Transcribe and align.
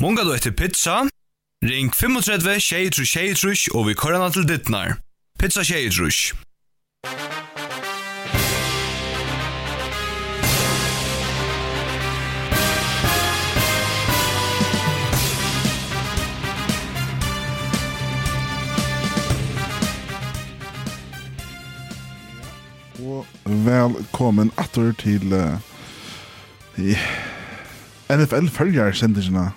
Munga 0.00 0.22
du 0.22 0.30
etter 0.30 0.52
pizza, 0.54 1.08
ring 1.64 1.88
35 1.90 2.60
23 2.62 3.06
23 3.34 3.74
og 3.74 3.88
vi 3.88 3.94
kører 3.98 4.30
til 4.30 4.48
dittnar. 4.48 5.00
Pizza 5.38 5.62
23. 5.62 6.38
Og 23.02 23.26
velkommen 23.44 24.52
atter 24.58 24.92
til 24.92 25.32
uh, 25.34 25.58
NFL 28.10 28.46
følger 28.46 28.92
sendingene 28.92 29.50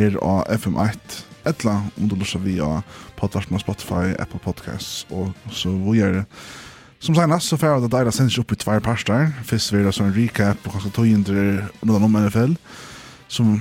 her 0.00 0.16
av 0.24 0.46
FM1 0.48 1.20
etla 1.48 1.82
om 1.96 2.08
du 2.08 2.16
lusar 2.16 2.40
via 2.44 2.82
av 3.20 3.60
Spotify, 3.60 4.14
Apple 4.18 4.40
Podcasts 4.44 5.06
og 5.10 5.32
så 5.52 5.72
vi 5.86 6.00
er 6.00 6.24
Som 7.00 7.14
senast 7.14 7.48
så 7.48 7.56
færa 7.56 7.80
det 7.80 7.88
deira 7.92 8.10
sendes 8.12 8.36
upp 8.38 8.52
i 8.52 8.56
tvær 8.60 8.78
parster. 8.84 9.30
Fyrst 9.48 9.72
vi 9.72 9.78
er 9.80 9.90
så 9.90 10.04
en 10.04 10.12
recap 10.12 10.66
og 10.66 10.74
kanskje 10.74 10.90
tøyinder 10.92 11.70
noen 11.80 12.02
om 12.04 12.18
NFL 12.26 12.52
som, 13.24 13.54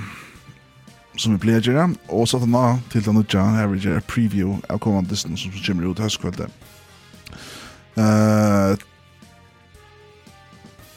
som 1.16 1.38
vi 1.38 1.40
pleier 1.40 1.64
gjøre. 1.64 1.86
Og 2.09 2.28
så 2.28 2.42
til 2.42 2.52
nå 2.52 2.66
til 2.92 3.06
den 3.06 3.22
utja 3.22 3.45
her 3.56 3.72
vi 3.72 3.80
gjør 3.80 4.03
preview 4.12 4.58
av 4.67 4.81
kommande 4.84 5.14
distan 5.14 5.40
som 5.40 5.56
kommer 5.56 5.88
ut 5.88 6.03
høstkveldet. 6.03 6.52
Uh, 7.95 8.76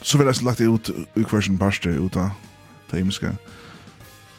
så 0.03 0.19
vil 0.19 0.27
jeg 0.27 0.43
lagt 0.43 0.59
det 0.59 0.67
ut 0.67 0.91
i 1.15 1.23
hver 1.23 1.47
sin 1.47 1.57
parste 1.57 1.95
ut 1.95 2.19
av 2.19 2.35
det 2.91 2.99
imenske. 2.99 3.31
Uh, 3.31 3.52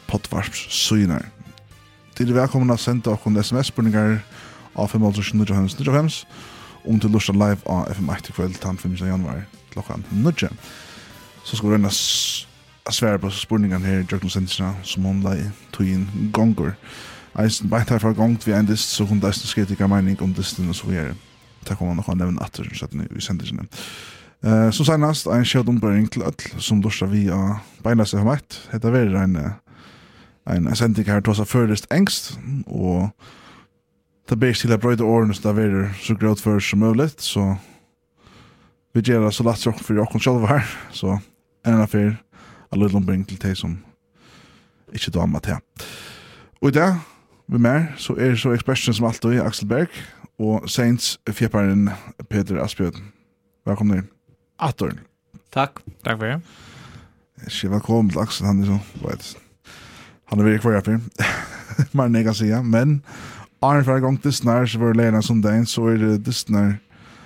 potvarps 0.07 0.67
synar. 0.73 1.25
Til 2.15 2.31
er 2.31 2.41
velkommen 2.41 2.71
å 2.71 2.77
sende 2.79 3.11
dere 3.11 3.43
sms-spurningar 3.43 4.19
av 4.75 4.91
5.9.9.9.9 4.93 6.25
om 6.85 6.99
til 6.99 7.11
lusta 7.11 7.33
live 7.33 7.63
av 7.65 7.89
FM8 7.91 8.29
i 8.29 8.35
kveld 8.35 8.59
den 8.63 8.77
5. 8.77 8.95
januar 9.01 9.45
klokkan 9.73 10.05
9. 10.11 10.49
Så 11.43 11.57
skal 11.57 11.69
vi 11.69 11.75
røyna 11.75 11.91
svære 11.91 13.19
på 13.19 13.29
spurningan 13.33 13.83
her 13.83 14.03
i 14.03 14.05
Jørgen 14.05 14.29
Sendisna 14.29 14.73
som 14.83 15.05
hun 15.05 15.23
lai 15.25 15.49
tog 15.73 15.87
inn 15.89 16.07
gonger. 16.33 16.75
Eisen 17.39 17.69
beint 17.69 17.89
herfra 17.89 18.13
gongt 18.15 18.47
vi 18.47 18.53
en 18.55 18.69
dist 18.69 18.93
så 18.95 19.05
hun 19.05 19.19
deisen 19.19 19.49
skrevet 19.49 19.73
ikke 19.75 19.89
mening 19.91 20.21
om 20.21 20.33
disten 20.33 20.69
og 20.69 20.77
så 20.77 20.87
videre. 20.87 21.15
Takk 21.65 21.81
om 21.81 21.91
han 21.91 21.99
nok 21.99 22.11
har 22.11 22.19
nevnt 22.21 22.41
atter 22.41 22.69
i 22.69 23.21
Sendisna. 23.21 23.65
Uh, 24.45 24.69
som 24.69 24.85
senast, 24.85 25.27
ein 25.27 25.45
kjød 25.45 25.69
ombering 25.73 26.05
til 26.11 26.21
öll 26.21 26.61
som 26.61 26.81
lusta 26.81 27.07
vi 27.09 27.25
av 27.33 27.63
beinleis 27.83 28.13
FM8. 28.13 28.69
Hetta 28.71 28.91
veri 28.93 29.09
regne 29.09 29.55
en 30.47 30.75
sending 30.75 31.07
her 31.07 31.23
tåsa 31.25 31.43
først 31.43 31.87
engst, 31.93 32.35
og 32.65 33.09
det 34.29 34.39
blir 34.39 34.53
til 34.53 34.73
å 34.73 34.77
brøyde 34.81 35.05
årene 35.05 35.33
som 35.33 35.55
det 35.55 35.65
er 35.65 35.89
så 36.01 36.15
grått 36.17 36.41
for 36.41 36.61
som 36.61 36.81
mulig, 36.81 37.11
så 37.17 37.55
vi 38.93 39.01
gjør 39.01 39.25
det 39.25 39.33
så 39.35 39.43
lett 39.43 39.59
som 39.59 39.73
for 39.73 40.01
åkken 40.01 40.21
selv 40.23 40.47
her, 40.49 40.63
så 40.93 41.17
en 41.65 41.81
av 41.81 41.89
fyr, 41.91 42.15
a 42.71 42.77
little 42.77 42.97
ombring 42.97 43.25
til 43.27 43.39
de 43.41 43.53
som 43.55 43.77
ikke 44.93 45.11
damer 45.11 45.43
til. 45.43 45.59
Og 46.61 46.69
i 46.69 46.75
det, 46.77 46.89
vi 47.47 47.61
mer, 47.61 47.91
så 47.97 48.15
er 48.17 48.33
det 48.33 48.41
så 48.41 48.53
ekspersen 48.55 48.95
som 48.95 49.09
alltid, 49.09 49.41
Axel 49.41 49.69
Berg, 49.69 49.91
og 50.39 50.69
Saints 50.69 51.15
fjepparen 51.31 51.89
Peter 52.29 52.59
Asbjørn. 52.63 53.11
Velkommen 53.65 54.03
inn. 54.03 54.09
Atorn. 54.59 54.99
Takk. 55.53 55.81
Takk 56.03 56.19
for 56.19 56.27
det. 56.27 56.41
Ikke 57.47 57.71
velkommen 57.75 58.11
til 58.11 58.23
Axel, 58.23 58.47
han 58.49 58.63
er 58.63 58.73
så, 58.73 58.79
vet 59.03 59.25
du. 59.25 59.44
Han 60.25 60.39
er 60.39 60.43
virkelig 60.43 60.61
kvar 60.61 60.99
Mer 61.93 62.05
enn 62.05 62.15
jeg 62.15 62.25
kan 62.25 62.33
säga. 62.33 62.61
Men 62.61 63.01
Arne 63.61 63.83
for 63.83 63.95
en 63.95 64.01
gang 64.01 64.23
Disney 64.23 64.67
så 64.67 64.79
var 64.79 64.93
det 64.93 64.97
Lena 64.97 65.21
som 65.21 65.41
den 65.41 65.65
så 65.65 65.87
er 65.87 65.97
det 65.97 66.25
Disney. 66.25 66.73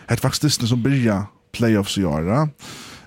Ett 0.09 0.19
faktisk 0.19 0.41
Disney 0.41 0.67
som 0.67 0.83
börjar 0.83 1.25
playoffs 1.53 1.97
i 1.97 2.03
år. 2.03 2.21
Ja. 2.21 2.47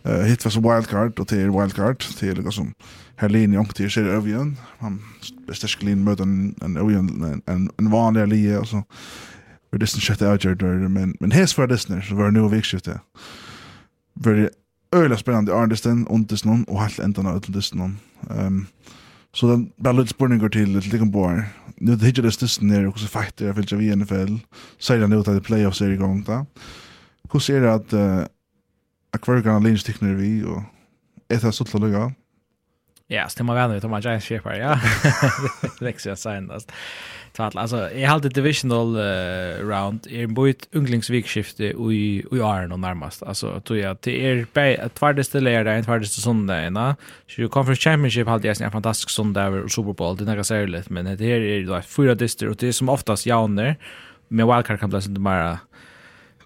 Uh, 0.06 0.22
hit 0.22 0.44
var 0.44 0.76
wildcard 0.76 1.20
och 1.20 1.28
till 1.28 1.50
wildcard 1.50 1.98
till 2.18 2.36
liksom 2.36 2.52
som 2.52 2.74
här 3.16 3.28
linje 3.28 3.58
om 3.58 3.66
til 3.66 3.90
ser 3.90 4.04
øvjen. 4.04 4.56
Han 4.78 5.00
bästa 5.46 5.68
linje 5.80 6.04
møter 6.04 6.24
en 6.24 6.54
en 6.62 6.76
øvjen, 6.76 7.24
en 7.24 7.42
en, 7.48 7.70
en 7.78 7.90
vanlig 7.90 8.28
linje 8.28 8.58
og 8.58 8.66
så. 8.66 8.82
var 9.72 9.78
det 9.78 9.88
skötte 9.88 10.30
out 10.30 10.42
där 10.42 10.88
men 10.88 11.14
men 11.20 11.32
här 11.32 11.46
for 11.46 11.66
Disney 11.66 12.02
så 12.02 12.14
var 12.14 12.24
det 12.24 12.32
nu 12.32 12.48
vikskjøttet. 12.48 13.00
Var 14.14 14.32
det 14.32 14.50
öliga 14.92 15.18
spännande 15.18 15.54
Arnesten 15.54 16.06
och 16.06 16.20
Disney 16.20 16.64
och 16.68 16.80
helt 16.80 16.98
ändan 16.98 17.36
ut 17.36 17.42
till 17.42 17.52
Disney. 17.52 17.90
Ehm 18.30 18.46
um, 18.46 18.66
Så 19.34 19.46
den 19.46 19.72
bara 19.76 19.92
lite 19.92 20.10
spurningar 20.10 20.48
till 20.48 20.82
till 20.82 20.90
Lincoln 20.90 21.10
Boar. 21.10 21.44
Nu 21.76 21.96
det 21.96 22.06
hittar 22.06 22.22
det 22.22 22.32
stösten 22.32 22.68
ner 22.68 22.86
och 22.86 22.98
så 22.98 23.06
fighter 23.06 23.46
jag 23.46 23.54
vill 23.54 23.82
ju 23.82 23.96
NFL. 23.96 24.36
Säger 24.78 25.02
han 25.02 25.12
ut 25.12 25.28
att 25.28 25.34
det 25.34 25.40
playoffs 25.40 25.80
är 25.80 25.90
igång 25.90 26.22
då. 26.22 26.46
Hur 27.32 27.40
ser 27.40 27.60
det 27.60 27.74
att 27.74 27.92
uh, 27.92 28.24
Aquarian 29.10 29.62
Lynch 29.62 29.84
tecknar 29.86 30.12
vi 30.14 30.44
och 30.44 30.62
ett 31.28 31.42
har 31.42 31.50
sålt 31.50 31.74
lugga. 31.74 32.12
Ja, 33.06 33.28
stämmer 33.28 33.54
väl 33.54 33.70
nu, 33.70 33.80
Thomas 33.80 34.04
Giants 34.04 34.26
Shepard, 34.26 34.56
ja. 34.56 34.80
Det 35.78 35.84
växer 35.84 36.10
jag 36.10 36.18
signast. 36.18 36.72
Tvall, 37.32 37.58
alltså 37.58 37.90
jag 37.90 38.08
hade 38.08 38.28
divisional 38.28 38.96
uh, 38.96 39.68
round 39.68 40.06
är 40.10 40.22
en 40.22 40.34
bojt 40.34 40.68
unglingsvikskifte 40.72 41.64
i 41.64 42.24
i 42.32 42.40
Arn 42.42 42.72
och 42.72 42.80
närmast. 42.80 43.22
Alltså 43.22 43.60
tror 43.60 43.78
jag 43.78 43.96
det 44.00 44.26
är 44.26 44.44
på 44.44 44.84
att 44.84 44.94
tvardaste 44.94 45.40
lärare 45.40 45.74
en 45.74 45.84
tvärdeste 45.84 46.20
söndag 46.20 46.66
ena. 46.66 46.96
Så 47.28 47.40
ju 47.40 47.48
conference 47.48 47.82
championship 47.82 48.28
hade 48.28 48.48
jag 48.48 48.60
en 48.60 48.70
fantastisk 48.70 49.10
söndag 49.10 49.42
över 49.42 49.68
Super 49.68 49.92
Bowl 49.92 50.16
det 50.16 50.24
några 50.24 50.44
säger 50.44 50.66
lite 50.66 50.92
men 50.92 51.04
det 51.04 51.24
här 51.24 51.40
är 51.40 51.66
då 51.66 51.80
fyra 51.80 52.14
dister 52.14 52.48
och 52.48 52.56
det 52.56 52.68
är 52.68 52.72
som 52.72 52.88
oftast 52.88 53.26
jauner 53.26 53.76
med 54.28 54.46
wildcard 54.46 54.80
kan 54.80 54.90
bli 54.90 55.02
sånt 55.02 55.18
bara 55.18 55.58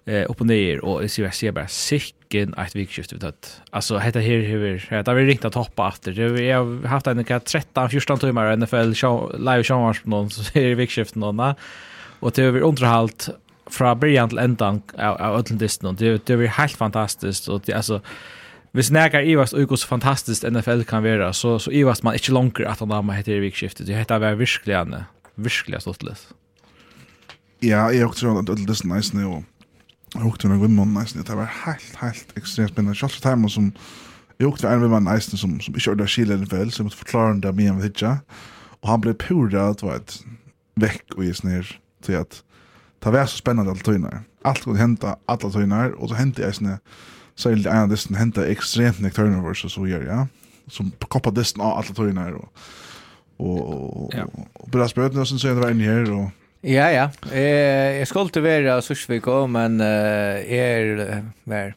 eh 0.05 0.31
upp 0.31 0.41
och 0.41 0.47
ner 0.47 0.85
och 0.85 1.03
i 1.03 1.09
ser 1.09 1.51
bara 1.51 1.67
sick 1.67 2.15
gen 2.29 2.53
ett 2.53 2.75
vikskift 2.75 3.13
vi 3.13 3.19
tött. 3.19 3.61
Alltså 3.69 3.97
heter 3.97 4.19
här 4.19 4.39
hur 4.39 4.87
det 4.89 5.07
har 5.07 5.15
vi 5.15 5.25
ringt 5.25 5.45
att 5.45 5.55
hoppa 5.55 5.87
efter. 5.87 6.11
Det 6.11 6.51
har 6.51 6.87
haft 6.87 7.07
en 7.07 7.25
13 7.25 7.89
14 7.89 8.19
timmar 8.19 8.55
NFL 8.55 8.93
show 8.93 9.35
live 9.39 9.63
show 9.63 9.93
på 10.03 10.09
någon 10.09 10.29
så 10.29 10.59
är 10.59 10.75
vikskift 10.75 11.15
någon 11.15 11.53
och 12.19 12.31
det 12.31 12.43
över 12.43 12.61
underhållt 12.61 13.29
från 13.69 13.99
början 13.99 14.29
till 14.29 14.37
ändan 14.37 14.81
av 14.97 15.21
öllen 15.21 15.57
distan. 15.57 15.95
Det 15.95 16.25
det 16.25 16.33
är 16.33 16.47
helt 16.47 16.77
fantastiskt 16.77 17.47
och 17.47 17.61
det 17.65 17.73
alltså 17.73 18.01
Hvis 18.77 18.91
nægar 18.91 19.25
Ivast 19.25 19.53
og 19.53 19.71
hvor 19.71 19.79
fantastisk 19.89 20.43
NFL 20.43 20.83
kan 20.85 21.03
være, 21.03 21.33
så, 21.33 21.55
så 21.59 21.71
Ivast 21.71 22.03
man 22.03 22.13
ikke 22.13 22.33
langer 22.35 22.67
at 22.69 22.79
han 22.79 22.91
har 22.91 23.15
heter 23.15 23.39
i 23.39 23.39
vikskiftet. 23.39 23.87
Det 23.87 23.95
heter 23.95 24.19
være 24.19 24.37
virkelig, 24.37 25.03
virkelig 25.35 25.81
stått. 25.81 26.03
Ja, 27.63 27.87
jeg 27.89 28.03
har 28.03 28.11
også 28.11 28.27
trodd 28.27 28.49
at 28.49 28.57
det 28.57 28.69
er 28.69 28.95
nice 28.95 29.25
og 29.25 29.43
Jeg 30.15 30.23
åkte 30.23 30.47
under 30.47 30.61
vimmen 30.61 30.93
nesten, 30.95 31.23
det 31.27 31.35
var 31.35 31.49
helt, 31.65 31.95
helt 31.99 32.29
ekstremt 32.39 32.71
spennende. 32.71 32.95
Kjalt 32.95 33.17
for 33.17 33.25
timen 33.25 33.51
som, 33.51 33.73
jeg 34.39 34.47
åkte 34.47 34.69
under 34.69 34.85
vimmen 34.85 35.09
nesten 35.09 35.39
som, 35.39 35.57
som 35.59 35.75
ikke 35.75 35.91
ordet 35.91 36.07
skil 36.13 36.31
eller 36.31 36.47
vel, 36.47 36.71
så 36.71 36.81
jeg 36.81 36.87
måtte 36.87 37.01
forklare 37.01 37.41
det 37.43 37.51
med 37.57 37.73
en 37.73 37.81
vidtja. 37.83 38.13
Og 38.79 38.91
han 38.93 39.03
ble 39.03 39.13
pura, 39.19 39.67
det 39.75 39.83
var 39.83 39.99
et 39.99 40.15
vekk 40.79 41.17
og 41.17 41.25
gis 41.27 41.43
ner 41.43 41.67
til 42.05 42.21
at 42.21 42.39
det 43.03 43.13
var 43.13 43.27
så 43.27 43.41
spennende 43.41 43.73
alle 43.73 43.83
tøyner. 43.83 44.23
Alt 44.47 44.63
kunne 44.63 44.79
hente 44.79 45.11
alle 45.27 45.51
tøyner, 45.51 45.93
og 45.97 46.09
så 46.09 46.21
hente 46.21 46.45
jeg 46.45 46.55
sånne, 46.55 46.79
det 47.43 47.67
en 47.67 47.83
av 47.83 47.91
disten 47.91 48.17
hente 48.17 48.47
ekstremt 48.47 49.03
nek 49.03 49.13
turnovers 49.13 49.65
og 49.67 49.75
så 49.75 49.85
gjør, 49.91 50.07
ja. 50.07 50.23
Som 50.71 50.93
koppa 51.11 51.35
disten 51.35 51.61
av 51.61 51.81
alle 51.81 51.93
tøyner 51.97 52.39
og, 52.39 52.47
og, 53.37 53.59
og, 53.59 53.59
og, 53.59 54.07
og, 54.07 54.23
og, 54.23 54.23
og, 54.23 54.47
og, 54.47 54.87
og, 54.87 54.97
og, 55.43 55.67
og, 55.67 55.83
og, 55.83 56.15
og, 56.15 56.23
og, 56.23 56.36
Ja, 56.63 56.87
ja. 56.89 57.09
Jeg, 57.29 57.99
jeg 57.99 58.07
skulle 58.07 58.43
være 58.43 58.81
Sørsvik 58.81 59.27
også, 59.27 59.47
men 59.47 59.81
uh, 59.81 60.41
jeg 60.41 60.89
er 60.97 61.21
mer 61.45 61.75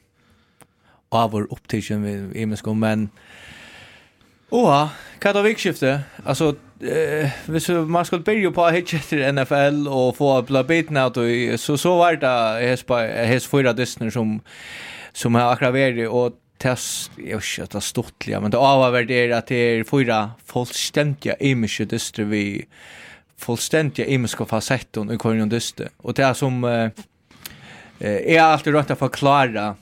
av 1.12 1.32
vår 1.34 1.50
opptidsen 1.50 2.06
i, 2.06 2.16
i 2.42 2.46
men 2.46 3.10
Oha, 4.50 4.88
hva 5.20 5.30
er 5.30 5.36
det 5.36 5.42
vikskiftet? 5.44 6.06
Altså, 6.26 6.54
eh, 6.82 7.30
hvis 7.46 7.68
man 7.86 8.06
skulle 8.06 8.24
begynne 8.26 8.50
på 8.54 8.64
å 8.64 8.72
hitje 8.74 8.98
etter 8.98 9.22
NFL 9.30 9.84
og 9.86 10.16
få 10.18 10.30
bla 10.48 10.64
biten 10.66 10.98
av 10.98 11.12
det, 11.14 11.54
så, 11.62 11.76
så 11.78 11.92
var 12.00 12.18
det 12.18 12.80
hans 13.30 13.46
fyra 13.46 13.72
distner 13.78 14.10
som, 14.10 14.40
som 15.14 15.38
har 15.38 15.52
akkurat 15.52 15.76
vært, 15.76 16.00
og 16.08 16.40
test, 16.60 17.14
jeg 17.14 17.38
vet 17.38 17.46
ikke 17.46 17.68
at 17.68 17.76
det 17.76 17.78
er 17.78 17.86
stortlig, 17.86 18.40
men 18.42 18.52
det 18.52 18.64
avhverdig 18.64 19.20
er 19.20 19.36
at 19.38 19.52
det 19.52 19.60
er 19.60 19.86
fyra 19.88 20.18
fullstendige 20.50 21.38
imiske 21.46 21.86
distner 21.94 22.26
vi 22.32 22.44
fullständiga 23.40 24.06
imiska 24.06 24.44
facetten 24.44 25.10
i 25.10 25.18
kvarjon 25.18 25.48
dyste. 25.48 25.88
Och 25.96 26.14
det 26.14 26.22
är 26.22 26.34
som 26.34 26.64
eh, 26.64 26.90
är 28.36 28.40
alltid 28.40 28.74
rätt 28.74 28.90
att 28.90 28.98
förklara 28.98 29.76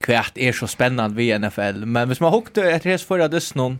kvärt 0.00 0.38
är 0.38 0.52
så 0.52 0.66
spännande 0.66 1.16
vid 1.16 1.40
NFL. 1.40 1.84
Men 1.84 2.08
hvis 2.08 2.20
man 2.20 2.32
hukte 2.32 2.62
ett 2.62 2.86
res 2.86 3.04
förra 3.04 3.28
dysten 3.28 3.78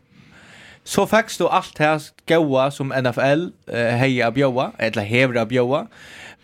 så 0.85 1.07
faktiskt 1.07 1.39
då 1.39 1.49
allt 1.49 1.79
här 1.79 2.03
goa 2.27 2.71
som 2.71 2.89
NFL 2.89 3.49
eh, 3.67 3.85
heja 3.85 4.31
bjöa, 4.31 4.73
eller 4.79 5.03
hevra 5.03 5.47
bjöa. 5.47 5.87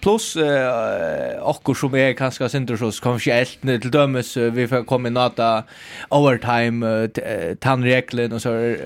Plus 0.00 0.36
eh 0.36 1.38
och 1.38 1.76
som 1.76 1.94
är 1.94 2.12
ganska 2.12 2.48
synder 2.48 2.76
så 2.76 2.92
kanske 2.92 3.32
helt 3.32 3.60
till 3.60 3.90
dömes 3.90 4.36
vi 4.36 4.68
får 4.68 4.84
komma 4.84 5.10
nata 5.10 5.64
overtime 6.08 6.86
uh, 6.86 8.34
och 8.34 8.42
så 8.42 8.76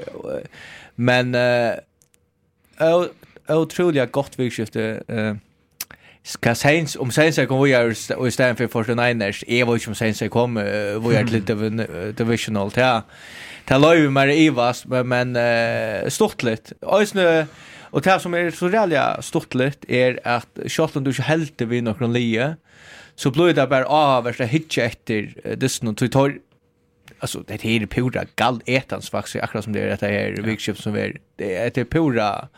men 0.95 1.35
eh 1.35 1.73
otroligt 3.49 4.13
gott 4.13 4.39
vikskifte. 4.39 5.03
Eh 5.09 5.35
ska 6.29 6.55
Saints 6.55 6.97
om 6.97 7.11
Saints 7.11 7.37
kommer 7.37 7.63
vi 7.63 7.73
är 7.73 8.27
i 8.27 8.31
stan 8.31 8.57
för 8.57 8.67
49ers 8.67 9.45
är 9.47 9.65
vet 9.65 9.75
inte 9.75 9.91
om 9.91 9.95
Saints 9.95 10.23
kommer 10.31 10.99
vi 11.09 11.17
är 11.17 11.25
lite 11.25 11.55
divisional 12.13 12.71
ja. 12.77 13.03
Ta 13.65 13.79
lov 13.79 14.13
med 14.13 14.39
Ivas 14.39 14.87
men 14.87 15.09
men 15.09 15.37
eh 15.37 16.09
stort 16.09 16.43
lite. 16.43 16.75
Alltså 16.83 17.47
och 17.91 18.03
det 18.03 18.21
som 18.21 18.35
är 18.35 18.51
så 18.51 18.69
reellt 18.69 19.25
stort 19.25 19.55
lite 19.55 19.95
är 19.95 20.21
att 20.25 20.59
Scotland 20.67 21.07
du 21.07 21.11
inte 21.11 21.23
helt 21.23 21.61
vi 21.61 21.81
någon 21.81 22.13
lie. 22.13 22.57
Så 23.15 23.31
blir 23.31 23.55
det 23.55 23.67
bara 23.67 23.87
av 23.87 24.25
värsta 24.25 24.45
hitcha 24.45 24.83
efter 24.83 25.35
Disney 25.57 25.91
och 25.91 26.13
tar 26.13 26.39
alltså 27.19 27.43
det 27.47 27.63
här 27.63 27.83
är 27.83 27.87
pura 27.87 28.25
gall 28.37 28.61
etans 28.67 29.11
faktiskt 29.11 29.37
akkurat 29.45 29.65
som 29.65 29.73
det 29.73 29.81
är 29.81 29.89
detta 29.89 30.07
här 30.07 30.43
vikskift 30.43 30.83
som 30.83 30.97
är 30.97 31.19
det 31.37 31.79
är 31.79 31.85
pura 31.85 32.49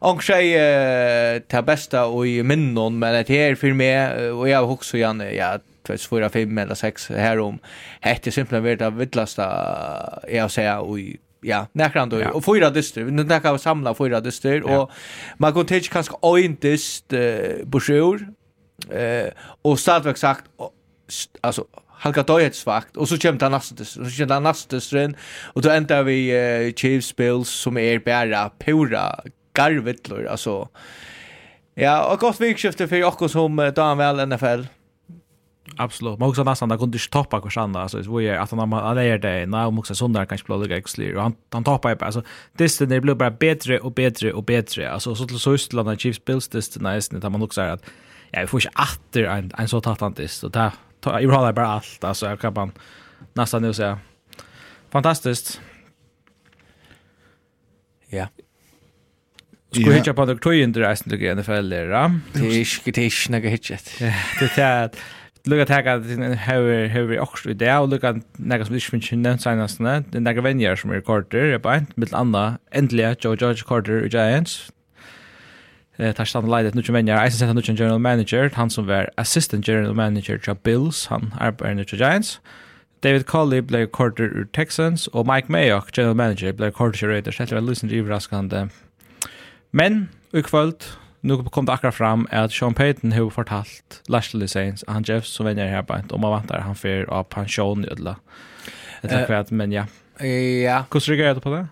Och 0.00 0.24
sig 0.24 1.40
ta 1.48 1.62
bästa 1.62 2.06
och 2.06 2.26
i 2.26 2.42
minnen 2.42 2.98
men 2.98 3.24
det 3.24 3.28
här 3.28 3.54
för 3.54 3.72
mig 3.72 4.30
och 4.30 4.48
jag 4.48 4.70
också 4.70 4.98
Jan 4.98 5.22
ja 5.34 5.58
24 5.96 6.28
5 6.28 6.58
eller 6.58 6.74
6 6.74 7.08
här 7.08 7.38
om 7.38 7.58
det 8.02 8.08
hette 8.08 8.32
simpelt 8.32 8.64
vet 8.64 8.78
det 8.78 8.90
villasta 8.90 10.22
jag 10.28 10.50
säger 10.50 10.78
och 10.78 10.98
ja, 11.40 11.66
näkran 11.72 12.08
då. 12.08 12.20
Ja. 12.20 12.30
Och 12.30 12.44
fyra 12.44 12.70
dyster. 12.70 13.04
Nu 13.04 13.24
näkar 13.24 13.52
vi 13.52 13.58
samla 13.58 13.94
fyra 13.94 14.20
dyster. 14.20 14.62
Ja. 14.66 14.80
Och 14.80 14.90
man 15.38 15.52
kan 15.52 15.66
till 15.66 15.88
kanske 15.88 16.16
en 16.44 16.54
dyst 16.60 17.12
eh, 17.12 17.68
på 17.70 17.80
sjur. 17.80 18.28
Eh, 18.90 19.32
och 19.62 19.78
stadväg 19.78 20.18
sagt, 20.18 20.44
och, 20.56 20.72
alltså 21.40 21.64
halka 21.96 22.22
døyhetsvakt, 22.22 22.96
og 22.96 23.08
så 23.08 23.16
kommer 23.22 23.40
det 23.40 23.50
neste 23.50 23.74
dyster, 23.74 24.04
så 24.04 24.18
kommer 24.18 24.34
det 24.34 24.42
neste 24.42 24.80
strøn, 24.80 25.14
og 25.54 25.62
då 25.62 25.70
ender 25.70 26.02
vi 26.02 26.18
uh, 26.32 26.72
Chiefs 26.72 27.12
Bills, 27.12 27.48
som 27.48 27.78
er 27.78 27.98
bare 27.98 28.50
pura 28.60 29.14
garvittlor, 29.56 30.26
alltså. 30.26 30.68
Ja, 31.74 32.12
och 32.12 32.18
gott 32.18 32.40
vikskifte 32.40 32.88
för 32.88 32.96
Jakob 32.96 33.30
som 33.30 33.72
då 33.76 33.82
han 33.82 33.98
väl 33.98 34.28
NFL. 34.28 34.62
Absolut. 35.76 36.18
Man 36.18 36.28
också 36.28 36.44
nästan 36.44 36.68
där 36.68 36.78
kunde 36.78 36.98
stoppa 36.98 37.40
kvar 37.40 37.62
andra 37.62 37.82
alltså 37.82 37.98
det 37.98 38.08
var 38.08 38.20
ju 38.20 38.30
att 38.30 38.50
han 38.50 38.72
hade 38.72 39.02
är 39.02 39.18
det 39.18 39.46
när 39.46 39.58
han 39.58 39.78
också 39.78 39.94
sundar 39.94 40.24
kanske 40.24 40.46
blir 40.46 40.58
lika 40.58 40.76
exlir 40.76 41.16
och 41.16 41.22
han 41.22 41.34
han 41.50 41.64
tappar 41.64 41.90
ju 41.90 41.96
alltså 42.00 42.22
det 42.52 42.78
det 42.78 43.00
blir 43.00 43.14
bara 43.14 43.30
bättre 43.30 43.78
och 43.78 43.92
bättre 43.92 44.32
och 44.32 44.44
bättre 44.44 44.90
alltså 44.90 45.14
så 45.14 45.26
till 45.26 45.38
så 45.38 45.52
Östland 45.52 46.00
Chiefs 46.00 46.24
Bills 46.24 46.48
det 46.48 46.80
nice 46.80 47.18
när 47.18 47.30
man 47.30 47.42
också 47.42 47.60
säger 47.60 47.72
att 47.72 47.84
ja 48.30 48.40
vi 48.40 48.46
får 48.46 48.60
inte 48.60 48.70
åter 48.82 49.24
en 49.24 49.52
en 49.58 49.68
så 49.68 49.80
tattantis 49.80 50.32
så 50.32 50.48
där 50.48 50.70
jag 51.04 51.30
har 51.30 51.52
bara 51.52 51.66
allt 51.66 52.04
alltså 52.04 52.26
jag 52.26 52.40
kan 52.40 52.54
bara 52.54 52.70
nästan 53.32 53.62
nu 53.62 53.72
säga 53.74 53.98
fantastiskt. 54.90 55.60
Ja. 58.08 58.28
Skulle 59.80 59.94
hitta 59.94 60.14
på 60.14 60.24
det 60.24 60.38
tog 60.40 60.54
inte 60.54 60.80
resten 60.80 61.10
till 61.10 61.36
NFL 61.36 61.70
där. 61.70 61.86
Det 62.32 62.40
är 62.40 62.58
inte 62.58 62.90
det 62.90 62.98
är 62.98 63.04
inte 63.04 63.32
något 63.32 63.52
hitchet. 63.52 63.92
Det 64.40 64.58
är 64.58 64.84
att 64.84 64.96
Lukka 65.46 65.64
teka 65.64 65.98
hefur 66.36 66.86
hefur 66.88 67.18
okkur 67.18 67.20
också 67.20 67.54
dag 67.54 67.82
och 67.82 67.88
lukka 67.88 68.20
nega 68.36 68.64
som 68.64 68.74
inte 68.74 68.86
finns 68.86 69.12
nevnt 69.12 69.42
senast 69.42 69.78
det 69.78 70.16
er 70.16 70.20
nega 70.20 70.40
venjar 70.40 70.74
som 70.74 70.90
er 70.90 71.00
Carter 71.00 71.54
er 71.54 71.58
beint, 71.58 71.96
mitt 71.96 72.12
andra 72.12 72.58
endelig 72.72 73.24
Joe 73.24 73.36
George 73.36 73.62
Carter 73.68 74.04
i 74.04 74.08
Giants. 74.08 74.70
Eh 75.98 76.12
tar 76.12 76.24
stanna 76.24 76.48
leidet 76.48 76.74
nu 76.74 76.82
venjar. 76.82 77.24
Eisen 77.24 77.38
sent 77.38 77.54
nu 77.54 77.74
general 77.74 78.00
manager 78.00 78.50
han 78.54 78.70
som 78.70 78.86
var 78.86 79.08
assistant 79.16 79.68
general 79.68 79.94
manager 79.94 80.36
til 80.36 80.54
Bills 80.54 81.06
han 81.06 81.32
arbeider 81.38 81.74
nu 81.74 81.84
til 81.84 81.98
Giants. 81.98 82.40
David 83.02 83.24
Colley 83.24 83.60
ble 83.60 83.86
Carter 83.86 84.24
ur 84.24 84.44
Texans 84.52 85.08
og 85.12 85.26
Mike 85.26 85.52
Mayock 85.52 85.92
general 85.92 86.16
manager 86.16 86.52
ble 86.52 86.70
Carter 86.70 87.08
i 87.08 87.12
Raiders. 87.12 87.36
Det 87.36 87.52
var 87.52 87.60
lusent 87.60 87.92
i 87.92 88.02
Men 89.70 90.08
i 90.32 90.42
kvöld, 90.42 90.84
nu 91.20 91.44
kom 91.44 91.66
det 91.66 91.72
akkurat 91.72 91.94
fram 91.94 92.26
at 92.30 92.52
Sean 92.52 92.74
Payton 92.74 93.12
har 93.12 93.30
fortalt 93.30 94.02
Lashley 94.08 94.48
Saints 94.48 94.84
han 94.86 95.02
Jeff 95.02 95.24
som 95.26 95.46
vänner 95.46 95.68
här 95.68 95.82
bara 95.82 96.02
om 96.10 96.20
man 96.20 96.30
vantar 96.30 96.58
han 96.58 96.74
för 96.74 97.10
av 97.10 97.24
pension 97.24 97.84
ödla. 97.84 98.16
Jag 99.00 99.12
är 99.12 99.32
att 99.32 99.50
men 99.50 99.72
ja. 99.72 99.86
Ja. 100.64 100.84
Hur 100.92 101.00
reagerar 101.00 101.34
du 101.34 101.40
på 101.40 101.50
det? 101.50 101.66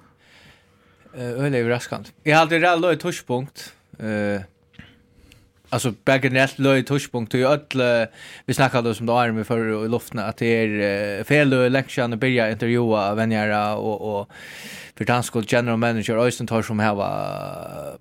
Eh 1.17 1.45
öle 1.45 1.59
överraskande. 1.59 2.09
Jag 2.23 2.37
hade 2.37 2.59
det 2.59 2.71
alltså 2.71 2.93
ett 2.93 3.01
touchpunkt. 3.01 3.75
Eh 3.99 4.41
alltså 5.75 5.95
bagenelt 6.05 6.59
löj 6.59 6.85
touchpunkt 6.85 7.35
i 7.35 7.43
öll 7.43 8.07
vi 8.47 8.55
snackade 8.55 8.95
som 8.95 9.07
då 9.07 9.19
är 9.19 9.33
med 9.33 9.47
för 9.47 9.85
i 9.85 9.89
luften 9.89 10.19
att 10.19 10.37
det 10.37 10.47
är 10.47 11.25
fel 11.25 11.55
och 11.55 11.71
lektion 11.71 12.13
att 12.13 12.19
börja 12.19 12.51
intervjua 12.51 13.15
vänjara 13.15 13.77
och 13.77 14.21
och 14.21 14.31
för 14.97 15.05
dansk 15.05 15.35
general 15.53 15.79
manager 15.79 16.25
Øystein 16.25 16.47
tar 16.47 16.63
som 16.63 16.79
här 16.79 16.95
var 16.95 17.99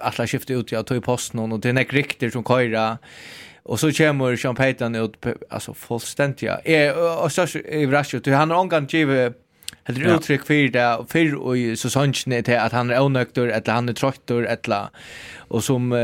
alla 0.00 0.26
skifte 0.26 0.52
ut 0.52 0.72
jag 0.72 0.86
tog 0.86 0.96
i 0.96 1.00
posten 1.00 1.52
och 1.52 1.60
det 1.60 1.68
är 1.68 1.92
riktigt 1.92 2.32
som 2.32 2.44
köra. 2.44 2.98
Och 3.62 3.80
så 3.80 3.92
kommer 3.92 4.36
Sean 4.36 4.54
Payton 4.54 4.94
ut, 4.94 5.26
alltså 5.50 5.74
fullständiga. 5.74 6.60
Jag 6.64 7.24
är 7.24 7.28
störst 7.28 7.56
i 7.56 7.86
Rasha, 7.86 8.20
han 8.36 8.50
har 8.50 8.58
omgång 8.58 8.86
givet 8.90 9.45
Helt 9.86 9.98
ja. 9.98 10.14
uttryck 10.14 10.46
för 10.46 10.68
det 10.68 11.04
för 11.08 11.34
och 11.34 11.78
så 11.78 11.90
sånt 11.90 12.26
inte 12.26 12.42
till 12.42 12.58
att 12.58 12.72
han 12.72 12.90
är 12.90 13.00
onöktor 13.00 13.48
eller 13.50 13.72
han 13.72 13.88
är 13.88 13.92
tröttor 13.92 14.46
eller 14.46 14.88
och 15.48 15.64
som 15.64 15.92
eh 15.92 15.98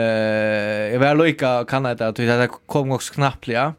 jag 0.93 0.99
väl 0.99 1.19
lika 1.19 1.65
Kanada, 1.65 2.13
det 2.13 2.29
att 2.31 2.41
det 2.41 2.57
kom 2.67 2.93
också 2.93 3.15
knappt 3.15 3.49
ja. 3.49 3.75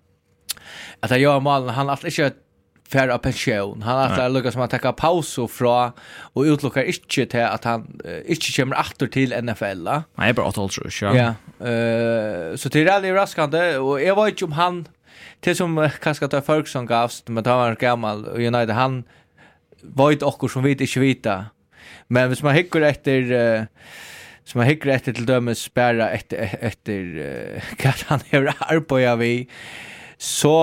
Att 0.99 1.11
jag 1.11 1.19
gör 1.19 1.39
mål 1.39 1.69
han 1.69 1.89
att 1.89 2.03
inte 2.03 2.31
fer 2.93 3.09
av 3.09 3.17
pension. 3.17 3.81
Han 3.81 3.95
har 3.95 4.03
alltid 4.03 4.33
lukka 4.33 4.51
som 4.51 4.61
att 4.61 4.71
taka 4.71 4.93
paus 4.93 5.37
och 5.37 5.51
fra 5.51 5.93
och 6.33 6.43
utlockar 6.43 6.83
inte 6.83 7.25
till 7.25 7.41
att 7.41 7.63
han 7.63 8.01
uh, 8.05 8.31
inte 8.31 8.51
kommer 8.55 8.75
åter 8.75 9.07
till 9.07 9.43
NFL. 9.43 9.89
Nej, 10.15 10.33
bara 10.33 10.47
åt 10.47 10.55
tror 10.55 10.89
så. 10.89 11.05
Ja. 11.05 11.27
Uh, 11.27 12.55
så 12.55 12.69
det 12.69 12.81
är 12.81 12.87
alldeles 12.87 13.15
raskande 13.15 13.77
och 13.77 14.01
jag 14.01 14.25
vet 14.25 14.41
ju 14.41 14.45
om 14.45 14.51
han 14.51 14.87
till 15.39 15.55
som 15.55 15.77
uh, 15.77 15.89
kanske 15.89 16.27
tar 16.27 16.41
folk 16.41 16.67
som 16.67 16.85
gavs 16.85 17.23
men 17.27 17.45
han 17.45 17.57
var 17.57 17.75
gammal 17.75 18.25
och 18.25 18.39
United 18.39 18.69
han 18.69 19.03
vet 19.83 20.23
också 20.23 20.47
som 20.47 20.63
vet 20.63 20.81
inte 20.81 20.99
vita. 20.99 21.45
Men 22.07 22.27
hvis 22.31 22.43
man 22.43 22.55
hickar 22.55 22.81
etter 22.81 23.31
uh, 23.31 23.65
som 24.43 24.59
man 24.59 24.67
hickar 24.67 24.91
efter 24.95 25.15
til 25.15 25.27
dømes 25.27 25.63
spärra 25.69 26.11
etter, 26.15 26.57
etter 26.61 27.09
uh, 27.17 27.71
hva 27.81 27.95
han 28.09 28.23
har 28.31 28.53
arbeidet 28.67 29.17
vi, 29.21 29.33
så, 30.17 30.55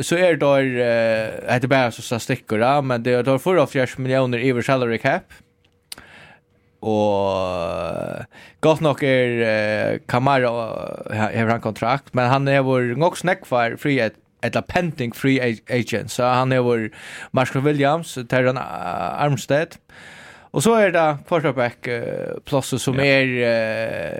så 0.00 0.16
er 0.16 0.38
det 0.38 0.44
der, 0.44 0.70
uh, 0.78 1.56
etter 1.56 1.72
bara 1.72 1.92
så 1.92 2.20
stickor 2.22 2.62
da, 2.62 2.78
men 2.80 3.02
det 3.02 3.22
tar 3.24 3.38
för 3.38 3.60
av 3.60 3.66
4 3.72 3.98
millioner 3.98 4.38
i 4.38 4.52
salary 4.62 4.98
cap, 4.98 5.32
og 6.78 8.24
godt 8.62 8.80
nok 8.84 9.02
er 9.02 9.34
uh, 9.42 9.98
Kamara 10.08 10.52
uh, 10.52 11.16
har 11.16 11.50
han 11.50 11.64
kontrakt, 11.64 12.14
men 12.14 12.30
han 12.30 12.48
er 12.48 12.62
vår 12.66 12.94
nok 12.96 13.18
snakk 13.18 13.46
for 13.48 13.76
frihet 13.80 14.16
eller 14.42 14.60
pending 14.60 15.14
free 15.14 15.40
agent. 15.68 16.10
Så 16.10 16.24
han 16.24 16.52
er 16.52 16.60
vår 16.60 16.88
Marshall 17.32 17.64
Williams, 17.64 18.18
Terran 18.30 18.58
Armstead. 18.58 19.78
Og 20.52 20.62
så 20.62 20.74
er 20.80 20.90
det 20.90 21.18
quarterback 21.28 21.88
plus 22.46 22.74
som 22.80 22.94
ja. 22.94 23.04
er, 23.04 23.26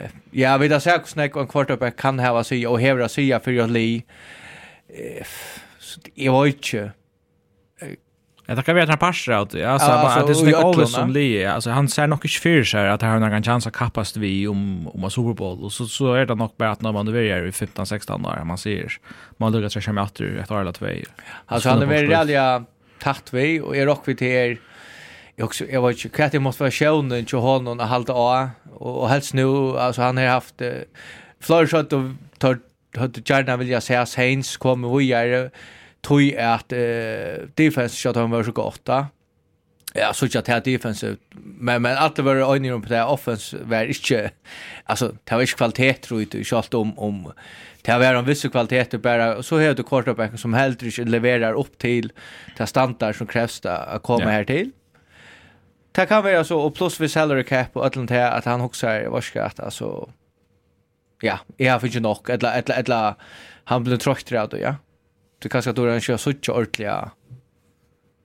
uh, 0.05 0.11
ja, 0.33 0.57
vi 0.59 0.69
där 0.69 0.79
ser 0.79 1.03
snack 1.07 1.37
en 1.37 1.47
quarterback 1.49 1.97
kan 1.97 2.19
ha 2.19 2.45
sig 2.45 2.67
og 2.67 2.81
hävra 2.81 3.09
sig 3.09 3.41
för 3.45 3.69
Lee. 3.69 4.03
jeg 6.17 6.33
vet 6.33 6.55
ikke, 6.55 6.93
Ja, 8.49 8.55
det 8.55 8.63
kan 8.63 8.75
vara 8.75 8.83
att 8.83 8.89
han 8.89 8.99
passar 8.99 9.33
ut. 9.33 9.39
Alltså, 9.39 9.61
ja, 9.61 9.73
alltså, 9.73 10.27
det 10.27 10.33
är 10.33 10.35
sådana 10.35 10.67
Oles 10.67 10.93
som 10.93 11.11
Lee. 11.11 11.53
Alltså, 11.53 11.71
han 11.71 11.89
ser 11.89 12.07
nog 12.07 12.25
inte 12.25 12.39
för 12.39 12.65
sig 12.65 12.89
att 12.89 13.03
han 13.03 13.23
har 13.23 13.31
någon 13.31 13.43
chans 13.43 13.67
att 13.67 13.73
kappas 13.73 14.17
vi 14.17 14.49
om, 14.49 14.89
om 14.89 15.05
en 15.05 15.11
Super 15.11 15.35
Bowl. 15.35 15.65
Och 15.65 15.73
så, 15.73 15.87
så 15.87 16.15
är 16.15 16.27
det 16.27 16.35
nog 16.35 16.51
bara 16.57 16.71
att 16.71 16.83
när 16.83 16.93
man 16.93 17.07
nu 17.07 17.31
är 17.31 17.47
i 17.47 17.51
15-16 17.51 18.27
år, 18.27 18.45
man 18.45 18.59
ser, 18.59 18.93
man 19.37 19.53
lyckas 19.53 19.85
sig 19.85 19.93
med 19.93 20.05
åter 20.05 20.39
ett 20.39 20.51
år 20.51 20.61
eller 20.61 20.73
två. 20.73 20.87
Alltså, 21.47 21.69
han 21.69 21.83
är 21.83 21.87
väldigt 21.87 22.11
rejäliga 22.11 22.65
tatt 22.99 23.33
vi 23.33 23.61
och 23.61 23.77
är 23.77 23.87
rock 23.87 24.05
till 24.05 24.23
er. 24.23 24.59
Jag 25.37 25.45
också, 25.45 25.65
jag 25.65 25.87
vet 25.87 26.05
inte, 26.05 26.17
Katja 26.17 26.41
måste 26.41 26.63
vara 26.63 26.71
sjönen 26.71 27.25
till 27.25 27.39
honom 27.39 27.81
och 27.81 27.87
halta 27.87 28.13
av. 28.13 28.49
Och, 28.73 29.03
och 29.03 29.09
helst 29.09 29.35
nu, 29.35 29.79
alltså 29.79 30.03
han 30.03 30.17
har 30.17 30.27
haft 30.27 30.63
Uh, 30.63 30.73
flera 31.41 31.81
och 31.81 32.11
tar, 32.39 32.59
Hade 32.97 33.21
gärna 33.25 33.57
vilja 33.57 33.81
säga 33.81 34.07
tar, 34.07 34.57
kommer 34.57 34.89
tar, 34.89 35.51
tar, 35.51 35.51
tog 36.09 36.35
att 36.37 36.73
eh, 36.73 36.79
defense 37.55 37.97
shot 37.97 38.17
han 38.17 38.31
var 38.31 38.43
så 38.43 38.53
gott 38.53 38.89
Ja, 39.95 40.13
så 40.13 40.27
jag 40.31 40.45
tar 40.45 40.61
defensivt, 40.61 41.21
Men 41.61 41.83
men 41.83 41.99
att 41.99 42.17
det 42.17 42.23
var 42.23 42.37
öjning 42.37 42.83
på 42.83 42.89
det 42.89 43.05
offense 43.05 43.57
var 43.63 43.85
inte 43.85 44.31
alltså 44.85 45.15
det 45.25 45.35
var 45.35 45.41
inte 45.41 45.53
kvalitet 45.53 45.95
tror 45.95 46.21
jag 46.21 46.65
inte 46.65 46.77
om 46.77 46.99
om 46.99 47.33
det 47.83 47.99
var 47.99 48.15
en 48.15 48.25
viss 48.25 48.43
kvalitet 48.43 48.99
bara 48.99 49.43
så 49.43 49.59
har 49.59 49.75
du 49.75 49.83
quarterback 49.83 50.39
som 50.41 50.55
helt 50.55 50.83
inte 50.83 51.05
levererar 51.05 51.53
upp 51.53 51.79
till 51.79 52.13
till 52.57 52.67
standard 52.67 53.17
som 53.17 53.27
krävs 53.27 53.67
att 53.67 54.03
komma 54.03 54.25
ja. 54.25 54.31
här 54.31 54.45
till. 54.45 54.71
Det 55.93 56.07
kan 56.07 56.23
vara 56.23 56.45
så 56.45 56.61
och 56.61 56.75
plus 56.75 57.01
vi 57.01 57.09
salary 57.09 57.45
cap 57.45 57.77
och 57.77 57.85
allt 57.85 58.09
det 58.09 58.33
att 58.33 58.45
han 58.45 58.61
också 58.61 58.87
är 58.87 59.09
vad 59.09 59.25
ska 59.25 59.43
att 59.43 59.61
alltså 59.61 60.11
ja, 61.23 61.39
jag 61.57 61.73
har 61.73 61.87
inte 61.87 62.01
nog 62.01 62.31
eller 62.31 62.59
eller 62.59 62.79
eller 62.79 63.15
han 63.65 63.85
blir 63.85 63.97
trött 63.97 64.33
av 64.33 64.49
det, 64.49 64.59
ja 64.59 64.75
du 65.39 65.49
kanske 65.49 65.73
då 65.73 65.87
den 65.87 66.01
kör 66.01 66.17
så 66.17 66.31
ordentligt 66.31 66.89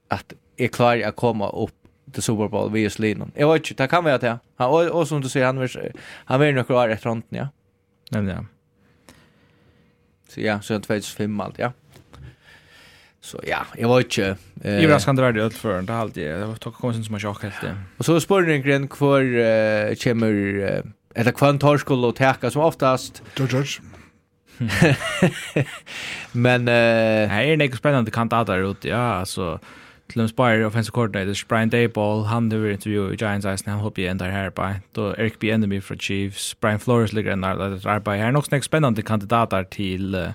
att 0.08 0.32
är 0.56 0.68
klar 0.68 1.02
att 1.02 1.16
komma 1.16 1.50
upp 1.50 1.74
till 2.12 2.22
Super 2.22 2.48
Bowl 2.48 2.72
vid 2.72 2.82
just 2.82 2.98
linan. 2.98 3.32
Jag 3.34 3.52
vet 3.52 3.70
inte, 3.70 3.82
det 3.82 3.88
kan 3.88 4.04
vara 4.04 4.18
det. 4.18 4.38
Han, 4.56 4.70
och, 4.70 5.00
och 5.00 5.08
som 5.08 5.20
du 5.20 5.28
säger, 5.28 5.46
han 5.46 5.58
är, 5.58 5.92
han 6.24 6.40
vill 6.40 6.54
nog 6.54 6.66
klar 6.66 6.88
rätt 6.88 7.04
hånden, 7.04 7.28
ja. 7.28 7.48
Nämligen, 8.10 8.38
ja. 8.38 8.46
Så 10.28 10.40
ja, 10.40 10.60
så 10.60 10.74
2005 10.74 11.40
allt, 11.40 11.58
ja. 11.58 11.72
Så 13.20 13.40
ja, 13.46 13.66
jag 13.76 13.96
vet 13.96 14.04
inte... 14.04 14.36
Eh, 14.62 14.84
Ibland 14.84 15.02
ska 15.02 15.10
inte 15.10 15.22
vara 15.22 15.32
det 15.32 15.50
för 15.50 15.82
det 15.82 15.92
har 15.92 16.00
alltid, 16.00 16.26
Det 16.26 16.46
var 16.46 16.54
tog 16.54 16.74
konsen 16.74 17.04
som 17.04 17.14
har 17.14 17.20
tjock 17.20 17.42
helt 17.42 17.60
det. 17.60 17.76
Och 17.96 18.04
så 18.04 18.20
spårningen 18.20 18.88
kvar 18.88 19.20
eh, 19.20 19.94
kommer... 19.94 20.62
Eh, 20.62 20.82
eller 21.14 21.32
kvantarskola 21.32 22.08
och 22.08 22.16
täcka 22.16 22.50
som 22.50 22.62
oftast... 22.62 23.22
George 23.36 23.56
George. 23.56 23.93
Men 26.32 26.68
eh 26.68 27.28
här 27.28 27.42
är 27.42 27.56
några 27.56 27.76
spännande 27.76 28.10
kandidater 28.10 28.70
ut. 28.70 28.84
Ja, 28.84 29.14
alltså 29.14 29.60
till 30.06 30.20
en 30.20 30.28
spire 30.28 30.66
offensive 30.66 30.92
coordinator 30.92 31.48
Brian 31.48 31.70
Dayball, 31.70 32.24
han 32.24 32.48
nu 32.48 32.72
intervju 32.72 33.12
i 33.12 33.16
Giants 33.16 33.46
Eyes 33.46 33.66
hope 33.66 34.00
you 34.00 34.10
end 34.10 34.22
här 34.22 34.50
på. 34.50 34.74
Då 34.92 35.14
Eric 35.16 35.38
B. 35.38 35.50
Enemy 35.50 35.80
for 35.80 35.96
Chiefs, 35.96 36.60
Brian 36.60 36.78
Flores 36.78 37.12
ligger 37.12 37.30
ändar 37.30 37.56
där 37.56 38.00
på. 38.00 38.10
Här 38.10 38.32
något 38.32 38.44
också 38.52 38.62
spännande 38.62 39.02
kandidater 39.02 39.64
till 39.64 40.14
uh, 40.14 40.28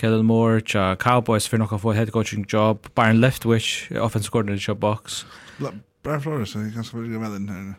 Kellen 0.00 0.26
Moore, 0.26 0.60
cha 0.60 0.96
Cowboys 0.96 1.48
för 1.48 1.58
några 1.58 1.78
få 1.78 1.92
head 1.92 2.06
coaching 2.06 2.44
job, 2.48 2.86
Byron 2.94 3.20
Leftwich, 3.20 3.90
offensive 3.90 4.30
coordinator 4.30 4.68
job 4.68 4.78
box. 4.78 5.26
Brian 6.02 6.22
Flores, 6.22 6.54
han 6.54 6.72
kanske 6.72 6.96
vill 6.96 7.12
gå 7.12 7.18
med 7.20 7.30
den 7.30 7.48
här. 7.48 7.74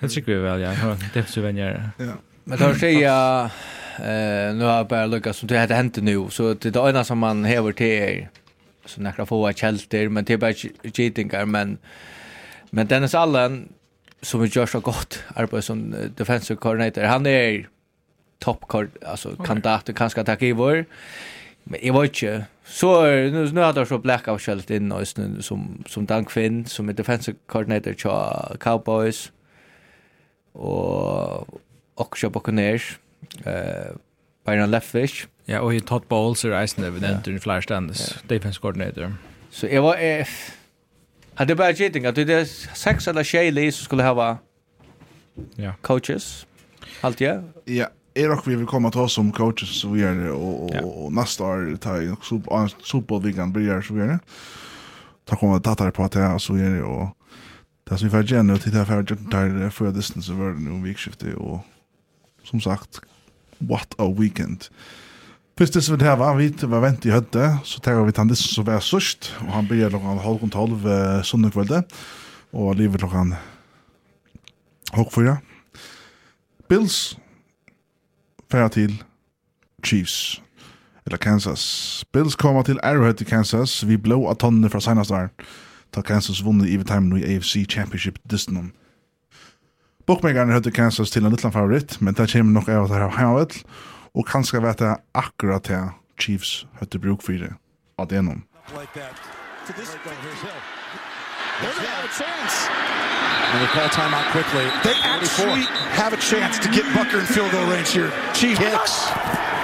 Det 0.00 0.08
tycker 0.08 0.34
vi 0.34 0.38
väl, 0.38 0.60
ja. 0.60 0.96
Det 1.14 1.20
är 1.20 1.24
så 1.24 1.40
vänjer. 1.40 1.90
Ja. 1.98 2.12
Men 2.48 2.58
då 2.58 2.74
säger 2.74 3.02
jag 3.02 3.44
eh 3.98 4.54
nu 4.54 4.64
har 4.64 4.76
jag 4.76 4.86
bara 4.86 5.06
Lucas 5.06 5.36
som 5.36 5.48
det 5.48 5.58
hade 5.58 5.74
hänt 5.74 5.96
nu 5.96 6.30
så 6.30 6.54
det 6.54 6.76
är 6.76 6.88
ena 6.88 7.04
som 7.04 7.18
man 7.18 7.44
häver 7.44 7.72
till 7.72 7.86
er. 7.86 8.30
Så 8.84 9.00
några 9.00 9.26
få 9.26 9.52
kälter 9.52 10.08
men 10.08 10.24
det 10.24 10.32
är 10.32 10.38
bara 10.38 10.52
cheatingar 10.94 11.44
men 11.44 11.78
men 12.70 12.86
Dennis 12.86 13.14
Allen 13.14 13.68
som 14.22 14.46
gör 14.46 14.66
så 14.66 14.80
gott 14.80 15.24
arbetar 15.34 15.60
som 15.60 15.94
defensive 16.16 16.60
coordinator 16.60 17.02
han 17.02 17.26
är 17.26 17.68
topp 18.38 18.74
alltså 19.06 19.36
kandidat 19.44 19.88
och 19.88 19.96
kanske 19.96 20.20
attack 20.20 20.42
i 20.42 20.52
vår 20.52 20.84
men 21.64 21.80
jag 21.82 22.00
vet 22.00 22.22
inte. 22.22 22.44
Så 22.64 23.02
nu 23.04 23.50
nu 23.52 23.60
har 23.60 23.72
det 23.72 23.86
så 23.86 23.98
blackout 23.98 24.42
shellt 24.42 24.70
in 24.70 24.92
och 24.92 25.08
som 25.40 25.84
som 25.86 26.06
Dan 26.06 26.24
Quinn 26.24 26.66
som 26.66 26.88
är 26.88 26.92
defensive 26.92 27.38
coordinator 27.46 27.92
för 27.92 28.56
Cowboys. 28.60 29.32
Och 30.52 31.60
Oksha 31.96 32.28
Buccaneers, 32.28 32.98
eh, 33.46 33.94
Byron 34.46 34.70
Leftwich. 34.70 35.26
Ja, 35.48 35.60
og 35.60 35.74
i 35.74 35.80
Todd 35.80 36.08
Bowles 36.08 36.44
er 36.44 36.56
eisen 36.58 36.84
evident 36.84 37.26
i 37.26 37.38
flere 37.38 37.62
stands, 37.62 38.24
defense 38.28 38.60
coordinator. 38.60 39.12
Så 39.50 39.66
jeg 39.66 39.82
var, 39.82 39.96
eh, 40.00 40.26
hadde 41.34 41.56
bare 41.56 41.76
cheating, 41.76 42.06
at 42.06 42.16
det 42.16 42.30
er 42.30 42.44
seks 42.74 43.06
eller 43.06 43.22
tjej 43.22 43.50
li 43.50 43.70
som 43.70 43.84
skulle 43.84 44.02
hava 44.02 44.36
ja. 45.58 45.72
coaches, 45.82 46.46
alt 47.02 47.20
ja. 47.20 47.40
Ja, 47.66 47.86
er 48.14 48.30
och 48.30 48.48
vi 48.48 48.56
vill 48.56 48.66
komma 48.66 48.90
till 48.90 49.00
oss 49.00 49.12
som 49.12 49.32
coaches 49.32 49.80
så 49.80 49.88
vi 49.88 50.02
är 50.02 50.30
och, 50.30 50.64
och, 50.64 50.70
ja. 50.74 50.80
och 50.80 51.12
nästa 51.12 51.44
år 51.44 51.76
tar 51.76 52.00
jag 52.00 52.16
fotbollsveckan 52.84 53.52
blir 53.52 53.80
så 53.80 53.94
vi 53.94 54.00
är 54.00 54.06
det. 54.06 54.18
Ta 55.24 55.36
kommer 55.36 55.60
tattare 55.60 55.90
på 55.90 56.02
att 56.02 56.14
jag 56.14 56.40
så 56.40 56.54
är 56.54 56.70
det 56.70 56.82
och 56.82 57.08
det 57.84 57.98
som 57.98 58.08
vi 58.08 58.10
får 58.10 58.24
igen 58.24 58.46
nu 58.46 58.58
till 58.58 58.72
det 58.72 58.78
här 58.78 58.84
för 58.84 59.00
att 59.00 59.30
ta 59.30 59.70
för 59.70 59.92
distance 59.92 60.32
över 60.32 60.52
nu 60.52 60.82
vikskiftet 60.82 61.34
och 61.34 61.60
som 62.46 62.62
sagt, 62.62 63.02
what 63.60 63.94
a 63.98 64.06
weekend. 64.08 64.70
Fyrst 65.56 65.74
det 65.74 65.88
vil 65.88 66.04
var, 66.04 66.36
vi 66.36 66.52
var 66.68 66.82
vent 66.84 67.04
i 67.04 67.10
hødde, 67.10 67.58
så 67.64 67.80
tar 67.80 68.02
vi 68.04 68.12
tann 68.12 68.28
dissen 68.28 68.52
som 68.52 68.66
var 68.66 68.82
sørst, 68.84 69.30
og 69.40 69.54
han 69.54 69.68
blir 69.68 69.88
klokkan 69.88 70.20
halv 70.20 70.42
og 70.44 70.50
tolv 70.52 70.84
uh, 70.84 71.24
søndag 71.24 71.56
og 72.52 72.76
livet 72.76 73.00
klokkan 73.00 73.34
halv 74.92 75.10
fyra. 75.10 75.38
Bills 76.68 77.16
færa 78.50 78.68
til 78.68 79.02
Chiefs, 79.84 80.42
eller 81.06 81.18
Kansas. 81.18 82.04
Bills 82.12 82.36
kommer 82.36 82.62
til 82.62 82.80
Arrowhead 82.82 83.20
i 83.20 83.24
Kansas, 83.24 83.88
vi 83.88 83.96
blå 83.96 84.26
av 84.28 84.36
tonne 84.36 84.70
fra 84.70 84.80
senast 84.80 85.10
var, 85.10 85.30
da 85.94 86.02
Kansas 86.02 86.44
vunnet 86.44 86.68
i 86.68 86.76
overtime 86.76 87.16
i 87.18 87.24
AFC 87.24 87.64
Championship 87.70 88.18
distan. 88.30 88.72
Bookmakerne 90.06 90.54
høtte 90.54 90.70
Kansas 90.70 91.10
til 91.10 91.24
en 91.26 91.32
liten 91.34 91.50
favorit, 91.50 91.96
men 91.98 92.14
det 92.14 92.28
kommer 92.30 92.52
nok 92.54 92.68
av 92.70 92.84
at 92.84 92.92
det 92.92 92.98
er 93.02 93.14
heimavet, 93.16 93.56
og 94.14 94.26
kanskje 94.28 94.62
vet 94.62 94.80
jeg 94.84 95.02
akkurat 95.18 95.66
til 95.66 95.88
Chiefs 96.20 96.52
høtte 96.78 97.00
bruk 97.02 97.24
for 97.26 97.34
det 97.34 97.50
av 97.98 98.06
det 98.12 98.22
noen. 98.22 98.44
They're 101.56 101.72
going 101.72 101.88
to 101.88 101.88
have 101.88 102.04
a 102.04 102.12
chance. 102.12 102.68
And 102.68 103.64
they 103.64 103.70
call 103.72 103.88
timeout 103.88 104.28
quickly. 104.30 104.68
They 104.84 104.92
actually 105.02 105.64
have 105.96 106.12
a 106.12 106.20
chance 106.20 106.60
to 106.60 106.68
get 106.68 106.84
Bucker 106.92 107.18
in 107.18 107.26
field 107.26 107.50
goal 107.50 107.64
range 107.64 107.90
here. 107.96 108.12
Chiefs. 108.36 108.60
Hicks. 108.60 109.08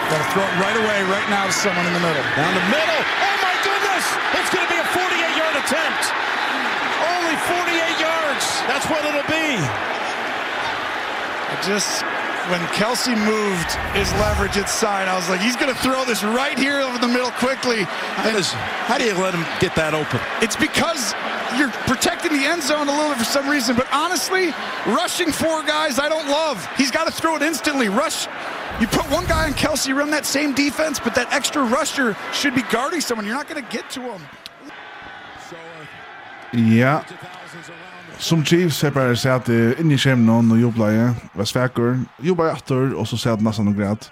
Going 0.09 0.25
to 0.25 0.31
throw 0.33 0.41
it 0.43 0.57
right 0.57 0.79
away, 0.83 0.99
right 1.13 1.29
now 1.29 1.45
to 1.45 1.53
someone 1.53 1.85
in 1.85 1.93
the 1.93 2.01
middle. 2.01 2.25
Down 2.33 2.49
the 2.57 2.67
middle. 2.73 3.01
Oh 3.29 3.37
my 3.45 3.55
goodness! 3.61 4.05
It's 4.41 4.51
going 4.51 4.65
to 4.65 4.73
be 4.73 4.81
a 4.81 4.89
48-yard 4.91 5.55
attempt. 5.69 6.03
Only 7.13 7.37
48 7.45 8.01
yards. 8.01 8.45
That's 8.67 8.89
what 8.89 9.05
it'll 9.05 9.29
be. 9.29 10.02
I 11.63 11.67
just 11.69 12.03
when 12.51 12.61
Kelsey 12.75 13.15
moved 13.15 13.71
his 13.95 14.11
leverage 14.15 14.57
at 14.57 14.69
side, 14.69 15.07
I 15.07 15.15
was 15.15 15.29
like, 15.29 15.41
he's 15.41 15.55
going 15.55 15.73
to 15.73 15.81
throw 15.81 16.05
this 16.05 16.25
right 16.25 16.59
here 16.59 16.81
over 16.81 16.99
the 16.99 17.07
middle 17.07 17.31
quickly. 17.33 17.85
How, 18.19 18.33
does, 18.33 18.51
how 18.51 18.99
do 18.99 19.05
you 19.05 19.15
let 19.15 19.33
him 19.33 19.47
get 19.61 19.77
that 19.77 19.95
open? 19.95 20.19
It's 20.43 20.57
because 20.57 21.15
you're 21.57 21.71
protecting 21.87 22.33
the 22.33 22.45
end 22.45 22.63
zone 22.63 22.89
a 22.89 22.91
little 22.91 23.11
bit 23.11 23.19
for 23.19 23.25
some 23.25 23.49
reason, 23.49 23.77
but 23.77 23.87
honestly, 23.93 24.51
rushing 24.87 25.31
four 25.31 25.63
guys, 25.63 26.01
I 26.01 26.09
don't 26.09 26.27
love. 26.27 26.67
He's 26.77 26.91
got 26.91 27.07
to 27.07 27.13
throw 27.13 27.37
it 27.37 27.43
instantly. 27.43 27.89
Rush. 27.89 28.27
You 28.81 28.89
put 28.89 29.09
one 29.09 29.27
guy 29.27 29.47
on 29.47 29.55
Kelsey, 29.55 29.93
run 29.93 30.11
that 30.11 30.27
same 30.27 30.53
defense, 30.53 30.99
but 30.99 31.15
that 31.15 31.33
extra 31.33 31.63
rusher 31.63 32.17
should 32.33 32.57
be 32.57 32.63
guarding 32.63 33.01
someone. 33.01 33.25
You're 33.25 33.37
not 33.37 33.47
going 33.47 33.63
to 33.63 33.71
get 33.71 33.89
to 33.91 34.01
him. 34.01 34.23
Ja. 36.53 37.05
Som 38.23 38.45
Chiefs 38.45 38.83
har 38.83 38.93
bare 38.95 39.17
sett 39.19 39.49
uh, 39.51 39.75
i 39.83 39.97
skjemnen 39.99 40.53
og 40.55 40.61
jublet 40.61 40.93
jeg, 40.95 41.15
var 41.35 41.47
svekker, 41.51 41.97
jublet 42.23 42.53
jeg 42.53 42.61
atter, 42.61 42.93
og 42.95 43.09
så 43.11 43.17
sett 43.19 43.43
nesten 43.43 43.67
noe 43.67 43.75
greit. 43.75 44.07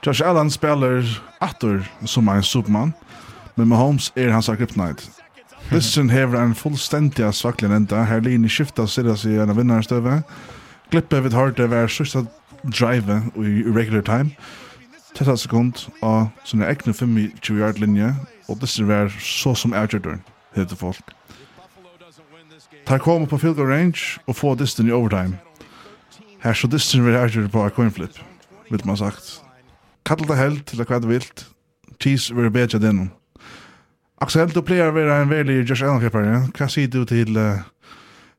Josh 0.00 0.24
Allen 0.24 0.48
spiller 0.48 1.04
atter 1.44 1.82
som 2.08 2.30
en 2.32 2.40
superman, 2.40 2.94
men 3.60 3.68
Mahomes 3.68 4.08
er 4.16 4.32
hans 4.32 4.48
kryptonite. 4.48 5.04
Listen 5.68 6.08
hever 6.08 6.40
en 6.40 6.56
fullstendig 6.56 7.28
svaklig 7.36 7.68
enda, 7.68 8.06
her 8.08 8.24
linje 8.24 8.54
skiftet 8.56 8.88
sida 8.88 9.12
seg 9.20 9.36
en 9.36 9.52
av 9.52 9.60
vinnarstøvet. 9.60 10.24
Glippet 10.88 11.26
vidt 11.26 11.36
hardt 11.36 11.60
var 11.60 11.92
sørste 11.92 12.24
drive 12.64 13.20
i 13.36 13.60
regular 13.68 14.00
time, 14.08 14.32
30 15.20 15.44
sekund 15.44 15.84
av 16.00 16.30
sånne 16.48 16.72
egne 16.72 16.96
25-yard 16.96 17.84
linje, 17.84 18.14
og 18.48 18.64
disse 18.64 18.88
var 18.88 19.12
så 19.20 19.52
som 19.52 19.76
avgjørter, 19.76 20.22
heter 20.56 20.86
folk. 20.88 21.12
Tar 22.86 22.98
kom 22.98 23.26
på 23.26 23.38
field 23.38 23.56
goal 23.56 23.70
range 23.70 24.20
og 24.26 24.36
få 24.36 24.54
distan 24.54 24.88
i 24.88 24.94
overtime. 24.94 25.38
Her 26.40 26.56
så 26.56 26.68
distan 26.70 27.04
vil 27.04 27.18
avgjøre 27.18 27.52
på 27.52 27.64
en 27.64 27.70
coin 27.76 27.92
flip, 27.92 28.16
vil 28.70 28.84
man 28.84 28.96
sagt. 28.96 29.40
Kattel 30.06 30.28
det 30.28 30.38
held 30.40 30.62
til 30.66 30.84
hva 30.84 31.00
det 31.00 31.10
vilt. 31.10 31.46
Cheese 32.00 32.34
vil 32.34 32.50
bedre 32.50 32.80
den. 32.80 33.10
Axel, 34.20 34.50
du 34.52 34.62
pleier 34.64 34.90
å 34.90 34.96
være 34.96 35.22
en 35.22 35.30
veldig 35.30 35.62
Josh 35.62 35.84
Allen-klippere. 35.84 36.50
Hva 36.56 36.68
sier 36.68 36.88
du 36.92 37.04
til 37.08 37.36
uh, 37.40 37.62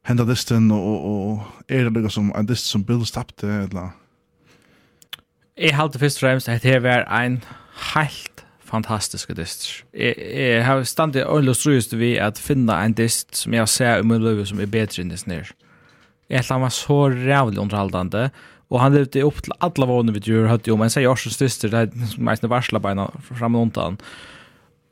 henda 0.09 0.25
distan 0.25 0.69
og, 0.73 0.81
og, 0.81 1.15
og 1.31 1.73
er 1.73 1.87
det 1.87 2.03
liksom 2.03 2.31
som 2.31 2.37
en 2.37 2.49
dist 2.49 2.69
som 2.69 2.83
Bills 2.85 3.13
tappte 3.13 3.47
eller? 3.47 3.93
Jeg 5.57 5.75
halte 5.77 5.99
først 6.01 6.21
og 6.21 6.25
fremst 6.25 6.49
at 6.49 6.63
det 6.65 6.81
var 6.83 7.05
en 7.13 7.41
helt 7.93 8.40
fantastiske 8.71 9.35
dyster. 9.37 9.83
Jeg, 9.93 10.15
jeg 10.17 10.65
har 10.65 10.83
standig 10.87 11.25
øyne 11.27 11.55
strøyest 11.55 11.97
vi 11.99 12.15
at 12.21 12.39
finna 12.39 12.79
en 12.85 12.95
dist 12.97 13.35
som 13.43 13.53
jeg 13.53 13.69
ser 13.69 13.99
i 13.99 14.07
min 14.07 14.23
liv 14.23 14.45
som 14.47 14.61
er 14.63 14.71
bedre 14.71 15.03
enn 15.03 15.11
dysten 15.11 15.35
her. 15.35 15.51
Jeg 16.31 16.47
han 16.47 16.63
var 16.63 16.71
så 16.71 17.09
rævlig 17.11 17.59
underhaldande, 17.59 18.29
og 18.71 18.79
han 18.79 18.93
levde 18.95 19.23
opp 19.27 19.41
til 19.43 19.55
alle 19.59 19.87
vågene 19.87 20.13
vi 20.15 20.23
gjør 20.23 20.47
høyt 20.53 20.67
jo, 20.67 20.77
men 20.79 20.91
sier 20.91 21.03
Jorsens 21.03 21.39
dyster, 21.41 21.71
det 21.71 21.81
er 21.89 22.19
meisne 22.27 22.49
varsla 22.51 22.79
beina 22.79 23.09
fram 23.27 23.57
og 23.59 23.67
undan. 23.67 23.97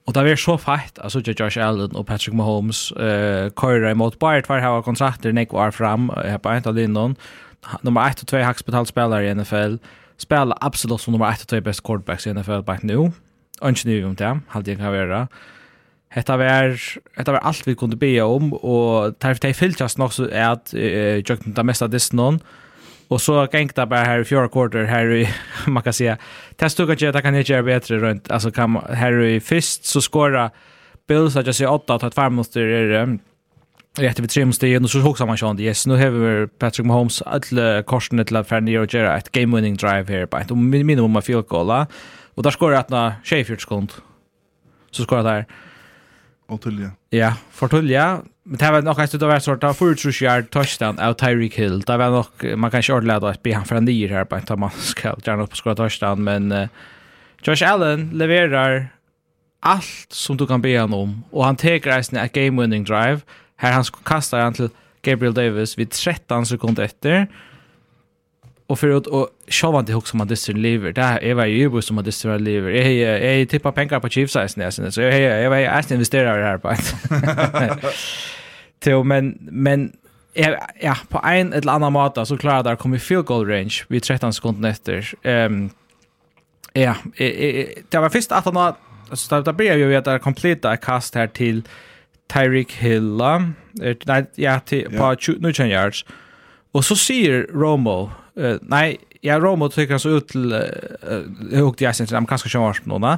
Og 0.10 0.16
det 0.16 0.24
var 0.26 0.40
så 0.42 0.56
fett, 0.58 1.00
altså 1.04 1.22
ikke 1.22 1.36
Josh 1.38 1.62
Allen 1.62 1.96
og 1.96 2.08
Patrick 2.10 2.34
Mahomes 2.36 2.90
uh, 2.98 3.48
køyre 3.56 3.92
imot, 3.94 4.18
bare 4.20 4.42
tvær 4.42 4.64
hava 4.64 4.82
kontrakter 4.82 5.32
nek 5.36 5.54
var 5.54 5.72
fram, 5.72 6.10
jeg 6.26 6.42
på 6.42 6.50
en 6.50 6.66
av 6.66 6.76
linjen, 6.76 7.16
nummer 7.86 8.10
1 8.10 8.24
og 8.26 8.32
2 8.34 8.42
haks 8.44 8.66
betalt 8.66 8.90
spillere 8.90 9.30
i 9.30 9.36
NFL, 9.38 9.78
spela 10.20 10.58
absolut 10.66 11.02
som 11.02 11.14
nummer 11.14 11.30
1 11.32 11.42
och 11.42 11.48
2 11.48 11.62
best 11.62 11.84
quarterbacks 11.84 12.28
i 12.28 12.34
NFL 12.34 12.66
back 12.66 12.84
nu 12.84 13.12
ønskene 13.66 14.06
om 14.08 14.16
det, 14.16 14.34
halte 14.54 14.72
jeg 14.72 14.80
kan 14.80 14.94
være. 14.94 15.26
Hetta 16.10 16.38
var, 16.42 16.74
hetta 17.18 17.36
var 17.36 17.46
alt 17.46 17.68
vi 17.68 17.78
kunde 17.78 18.00
be 18.00 18.16
om, 18.24 18.54
og 18.54 19.16
derfor 19.22 19.44
det 19.46 19.56
fylltjast 19.56 20.00
nok 20.02 20.16
så 20.16 20.26
er 20.32 20.56
at 20.56 20.74
jeg 20.74 21.26
kjøkken 21.28 21.54
det 21.58 21.66
meste 21.66 21.86
av 21.86 21.94
Disneyn, 21.94 22.42
og 23.10 23.22
så 23.22 23.44
gikk 23.50 23.76
det 23.78 23.88
bare 23.90 24.06
her 24.06 24.24
i 24.24 24.26
fjorda 24.26 24.50
kvarter, 24.54 24.90
her 24.90 25.14
i, 25.14 25.24
man 25.76 25.86
kan 25.86 25.94
si, 25.94 26.10
det 26.60 26.72
stod 26.72 26.90
ikke, 26.90 27.14
det 27.14 27.24
kan 27.26 27.38
jeg 27.38 27.50
gjøre 27.50 27.68
bedre 27.70 28.02
rundt, 28.02 28.32
altså 28.32 28.52
kan, 28.54 28.80
her 28.98 29.22
i 29.22 29.40
først 29.40 29.90
så 29.90 30.02
skåret 30.02 30.56
Bills, 31.10 31.38
at 31.38 31.48
jeg 31.50 31.62
sier 31.62 31.74
8, 31.74 32.02
at 32.06 32.14
fem 32.14 32.36
minutter 32.38 32.70
er 32.70 32.92
det, 32.94 33.04
rätt 33.98 34.20
vid 34.20 34.30
tre 34.30 34.46
måste 34.46 34.68
ju 34.68 34.88
så 34.88 35.10
också 35.10 35.26
man 35.26 35.38
kände 35.38 35.64
yes 35.64 35.88
nu 35.88 35.96
har 35.96 36.10
vi 36.10 36.48
Patrick 36.48 36.86
Mahomes 36.86 37.22
alla 37.22 37.84
korsen 37.84 38.26
till 38.26 38.36
att 38.36 38.48
färna 38.48 38.82
och 38.82 38.94
göra 38.94 39.18
ett 39.18 39.32
game 39.32 39.56
winning 39.56 39.76
drive 39.76 40.14
här 40.14 40.26
på 40.26 40.38
ett 40.38 40.50
minimum 40.50 41.16
av 41.16 41.22
field 41.22 41.48
goal 41.48 41.86
Och 42.40 42.44
där 42.44 42.52
skorar 42.52 42.80
att 42.80 42.90
när 42.90 43.14
Sheffield 43.24 43.62
skont. 43.62 44.02
Så 44.92 45.04
skorar 45.04 45.24
där. 45.24 45.46
Och 46.48 46.62
Tullia. 46.62 46.92
Ja, 47.10 47.34
för 47.52 47.68
Tullia. 47.68 48.22
Men 48.44 48.58
det 48.58 48.72
var 48.72 48.82
nog 48.82 49.00
en 49.00 49.08
stund 49.08 49.24
av 49.24 49.32
en 49.32 49.42
sort 49.42 49.64
av 49.64 49.74
förutsuskjärd 49.74 50.50
touchdown 50.50 51.00
av 51.00 51.14
Tyreek 51.14 51.56
Hill. 51.56 51.82
Det 51.82 51.98
var 51.98 52.10
nog, 52.10 52.58
man 52.58 52.72
kan 52.72 52.80
ikke 52.80 52.94
ordentligt 52.94 53.24
att 53.24 53.44
be 53.44 53.54
han 53.54 53.66
för 53.66 53.76
en 53.76 53.88
her, 53.88 54.10
här 54.10 54.26
på 54.26 54.36
en 54.36 54.60
man 54.60 54.72
ska 54.72 55.16
gärna 55.26 55.44
upp 55.44 55.52
och 55.52 55.58
skora 55.58 55.76
touchdown. 55.76 56.24
Men 56.24 56.52
uh, 56.52 56.68
Josh 57.44 57.72
Allen 57.72 58.10
levererar 58.14 58.88
allt 59.60 60.08
som 60.10 60.38
du 60.38 60.48
kan 60.48 60.62
be 60.62 60.80
han 60.80 60.94
om. 60.94 61.24
Och 61.32 61.46
han 61.46 61.56
teker 61.56 61.90
en 61.90 62.18
ett 62.18 62.34
game-winning 62.34 62.84
drive. 62.84 63.20
Här 63.56 63.72
han 63.74 63.84
kastar 63.84 64.40
han 64.40 64.54
till 64.54 64.70
Gabriel 65.02 65.34
Davis 65.34 65.78
vid 65.78 65.92
13 65.92 66.46
sekunder 66.46 66.84
efter 66.84 67.28
och 68.70 68.80
för 68.80 68.90
att 68.90 69.08
och 69.08 69.30
själva 69.48 69.80
inte 69.80 69.94
hooks 69.94 70.10
som 70.10 70.18
man 70.18 70.28
disser 70.28 70.54
lever 70.54 70.92
där 70.92 71.24
är 71.24 71.34
vad 71.34 71.48
ju 71.48 71.82
som 71.82 71.96
man 71.96 72.06
disser 72.06 72.40
lever 72.40 72.72
jag 72.72 72.94
jag, 72.94 73.40
jag 73.40 73.50
tippar 73.50 73.72
pengar 73.72 74.00
på 74.00 74.10
Chiefs 74.10 74.36
nästan 74.36 74.64
nästan 74.66 74.92
så 74.92 75.02
jag 75.02 75.22
jag 75.22 75.44
jag 75.44 75.62
är 75.62 75.94
investerare 75.94 76.44
här 76.44 76.58
på 76.58 76.76
till 78.80 79.04
men 79.04 79.38
men 79.40 79.92
ja 80.82 80.98
på 81.08 81.22
en 81.26 81.54
eller 81.54 81.72
annan 81.72 81.94
måte 81.94 82.26
så 82.26 82.38
klarar 82.38 82.64
där 82.64 82.76
kommer 82.76 82.98
field 82.98 83.26
goal 83.26 83.48
range 83.48 83.84
vid 83.88 84.04
13 84.04 84.34
sekunder 84.34 84.70
efter 84.70 85.14
ehm 85.24 85.54
um, 85.54 85.70
ja 86.74 86.96
det 87.90 88.00
var 88.00 88.10
först 88.10 88.32
att 88.32 88.46
han 88.46 88.74
så 89.14 89.42
där 89.42 89.54
blev 89.54 89.78
ju 89.78 89.96
att 89.96 90.06
det 90.06 90.20
kompletta 90.20 90.78
kast 90.78 91.16
här 91.16 91.28
till 91.28 91.64
Tyreek 92.34 92.72
Hill. 92.72 93.22
Nej, 94.06 94.26
ja, 94.36 94.60
till 94.60 94.98
på 94.98 95.16
20 95.20 95.52
yards. 95.66 96.06
Och 96.72 96.86
så 96.86 96.96
ser 96.96 97.48
Romo 97.54 98.12
Uh, 98.40 98.58
nei, 98.72 98.98
ja, 99.26 99.36
Romo 99.42 99.68
tykker 99.68 99.98
han 99.98 100.04
så 100.04 100.16
ut 100.20 100.30
til, 100.32 100.54
uh, 100.56 101.24
jeg 101.52 101.66
hukte 101.66 101.84
jeg 101.84 101.98
sin 101.98 102.08
til 102.08 102.20
amerikanske 102.20 102.52
kjønvarsen 102.54 102.88
nå, 102.88 103.18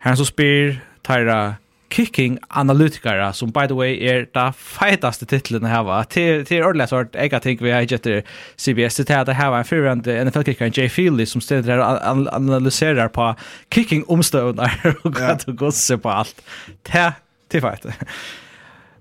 Han 0.00 0.16
så 0.16 0.24
spyr 0.24 0.78
Tyra 1.04 1.58
Kicking 1.90 2.38
Analytikere, 2.50 3.32
som 3.34 3.52
by 3.52 3.66
the 3.66 3.74
way 3.74 3.96
er 3.98 4.26
det 4.34 4.46
feitaste 4.54 5.26
titlen 5.26 5.66
jeg 5.66 5.70
har. 5.74 6.04
Til, 6.04 6.44
til 6.46 6.62
ordentlig 6.64 6.88
svart, 6.88 7.14
jeg 7.14 7.32
har 7.32 7.42
tenkt 7.42 7.64
vi 7.64 7.72
har 7.74 7.80
ikke 7.80 8.22
CBS, 8.56 8.94
til 8.94 9.12
at 9.12 9.28
jeg 9.28 9.50
var 9.50 9.58
en 9.58 9.66
fyrrende 9.66 10.24
NFL-kicker, 10.24 10.70
Jay 10.76 10.88
Feely, 10.88 11.26
som 11.26 11.42
stedet 11.42 11.66
her 11.66 11.82
an 11.82 12.28
analyserer 12.32 13.08
på 13.08 13.32
kicking-omstøvner 13.74 14.78
og 15.04 15.18
hva 15.18 15.34
du 15.42 15.52
gosser 15.52 15.98
på 15.98 16.14
alt. 16.14 16.44
Det 16.86 17.10
er 17.58 17.66
feit. 17.66 17.90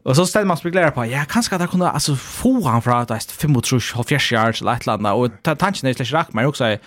Och 0.04 0.16
så 0.16 0.26
ställer 0.26 0.46
man 0.46 0.58
spekulerar 0.58 0.92
på, 0.92 1.06
ja, 1.06 1.26
kanske 1.30 1.56
att 1.56 1.62
han 1.62 1.70
kunde 1.70 1.90
alltså 1.90 2.16
få 2.16 2.68
han 2.68 2.82
från 2.82 2.98
att 2.98 3.08
det 3.08 3.14
är 3.14 3.20
5 3.20 3.56
och 3.56 3.66
70 3.66 4.00
år 4.00 4.52
till 4.52 4.68
ett. 4.68 5.14
Och 5.14 5.32
tanken 5.44 5.90
är 5.90 5.94
slags 5.94 6.12
rakt, 6.12 6.34
men 6.34 6.46
också 6.46 6.78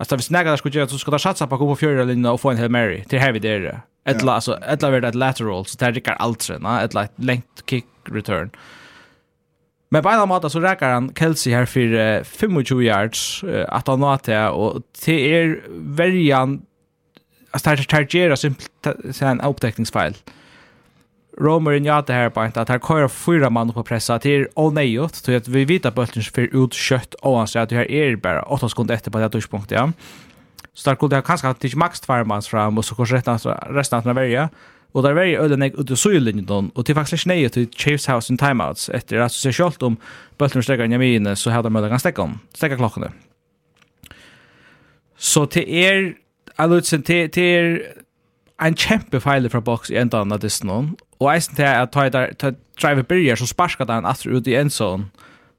Alltså 0.00 0.16
hvis 0.16 0.30
nägar 0.30 0.56
skulle 0.56 0.78
göra 0.78 0.88
så 0.88 0.98
ska 0.98 1.10
det 1.10 1.18
satsa 1.18 1.46
på 1.46 1.54
att 1.54 1.58
gå 1.58 1.66
på 1.66 1.76
fjärde 1.76 2.04
linjen 2.04 2.26
och 2.26 2.40
få 2.40 2.50
en 2.50 2.58
Hail 2.58 2.70
Mary. 2.70 3.04
till 3.04 3.18
här 3.18 3.32
vid 3.32 3.42
det 3.42 3.80
Ett 4.04 4.16
Ettla 4.16 4.32
alltså 4.32 4.58
ettla 4.58 4.90
vart 4.90 5.04
ett 5.04 5.14
lateral 5.14 5.66
så 5.66 5.78
där 5.78 5.92
rycker 5.92 6.12
allt 6.12 6.42
sen, 6.42 6.66
ett 6.66 6.94
Ett 6.94 7.12
length 7.16 7.62
kick 7.66 7.86
return. 8.04 8.50
Men 9.90 10.02
på 10.02 10.08
en 10.08 10.28
måte 10.28 10.50
så 10.50 10.60
räcker 10.60 10.88
han 10.88 11.12
Kelsey 11.14 11.54
här 11.54 11.66
för 11.66 12.24
25 12.24 12.82
yards 12.82 13.44
att 13.68 13.86
han 13.86 14.00
nåt 14.00 14.24
det 14.24 14.48
och 14.48 14.82
det 15.04 15.34
är 15.34 15.60
verjan 15.70 16.62
det 17.52 17.60
starta 17.60 17.82
chargera 17.82 18.36
simpelt 18.36 19.22
en 19.22 19.40
upptäckningsfile. 19.40 20.04
Mm 20.04 20.37
Romer 21.40 21.72
in 21.72 21.84
jata 21.84 22.12
här 22.12 22.30
på 22.30 22.40
att 22.40 22.68
här 22.68 22.78
kör 22.78 23.08
fyra 23.08 23.50
man 23.50 23.72
på 23.72 23.82
pressa 23.82 24.18
till 24.18 24.46
all 24.56 24.72
nejot 24.72 25.14
så 25.14 25.36
att 25.36 25.48
vi 25.48 25.64
vet 25.64 25.86
att 25.86 25.94
bulten 25.94 26.22
för 26.22 26.64
ut 26.64 26.74
kött 26.74 27.14
och 27.14 27.38
han 27.38 27.48
säger 27.48 27.64
att 27.64 27.70
det 27.70 27.76
här 27.76 27.90
är 27.90 28.16
bara 28.16 28.42
åtta 28.42 28.68
sekunder 28.68 28.94
efter 28.94 29.10
på 29.10 29.18
det 29.18 29.28
touchpunkt 29.28 29.70
ja. 29.70 29.92
Så 30.74 30.90
där 30.90 30.96
kunde 30.96 31.16
jag 31.16 31.24
kanske 31.24 31.48
att 31.48 31.74
max 31.74 32.00
två 32.00 32.24
man 32.24 32.42
fram 32.42 32.78
och 32.78 32.84
så 32.84 32.94
kanske 32.94 33.16
resten 33.16 33.38
resten 33.74 33.98
av 33.98 34.14
välja. 34.14 34.48
Och 34.92 35.02
där 35.02 35.12
var 35.12 35.22
ju 35.22 35.36
öden 35.36 35.62
ut 35.62 35.90
och 35.90 35.98
såg 35.98 36.44
då 36.44 36.64
och 36.74 36.86
till 36.86 36.94
faktiskt 36.94 37.26
nej 37.26 37.48
till 37.48 37.70
Chiefs 37.70 38.08
house 38.08 38.32
in 38.32 38.38
timeouts 38.38 38.88
efter 38.88 39.16
att 39.16 39.32
så 39.32 39.52
självt 39.52 39.82
om 39.82 39.96
bulten 40.38 40.62
stäcker 40.62 40.84
jag 40.86 41.00
min 41.00 41.36
så 41.36 41.50
hade 41.50 41.70
man 41.70 41.88
kan 41.88 42.00
stäcka 42.00 42.22
om 42.22 42.38
stäcka 42.54 42.76
klockan. 42.76 43.12
Så 45.18 45.46
till 45.46 45.68
er 45.68 46.14
alltså 46.56 47.02
till 47.02 47.30
till 47.30 47.82
en 48.60 48.74
kjempe 48.74 49.20
feil 49.20 49.50
fra 49.50 49.60
boks 49.60 49.90
i 49.90 49.96
enda 49.96 50.20
av 50.20 50.38
disse 50.38 50.66
Og 51.20 51.34
eisen 51.34 51.54
til 51.56 51.62
at 51.62 51.90
ta 51.90 52.06
et 52.06 52.56
drive 52.82 53.02
byrjar, 53.02 53.34
så 53.34 53.46
sparska 53.46 53.84
den 53.84 54.06
aftur 54.06 54.36
ut 54.36 54.46
i 54.46 54.54
endzone, 54.54 55.04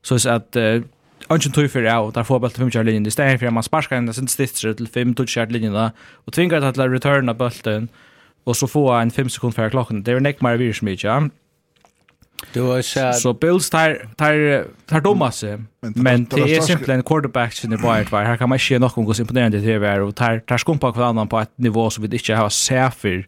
så 0.04 0.16
is 0.16 0.26
at 0.26 0.58
Anchen 1.30 1.52
tog 1.52 1.72
för 1.72 1.82
jag 1.82 2.14
där 2.14 2.24
får 2.24 2.40
bollen 2.40 2.72
5 2.72 2.86
linjen 2.86 3.04
det 3.04 3.12
stänger 3.12 3.38
för 3.38 3.50
man 3.50 3.64
sparkar 3.64 3.98
ända 3.98 4.14
sen 4.14 4.28
stitcher 4.28 4.74
till 4.74 4.88
5 4.88 5.14
touch 5.14 5.38
yard 5.38 5.52
linjen 5.52 5.74
där 5.74 5.92
och 6.26 6.34
tvingar 6.34 6.58
att 6.58 6.78
att 6.78 6.92
returna 6.92 7.34
bollen 7.34 7.88
och 8.44 8.58
så 8.58 8.68
få 8.68 8.92
en 8.92 9.12
5 9.12 9.30
sekund 9.30 9.56
för 9.56 9.70
klockan 9.70 10.04
det 10.04 10.12
är 10.12 10.20
näck 10.20 10.42
mer 10.42 10.58
virus 10.58 10.82
mycket 10.82 11.04
ja. 11.04 11.30
Du 12.54 12.62
har 12.62 12.82
sett 12.82 13.16
så 13.16 13.34
Bills 13.34 13.70
tar 13.70 14.08
tar 14.16 14.66
tar 14.86 15.02
dumma 15.02 15.32
sig. 15.32 15.58
Men 15.82 16.26
det 16.26 16.56
är 16.56 16.62
simpelt 16.62 16.90
en 16.90 17.04
quarterback 17.04 17.54
som 17.54 17.74
är 17.74 17.78
wild 17.78 18.10
var 18.10 18.24
här 18.24 18.38
kan 18.38 18.50
man 18.50 18.60
se 18.60 18.80
någon 18.80 19.06
gå 19.06 19.14
imponerande 19.20 19.58
det 19.60 19.74
är 19.74 20.02
och 20.02 20.16
tar 20.16 20.40
tar 20.40 20.58
skumpa 20.58 20.92
på 20.92 21.04
annan 21.04 21.28
på 21.28 21.40
ett 21.40 21.58
nivå 21.58 21.90
som 21.90 22.04
vi 22.04 22.18
inte 22.18 22.36
har 22.36 22.50
sett 22.50 22.96
för 22.96 23.28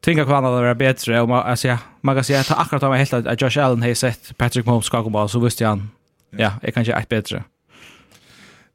tänka 0.00 0.24
på 0.24 0.34
annat 0.34 0.50
vara 0.50 0.74
bättre 0.74 1.20
om 1.20 1.28
man 1.28 1.46
alltså 1.46 1.68
ja, 1.68 1.78
man 2.00 2.14
kan 2.14 2.24
säga 2.24 2.40
att 2.40 2.50
akkurat 2.50 2.82
har 2.82 2.88
man 2.88 2.98
helt 2.98 3.12
att 3.12 3.42
Josh 3.42 3.64
Allen 3.64 3.82
har 3.82 3.94
sett 3.94 4.36
Patrick 4.36 4.66
Mahomes 4.66 4.86
skaka 4.86 5.10
ball 5.10 5.28
så 5.28 5.40
visste 5.40 5.66
han. 5.66 5.90
Ja, 6.30 6.52
jag 6.62 6.74
kanske 6.74 6.92
är 6.92 7.04
bättre. 7.08 7.44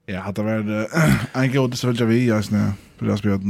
Ja, 0.05 0.31
det 0.31 0.43
var 0.43 0.87
en 1.43 1.51
god 1.51 1.77
så 1.77 1.87
vill 1.87 2.05
vi 2.05 2.25
just 2.25 2.51
nu 2.51 2.71
på 2.97 3.05
det 3.05 3.17
spelet. 3.17 3.41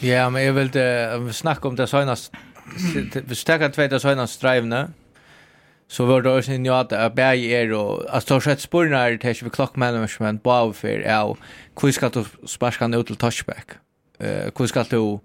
Ja, 0.00 0.30
men 0.30 0.44
jag 0.44 0.52
vill 0.52 0.76
uh, 0.76 1.30
snacka 1.30 1.68
om 1.68 1.76
det 1.76 1.86
senast 1.86 2.32
vi 3.26 3.34
stäcker 3.34 3.68
två 3.68 3.86
det 3.86 4.00
senast 4.00 4.40
drivna. 4.40 4.88
Så 5.88 6.04
var 6.04 6.22
det 6.22 6.38
också 6.38 6.52
en 6.52 6.68
att 6.68 7.14
bäj 7.14 7.54
är 7.54 7.72
och 7.72 8.16
att 8.16 8.26
ta 8.26 8.40
skett 8.40 8.60
spåren 8.60 8.92
är 8.92 9.16
till 9.16 9.44
vi 9.44 9.50
clock 9.50 9.76
management 9.76 10.42
på 10.42 10.72
för 10.72 11.00
ja, 11.06 11.36
hur 11.82 11.92
ska 11.92 12.08
du 12.08 12.24
sparka 12.46 12.86
ner 12.86 13.02
till 13.02 13.16
touchback? 13.16 13.66
Eh, 14.18 14.50
hur 14.58 14.66
ska 14.66 14.84
du 14.90 15.18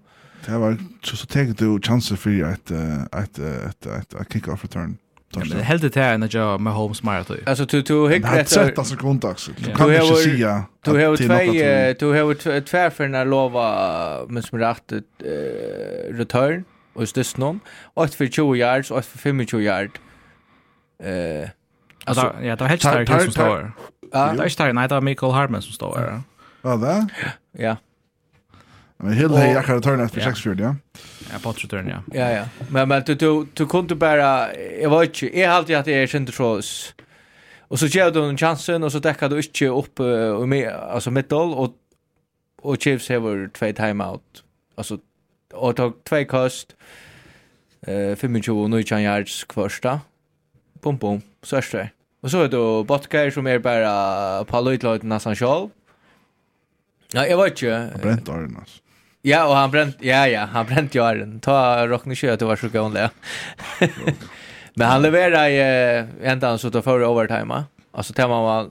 Det 0.46 0.58
var 0.58 0.76
så 1.02 1.16
så 1.16 1.26
tänkte 1.26 1.64
du 1.64 1.80
chanser 1.80 2.16
för 2.16 2.42
att 2.42 2.70
att 3.12 3.38
att 3.86 4.14
att 4.14 4.32
kick 4.32 4.48
off 4.48 4.62
return. 4.62 4.96
Ja, 5.30 5.42
men 5.48 5.60
helt 5.60 5.94
det 5.94 6.00
här 6.00 6.18
när 6.18 6.36
jag 6.36 6.60
med 6.60 6.72
Holmes 6.72 7.02
Marathon. 7.02 7.36
Alltså 7.46 7.64
du 7.64 7.82
du 7.82 8.08
hick 8.08 8.24
rätt. 8.24 8.54
Det 8.54 8.60
är 8.60 8.78
alltså 8.78 8.96
kontax. 8.96 9.50
Du 9.56 9.72
kan 9.74 9.94
inte 9.94 10.16
se. 10.16 10.62
Du 10.82 10.90
har 10.90 11.16
två 11.16 11.34
du 11.98 12.12
har 12.12 12.60
två 12.60 12.90
för 12.90 13.08
när 13.08 13.24
lova 13.24 14.26
men 14.28 14.42
som 14.42 14.58
rätt 14.58 14.92
return 16.10 16.64
och 16.94 17.02
just 17.02 17.14
det 17.14 17.38
någon 17.38 17.60
och 17.94 18.10
för 18.10 18.26
20 18.26 18.54
yards 18.54 18.90
och 18.90 19.04
för 19.04 19.18
25 19.18 19.60
yard. 19.60 19.90
Eh 21.02 21.48
alltså 22.04 22.34
ja, 22.42 22.56
det 22.56 22.60
var 22.60 22.68
helt 22.68 22.80
starkt 22.80 23.22
som 23.22 23.32
står. 23.32 23.72
Ja, 24.12 24.32
det 24.36 24.44
är 24.44 24.48
starkt. 24.48 24.74
Nej, 24.74 24.88
det 24.88 24.94
är 24.94 25.00
Michael 25.00 25.32
Hartman 25.32 25.62
som 25.62 25.72
står. 25.72 26.22
Ja, 26.62 26.76
va? 26.76 27.08
Ja. 27.52 27.76
Men 28.98 29.12
Hill 29.12 29.30
hej 29.30 29.52
jag 29.52 29.62
har 29.62 29.80
turnat 29.80 30.12
för 30.12 30.20
6 30.20 30.46
ja. 30.46 30.76
Ja, 31.32 31.38
på 31.42 31.52
return 31.52 31.88
ja. 31.88 32.02
Ja 32.12 32.30
ja. 32.30 32.44
Men 32.70 32.88
men 32.88 33.02
du 33.06 33.14
du 33.14 33.46
du 33.54 33.66
kunde 33.66 33.94
bara 33.94 34.54
jag 34.82 34.90
var 34.90 35.04
inte 35.04 35.38
jag 35.38 35.48
har 35.48 35.56
alltid 35.56 35.76
att 35.76 35.86
jag 35.86 36.08
kände 36.08 36.32
så 36.32 36.60
Och 37.58 37.78
så 37.78 37.86
gav 37.88 38.12
du 38.12 38.24
en 38.24 38.38
chansen 38.38 38.82
och 38.82 38.92
så 38.92 39.00
täckte 39.00 39.28
du 39.28 39.36
inte 39.36 39.66
upp 39.66 40.00
och 40.40 40.48
med 40.48 40.72
alltså 40.72 41.10
middel 41.10 41.52
och 41.54 41.74
och 42.62 42.82
Chiefs 42.82 43.08
har 43.08 43.48
två 43.48 43.72
timeout. 43.72 44.44
Alltså 44.74 44.98
och 45.54 45.76
tog 45.76 46.04
två 46.04 46.24
kast. 46.24 46.76
Eh 47.86 48.16
25 48.16 48.42
och 48.48 48.70
19 48.70 49.02
yards 49.02 49.46
första. 49.48 50.00
Pum 50.82 50.98
pum. 50.98 51.20
Så 51.42 51.56
är 51.56 51.68
det. 51.72 51.90
Och 52.20 52.30
så 52.30 52.42
är 52.42 52.48
det 52.48 52.84
Botker 52.84 53.30
som 53.30 53.46
är 53.46 53.58
bara 53.58 54.44
på 54.44 54.60
löjtlöjt 54.60 55.02
nästan 55.02 55.36
själv. 55.36 55.68
Ja, 57.12 57.26
jag 57.26 57.42
vet 57.42 57.62
inte. 57.62 57.98
Brent 58.02 58.28
Arnas. 58.28 58.82
Ja, 59.28 59.46
och 59.46 59.54
han 59.54 59.70
bränt 59.70 59.96
ja 60.00 60.28
ja, 60.28 60.48
han 60.52 60.66
bränt 60.66 60.94
ju 60.94 61.04
arren. 61.04 61.40
Ta 61.40 61.86
rockna 61.86 62.14
kött 62.14 62.38
det 62.38 62.44
var 62.44 62.56
så 62.56 62.68
gående. 62.68 63.10
Men 64.74 64.88
han 64.88 65.02
levererar 65.02 65.48
ju 65.48 65.62
ända 66.22 66.58
så 66.58 66.68
då 66.68 66.82
för 66.82 67.04
overtime. 67.04 67.64
Alltså 67.92 68.12
tar 68.12 68.28
man 68.28 68.42
var 68.42 68.68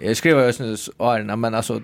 jag 0.00 0.16
skriver 0.16 0.46
just 0.46 0.60
nu 0.60 0.76
arren, 0.98 1.40
men 1.40 1.54
alltså 1.54 1.82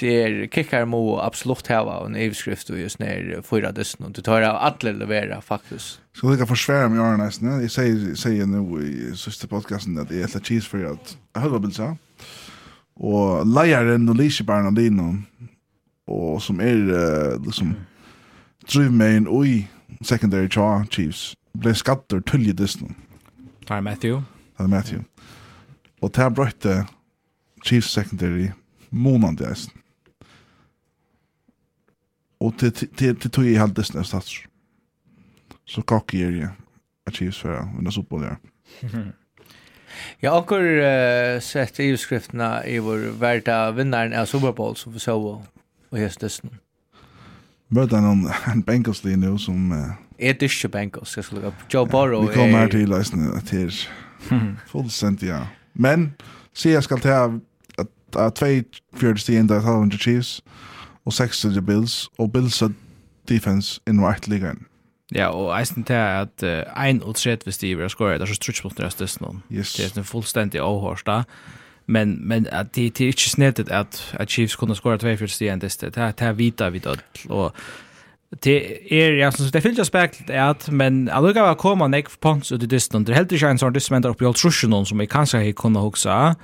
det 0.00 0.48
kickar 0.54 0.84
mo 0.84 1.18
absolut 1.18 1.66
hava 1.66 2.06
en 2.06 2.16
överskrift 2.16 2.70
och 2.70 2.78
just 2.78 2.98
när 2.98 3.42
förra 3.42 3.72
dessen 3.72 4.06
och 4.06 4.12
du 4.12 4.22
tar 4.22 4.42
av 4.42 4.56
alla 4.56 4.92
levera 4.92 5.40
faktiskt. 5.40 6.00
Så 6.20 6.30
det 6.30 6.36
kan 6.36 6.46
försvära 6.46 6.88
mig 6.88 6.98
Arne 6.98 7.24
nästan. 7.24 7.60
Jag 7.60 7.70
säger 7.70 8.14
säger 8.14 8.46
nu 8.46 8.86
i 8.86 9.16
sista 9.16 9.46
podcasten 9.46 9.98
att 9.98 10.08
det 10.08 10.20
är 10.20 10.36
ett 10.36 10.46
cheese 10.46 10.68
för 10.68 10.84
att 10.84 11.16
höra 11.34 11.58
bilsa. 11.58 11.96
Och 12.94 13.46
lejaren 13.46 14.08
och 14.08 14.16
lisjebarnen 14.16 14.66
och 14.66 14.72
och 16.08 16.42
som 16.42 16.60
är 16.60 16.76
uh, 16.76 17.44
liksom 17.44 17.74
driv 18.72 18.92
main 18.92 19.26
oj 19.28 19.70
secondary 20.00 20.48
char 20.48 20.84
Chiefs 20.90 21.36
blev 21.52 21.74
skatter 21.74 22.20
tullje 22.20 22.46
ju 22.46 22.52
distan. 22.52 22.94
Tar 23.66 23.80
Matthew. 23.80 24.22
Tar 24.56 24.66
Matthew. 24.66 25.04
og 26.00 26.14
det 26.14 26.24
er 26.24 26.28
brøyte 26.30 26.86
Chiefs 27.66 27.90
secondary 27.90 28.50
månande 28.90 29.46
alltså. 29.46 29.70
Och 32.40 32.54
til 32.58 32.72
til 32.94 33.30
tog 33.30 33.46
i 33.46 33.54
halv 33.54 33.74
distan 33.74 34.04
stats. 34.04 34.44
Så 35.64 35.82
kakig 35.82 36.22
är 36.22 36.30
jeg 36.30 36.50
at 37.06 37.14
Chiefs 37.14 37.38
för 37.38 37.54
att 37.54 37.68
vinna 37.76 37.90
fotboll. 37.90 38.24
Ja, 40.20 40.38
och 40.40 40.52
uh, 40.52 41.40
sett 41.40 41.80
i 41.80 41.96
skrifterna 41.96 42.66
i 42.66 42.78
vår 42.78 43.18
värda 43.18 43.70
vinnaren 43.70 44.12
av 44.12 44.26
Super 44.26 44.52
Bowl 44.52 44.76
som 44.76 44.92
vi 44.92 44.98
såg 44.98 45.42
og 45.90 46.00
jeg 46.00 46.10
det. 46.20 46.40
Møter 47.68 48.00
han 48.00 48.28
en 48.56 48.62
Bengals 48.62 49.04
lige 49.04 49.16
nu 49.16 49.38
som... 49.38 49.70
Uh, 49.70 49.78
er 50.18 50.32
det 50.32 50.42
ikke 50.42 50.68
Bengals, 50.68 51.16
jeg 51.16 51.24
skulle 51.24 51.42
lukke 51.42 51.56
opp. 51.56 51.74
Joe 51.74 51.88
Burrow 51.88 52.22
er... 52.22 52.28
Vi 52.28 52.34
kommer 52.34 52.58
her 52.58 52.68
til 52.68 52.88
løsene 52.88 53.40
til 53.40 53.74
fullstendig, 54.72 55.28
ja. 55.28 55.40
Men, 55.74 56.14
sier 56.54 56.72
jeg 56.72 56.82
skal 56.82 57.00
ta 57.00 57.28
at 58.16 58.42
2-4 58.42 59.16
stien 59.16 59.48
der 59.48 59.60
1200 59.60 60.02
Chiefs 60.02 60.40
og 61.04 61.12
seks 61.12 61.40
til 61.40 61.62
Bills, 61.62 62.08
og 62.18 62.32
Bills 62.32 62.62
er 62.62 62.68
defense 63.28 63.80
i 63.86 63.90
right 63.90 64.28
ligaen. 64.28 64.66
Ja, 65.14 65.28
og 65.28 65.60
eisen 65.60 65.84
til 65.84 65.94
at 65.94 66.42
uh, 66.42 66.84
1 66.88 67.02
og 67.02 67.14
tredje 67.14 67.38
hvis 67.44 67.58
de 67.58 67.76
vil 67.76 67.90
skåre, 67.90 68.12
det 68.12 68.22
er 68.22 68.26
så 68.26 68.34
strutsmålet 68.34 68.78
deres 68.78 69.20
noen. 69.20 69.42
Yes. 69.52 69.72
Det 69.74 69.86
er 69.86 69.98
en 69.98 70.04
fullstendig 70.04 70.60
avhørst 70.60 71.06
da 71.06 71.22
men 71.88 72.10
men 72.10 72.46
att 72.52 72.72
det 72.72 72.90
det 72.90 73.04
är 73.04 73.06
inte 73.08 73.30
snett 73.30 73.70
att 73.70 74.14
att 74.18 74.30
Chiefs 74.30 74.56
kunde 74.56 74.74
skora 74.74 74.98
två 74.98 75.16
för 75.16 75.26
stien 75.26 75.58
det 75.58 75.80
det 75.80 75.96
här 75.96 76.14
här 76.18 76.32
vita 76.32 76.70
vid 76.70 76.86
och 77.28 77.56
det 78.30 78.92
är 78.92 79.12
jag 79.12 79.34
som 79.34 79.50
det 79.50 79.60
finns 79.60 79.78
aspekt 79.78 80.30
är 80.30 80.50
att 80.50 80.70
men 80.70 81.08
alltså 81.08 81.40
var 81.40 81.54
komma 81.54 81.88
nek 81.88 82.20
points 82.20 82.52
ut 82.52 82.62
i 82.62 82.66
distan 82.66 83.04
det 83.04 83.14
helt 83.14 83.32
inte 83.32 83.46
en 83.46 83.80
som 83.80 83.96
ändar 83.96 84.10
upp 84.10 84.22
i 84.22 84.24
altrusion 84.24 84.70
någon 84.70 84.86
som 84.86 85.00
jag 85.00 85.10
kanske 85.10 85.38
har 85.38 85.52
kunnat 85.52 85.82
huxa 85.82 86.36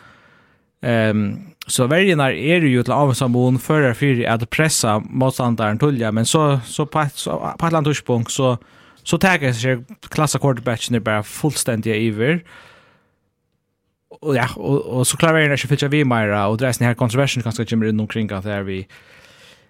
ehm 0.82 1.54
så 1.66 1.86
väljarna 1.86 2.32
är 2.32 2.60
ju 2.60 2.82
till 2.82 2.92
av 2.92 3.12
som 3.14 3.34
hon 3.34 3.58
för 3.58 3.82
att 4.26 4.50
pressa 4.50 4.98
motståndaren 4.98 5.78
tullja 5.78 6.12
men 6.12 6.26
så 6.26 6.60
så 6.64 6.86
på 6.86 7.06
så 7.14 7.54
på 7.58 7.66
ett 7.66 7.72
landspunkt 7.72 8.30
så 8.30 8.58
så 9.02 9.18
tar 9.18 9.52
sig 9.52 9.84
klassa 10.10 10.38
quarterbacken 10.38 11.02
bara 11.02 11.22
fullständigt 11.22 11.96
över 11.96 12.42
och 14.24 14.36
ja 14.36 14.48
och, 14.56 14.80
och 14.86 15.06
så 15.06 15.16
klarar 15.16 15.38
jag 15.38 15.52
inte 15.52 15.68
fylla 15.68 15.88
vi 15.88 16.04
mera 16.04 16.46
och 16.46 16.58
det 16.58 16.66
är 16.66 16.84
här 16.84 16.94
kontroversen 16.94 17.42
kanske 17.42 17.64
kommer 17.64 17.86
runt 17.86 18.00
omkring 18.00 18.32
att 18.32 18.44
det 18.44 18.62
vi 18.62 18.86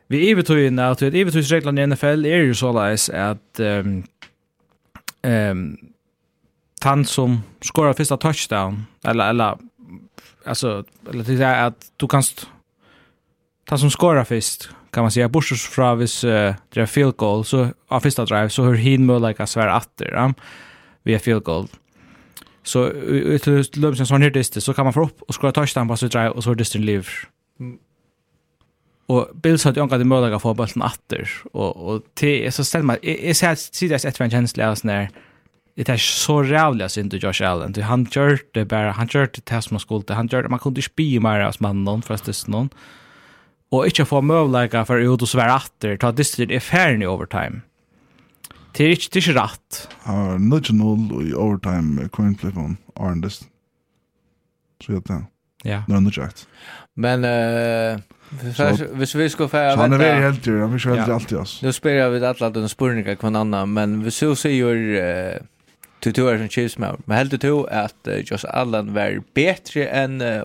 vi 0.07 0.31
är 0.31 0.37
betydande 0.37 0.83
att 0.83 0.99
det 0.99 1.07
är 1.07 1.51
reglerna 1.51 1.83
i 1.83 1.87
NFL 1.87 2.27
är 2.27 2.37
ju 2.37 2.55
så 2.55 2.73
läs 2.73 3.11
att 3.11 3.61
ehm 3.61 4.05
ehm 5.23 5.77
tant 6.81 7.09
som 7.09 7.43
skorar 7.61 7.93
första 7.93 8.17
touchdown 8.17 8.87
eller 9.05 9.29
eller 9.31 9.59
alltså 10.45 10.85
eller 11.11 11.25
det 11.25 11.45
är 11.45 11.67
att 11.67 11.87
du 11.97 12.09
kan 12.09 12.23
tant 13.67 13.81
som 13.81 13.91
skorar 13.91 14.25
först 14.25 14.71
kan 14.91 15.03
man 15.03 15.11
säga 15.11 15.29
bortsett 15.29 15.59
från 15.59 15.99
vis 15.99 16.25
uh, 16.25 16.55
det 16.69 16.81
är 16.81 16.87
field 16.87 17.17
goal 17.17 17.45
så 17.45 17.69
av 17.89 18.01
första 18.01 18.25
drive 18.25 18.49
så 18.49 18.63
hur 18.63 18.75
hin 18.75 19.07
möjligt 19.07 19.41
att 19.41 19.51
svära 19.51 19.77
åter 19.77 20.13
ja, 20.13 20.35
via 21.03 21.19
field 21.19 21.45
goal. 21.45 21.69
Så 22.65 22.89
ut 22.89 23.77
lums 23.77 24.01
en 24.01 24.07
sån 24.07 24.23
här 24.23 24.37
är 24.37 24.61
så 24.61 24.75
kan 24.75 24.85
man 24.85 24.93
få 24.93 25.05
upp 25.05 25.23
och 25.23 25.35
skora 25.35 25.53
touchdown 25.53 25.89
på 25.89 25.97
så 25.97 26.07
drive 26.07 26.29
och 26.29 26.45
så 26.45 26.51
är 26.51 26.55
distan 26.55 26.83
liv. 26.83 27.09
Och 29.07 29.29
Bills 29.35 29.65
hade 29.65 29.81
ju 29.81 29.83
angat 29.83 30.01
i 30.01 30.05
möjliga 30.05 30.39
få 30.39 30.55
bollen 30.55 30.83
åter 30.83 31.29
och 31.53 31.77
och 31.77 32.03
till 32.15 32.53
så 32.53 32.65
ställer 32.65 32.85
man 32.85 32.97
är 33.03 33.35
så 33.35 33.47
här 33.47 33.55
sidas 33.55 34.05
ett 34.05 34.21
vengeance 34.21 34.57
läs 34.57 34.85
när 34.85 35.11
det 35.77 35.89
är 35.89 35.97
så 35.97 36.43
rävliga 36.43 36.89
synd 36.89 37.11
till 37.11 37.23
Josh 37.23 37.43
Allen. 37.43 37.73
Du 37.73 37.83
han 37.83 38.07
gör 38.11 38.39
det 38.53 38.65
bara 38.65 38.91
han 38.91 39.09
gör 39.11 39.29
det 39.35 39.45
test 39.45 39.71
man 39.71 39.81
skulle 39.81 40.15
han 40.15 40.27
gör 40.27 40.49
man 40.49 40.59
kunde 40.59 40.83
spy 40.83 41.21
mer 41.21 41.41
as 41.41 41.61
man 41.61 41.85
någon 41.85 42.03
förstås 42.03 42.47
någon. 42.47 42.69
Och 43.71 43.87
inte 43.87 44.05
få 44.05 44.21
möjliga 44.21 44.85
för 44.85 44.99
ut 44.99 45.23
och 45.23 45.29
svära 45.29 45.57
åter 45.57 45.97
ta 45.97 46.13
distan 46.13 46.51
i 46.51 46.61
fair 46.61 47.03
i 47.03 47.07
overtime. 47.07 47.61
Det 48.75 48.87
er 48.87 48.97
ikke, 48.97 49.09
det 49.15 49.21
er 49.21 49.29
ikke 49.29 49.41
rett. 49.41 49.81
Han 50.05 50.51
Ja, 50.51 50.59
0-0 50.59 51.29
i 51.29 51.35
overtime 51.35 52.09
coin 52.09 52.35
flip 52.37 52.57
on 52.57 52.79
Arndest. 52.97 53.49
Så 54.83 54.93
jag 54.93 55.05
tänkte. 55.05 55.31
Ja. 55.65 55.83
Det 55.87 55.93
var 55.93 56.01
nudge 56.01 56.23
rätt. 56.23 56.47
Men 56.95 57.25
Så- 58.55 58.87
Hvis 58.95 59.15
vi 59.15 59.29
skal 59.29 59.49
få... 59.49 59.57
Så 59.57 59.77
han 59.77 59.93
er 59.93 59.99
veldig 59.99 60.23
heldig, 60.23 60.61
han 60.61 60.73
er 60.73 60.77
ikke 60.77 60.89
heldig 60.89 61.15
alltid, 61.15 61.39
ass. 61.39 61.63
Nå 61.63 61.73
spyr 61.73 61.91
jeg 61.91 62.13
vidt 62.13 62.23
alle 62.23 62.51
den 62.55 62.69
spurninga 62.69 63.15
hver 63.15 63.37
annan, 63.37 63.69
men 63.69 63.95
hvis 64.03 64.19
du 64.21 64.35
sier 64.35 64.75
uh, 64.75 65.39
du 66.05 66.13
to 66.13 66.27
er 66.29 66.39
som 66.39 66.49
Chiefs 66.49 66.79
med, 66.79 66.99
men 67.07 67.17
heldig 67.19 67.43
du 67.43 67.65
at 67.71 67.95
uh, 68.09 68.19
Josh 68.31 68.45
Allen 68.49 68.95
var 68.95 69.21
betre 69.35 69.87
enn 69.87 70.21
uh, 70.23 70.43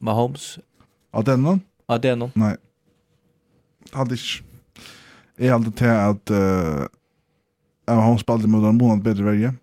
Mahomes? 0.00 0.58
Av 1.12 1.24
denne? 1.24 1.60
Av 1.88 2.00
den 2.00 2.18
noen? 2.18 2.32
Nei. 2.36 2.54
Hadde 3.92 4.14
ikke. 4.14 4.44
Jeg 5.38 5.50
hadde 5.50 5.70
til 5.74 5.90
at 5.90 6.30
jag 7.86 7.94
har 7.94 8.18
spelat 8.18 8.48
mot 8.48 8.64
en 8.64 8.76
månad 8.76 9.02
bättre 9.02 9.54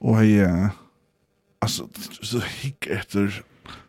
Og 0.00 0.10
Och 0.10 0.22
uh, 0.22 0.68
altså, 1.62 1.82
så 2.22 2.40
hikk 2.40 2.86
etter 2.90 3.42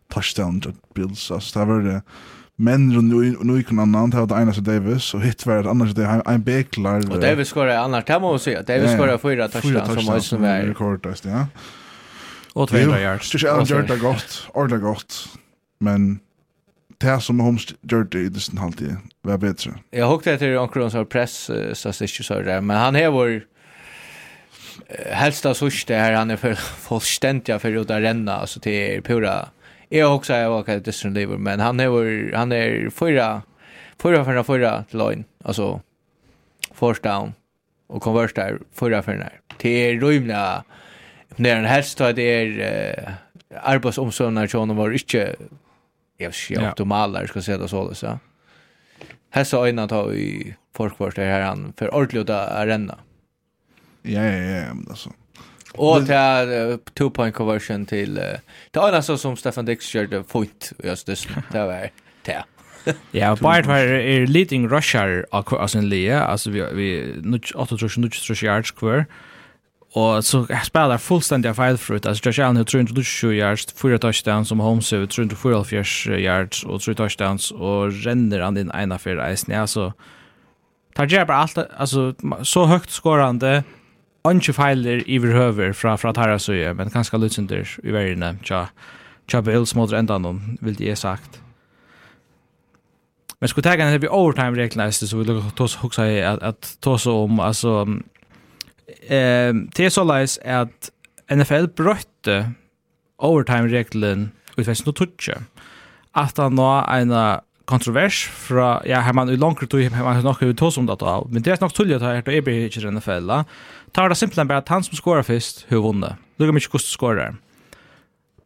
touchdown 0.10 0.62
til 0.62 0.74
Bills 0.96 1.32
altså, 1.32 1.60
det 1.60 1.68
var 1.68 1.80
det 1.80 2.02
men 2.60 2.88
nu 2.88 3.36
nu 3.42 3.62
kan 3.64 3.80
annan 3.80 4.12
ta 4.12 4.26
det 4.26 4.36
ena 4.36 4.54
så 4.54 4.62
Davis 4.62 5.14
och 5.14 5.22
hit 5.22 5.46
var 5.46 5.64
det 5.64 5.70
annars 5.70 5.94
det 5.94 6.06
är 6.06 6.22
en 6.30 6.44
beklar 6.44 7.12
Och 7.12 7.22
Davis 7.22 7.48
skorade 7.48 7.80
annars 7.80 8.06
det 8.06 8.20
måste 8.20 8.52
jag 8.52 8.66
säga. 8.66 8.78
Davis 8.78 8.94
skorade 8.94 9.18
fyra 9.18 9.48
touchdowns 9.48 9.94
som 9.94 10.06
var 10.06 10.20
som 10.20 10.42
var 10.42 10.60
rekordast 10.60 11.26
ja. 11.26 11.48
Och 12.54 12.70
200 12.70 13.02
yards. 13.02 13.32
Det 13.32 13.48
är 13.48 13.96
ju 13.96 14.02
gott, 14.02 14.48
ordentligt 14.54 14.82
gott. 14.82 15.30
Men 15.80 16.20
det 17.02 17.18
som 17.22 17.40
Holmes 17.40 17.68
gjør 17.86 18.08
det 18.12 18.24
i 18.26 18.32
nesten 18.34 18.62
halvtid, 18.62 18.98
var 19.24 19.38
bedre. 19.42 19.76
Jag 19.92 20.10
hukte 20.10 20.34
etter 20.34 20.58
omkron 20.58 20.92
som 20.92 21.06
press, 21.06 21.50
så 21.74 21.92
det 21.92 22.08
så 22.08 22.42
där 22.42 22.62
men 22.62 22.78
han 22.78 22.96
har 22.96 23.12
vår 23.12 23.42
helst 25.12 25.46
av 25.46 25.54
sørste 25.54 25.96
her, 25.96 26.16
han 26.16 26.32
er 26.32 26.38
fullstendig 26.88 27.60
for 27.62 27.78
å 27.78 27.86
renna, 27.88 28.42
altså 28.42 28.60
til 28.60 29.02
pura. 29.02 29.50
Jeg 29.92 30.04
har 30.04 30.12
også 30.12 30.34
jeg 30.34 30.50
var 30.50 30.64
ikke 30.64 30.80
distant 30.86 31.16
liver, 31.16 31.38
men 31.38 31.60
han 31.60 31.80
er, 31.80 31.92
han 32.36 32.52
er 32.52 32.90
fyra, 32.90 33.42
fyra, 34.02 34.24
fyra, 34.24 34.44
fyra 34.44 34.74
til 34.90 35.00
løgn, 35.00 35.26
altså 35.46 35.80
first 36.74 37.04
down 37.04 37.36
og 37.90 38.02
convert 38.02 38.36
der 38.36 38.60
fyra, 38.76 39.02
fyra, 39.02 39.30
til 39.60 40.04
rymna, 40.04 40.64
när 41.38 41.56
han 41.56 41.66
helst 41.66 42.02
at 42.02 42.16
det 42.16 42.28
er 42.34 43.18
arbeidsomsøvner, 43.52 44.48
så 44.48 44.60
han 44.60 44.78
var 44.78 44.92
inte 44.92 45.36
jag 46.18 46.36
ser 46.36 46.62
ja. 46.62 46.72
optimala 46.72 47.28
ska 47.28 47.42
säga 47.42 47.58
det 47.58 47.68
så 47.68 47.82
alltså. 47.82 48.06
Ja. 48.06 48.20
Här 49.30 49.44
så 49.44 49.68
innan 49.68 49.90
tar 49.90 50.08
vi 50.08 50.56
folkvart 50.76 51.16
det 51.16 51.26
här 51.26 51.42
han 51.42 51.74
för 51.78 51.94
ordentligt 51.94 52.30
att 52.30 52.52
arena. 52.52 52.98
Ja 54.02 54.24
ja 54.24 54.38
ja 54.38 54.74
men 54.74 54.86
alltså. 54.90 55.14
Och 55.74 56.04
det 56.04 56.16
är 56.16 56.70
uh, 56.72 56.78
two 56.78 57.10
point 57.10 57.36
conversion 57.36 57.86
till 57.86 58.18
uh, 58.18 58.24
det 58.72 58.80
är 58.80 58.94
alltså 58.94 59.18
som 59.18 59.38
Stefan 59.38 59.66
Dix 59.66 59.86
körde 59.86 60.24
fot 60.24 60.72
just 60.84 61.06
det 61.06 61.28
det 61.52 61.66
var 61.66 61.90
det. 62.26 62.44
Ja, 63.12 63.36
Bayern 63.36 63.68
var 63.68 63.78
er 63.78 64.28
leading 64.28 64.70
rusher 64.70 65.26
av 65.32 65.68
sin 65.68 65.90
lia, 65.90 66.22
altså 66.24 66.52
vi, 66.52 66.62
vi 66.74 67.14
8-3-9 67.56 68.44
yards 68.46 68.72
kvar, 68.72 69.06
Och 69.94 70.26
så 70.26 70.48
spelar 70.64 70.98
fullständiga 70.98 71.54
felfritt. 71.54 72.06
Alltså 72.06 72.30
Josh 72.30 72.46
Allen 72.46 72.58
har 72.58 72.64
327 72.64 73.34
yards, 73.34 73.74
4 73.74 73.98
touchdowns 73.98 74.48
som 74.48 74.60
Holmes 74.60 74.92
har 74.92 75.06
344 75.06 76.20
yards 76.20 76.64
och 76.64 76.82
3 76.82 76.94
touchdowns 76.94 77.52
och 77.52 77.92
ränner 77.92 78.40
han 78.40 78.58
in 78.58 78.72
ena 78.76 78.98
för 78.98 79.32
isen. 79.32 79.62
Alltså 79.62 79.94
tar 80.96 81.14
jag 81.14 81.28
bara 81.28 81.38
allt 81.38 81.58
alltså 81.58 82.14
så 82.44 82.66
högt 82.66 82.90
skorande 82.90 83.64
Anki 84.28 84.54
feiler 84.54 85.74
från 85.74 85.98
fra, 85.98 86.14
fra 86.14 86.40
så 86.40 86.46
Søye, 86.46 86.74
men 86.74 86.90
kanskje 86.90 87.18
lutsunder 87.18 87.68
i 87.84 87.92
verden, 87.92 88.40
tja, 88.44 88.68
tja 89.28 89.42
Bills 89.42 89.76
mot 89.76 89.94
enda 89.94 90.18
noen, 90.18 90.58
vil 90.62 90.76
det 90.76 90.88
jeg 90.88 90.98
sagt. 90.98 91.42
Men 93.40 93.50
skulle 93.50 93.64
tänka 93.64 93.86
när 93.86 94.00
vi 94.00 94.08
overtime-reglerna, 94.08 94.92
så 94.92 95.18
vill 95.18 95.28
jag 95.28 95.56
ta 95.56 95.68
så 95.68 95.80
också 95.86 96.02
att 96.02 96.44
att 96.44 96.78
ta 96.80 96.98
så 96.98 97.24
om 97.24 97.40
alltså 97.40 97.86
ehm 99.08 99.70
det 99.76 99.86
är 99.86 99.90
så 99.90 100.04
läs 100.04 100.40
att 100.46 100.92
NFL 101.32 101.68
brötte 101.76 102.52
overtime-reglen 103.18 104.32
no 104.58 104.64
2012 104.64 105.44
att 106.12 106.38
han 106.38 106.56
nå 106.56 106.86
en 106.90 107.40
kontrovers 107.68 108.28
fra, 108.28 108.82
ja, 108.86 109.02
her 109.04 109.14
man 109.14 109.30
i 109.30 109.36
langere 109.36 109.68
tog, 109.68 109.82
her 109.82 110.04
man 110.04 110.24
nok 110.24 110.42
i 110.42 110.54
tås 110.54 110.78
om 110.78 110.88
det 110.88 111.00
da, 111.02 111.20
men 111.30 111.44
det 111.44 111.52
er 111.52 111.60
nok 111.62 111.74
tullig 111.76 111.98
at 111.98 112.06
her 112.06 112.22
til 112.22 112.40
Eber 112.40 112.52
ikke 112.52 112.80
i 112.80 112.92
NFL, 112.92 113.28
da, 113.28 113.42
tar 113.94 114.08
det 114.08 114.18
simpelthen 114.18 114.48
bare 114.48 114.64
at 114.64 114.72
han 114.72 114.84
som 114.84 114.96
skorer 114.96 115.26
fyrst, 115.28 115.66
har 115.70 115.84
vunne. 115.84 116.16
Lukker 116.40 116.56
mye 116.56 116.72
kost 116.72 116.94
skorer. 116.94 117.36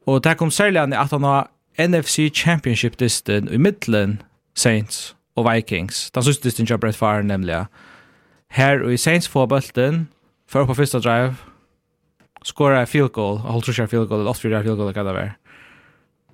Og 0.10 0.24
det 0.26 0.38
kom 0.40 0.52
særlig 0.52 0.82
an 0.82 0.98
at 0.98 1.14
han 1.14 1.24
har 1.24 1.52
NFC 1.78 2.32
Championship-listen 2.34 3.52
i 3.54 3.58
middelen 3.62 4.22
Saints 4.56 5.16
og 5.36 5.46
Vikings. 5.46 6.10
Den 6.12 6.24
synes 6.24 6.44
listen 6.44 6.66
ikke 6.66 6.74
er 6.74 6.82
brett 6.82 6.98
faren, 6.98 7.30
nemlig. 7.30 7.66
Her 8.52 8.82
og 8.84 8.94
i 8.94 8.98
Saints 8.98 9.30
får 9.30 9.46
bølten, 9.46 10.08
För 10.52 10.66
på 10.66 10.76
första 10.76 11.00
drive 11.00 11.36
skora 12.42 12.86
field 12.86 13.12
goal, 13.12 13.38
håll 13.38 13.62
tror 13.62 13.80
jag 13.80 13.90
field 13.90 14.10
goal, 14.10 14.24
lost 14.24 14.42
field 14.42 14.64
field 14.64 14.78
goal 14.78 14.94
kada 14.94 15.14
vara. 15.14 15.32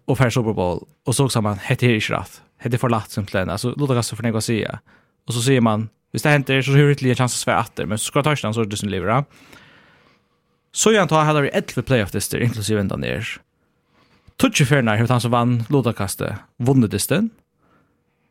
Och 0.06 0.18
för 0.18 0.30
Super 0.30 0.54
Bowl 0.54 0.86
och 1.06 1.16
så 1.16 1.30
sa 1.30 1.42
man 1.42 1.58
hette 1.58 1.86
inte 1.86 2.14
rätt. 2.14 2.42
Hette 2.58 2.78
för 2.78 2.90
lätt 2.90 3.12
simpelthen. 3.12 3.50
Alltså 3.50 3.74
låt 3.78 3.90
oss 3.90 4.10
för 4.10 4.24
något 4.24 4.44
säga. 4.44 4.80
Och 5.28 5.34
så 5.34 5.42
säger 5.42 5.62
man, 5.62 5.90
hvis 6.12 6.24
det 6.24 6.30
händer 6.30 6.62
så 6.62 6.72
hur 6.72 6.92
ytterligare 6.92 7.16
chans 7.16 7.34
att 7.34 7.40
svära 7.40 7.60
åter, 7.60 7.86
men 7.86 7.98
så 7.98 8.06
ska 8.06 8.24
ta 8.24 8.36
chansen 8.36 8.54
så 8.54 8.64
det 8.64 8.78
som 8.78 8.90
lever. 8.90 9.24
Så 10.72 10.92
jag 10.92 11.02
antar 11.02 11.24
hade 11.24 11.42
vi 11.42 11.50
11 11.50 11.82
playoff 11.82 12.12
tester 12.12 12.40
inklusive 12.40 12.80
ända 12.80 12.96
ner. 12.96 13.28
Tutsi 14.38 14.66
Fernar, 14.66 14.98
hur 14.98 15.08
han 15.08 15.22
så 15.22 15.30
vann 15.30 15.64
Lodakaste, 15.70 16.38
vunnit 16.58 16.92
distan. 16.92 17.30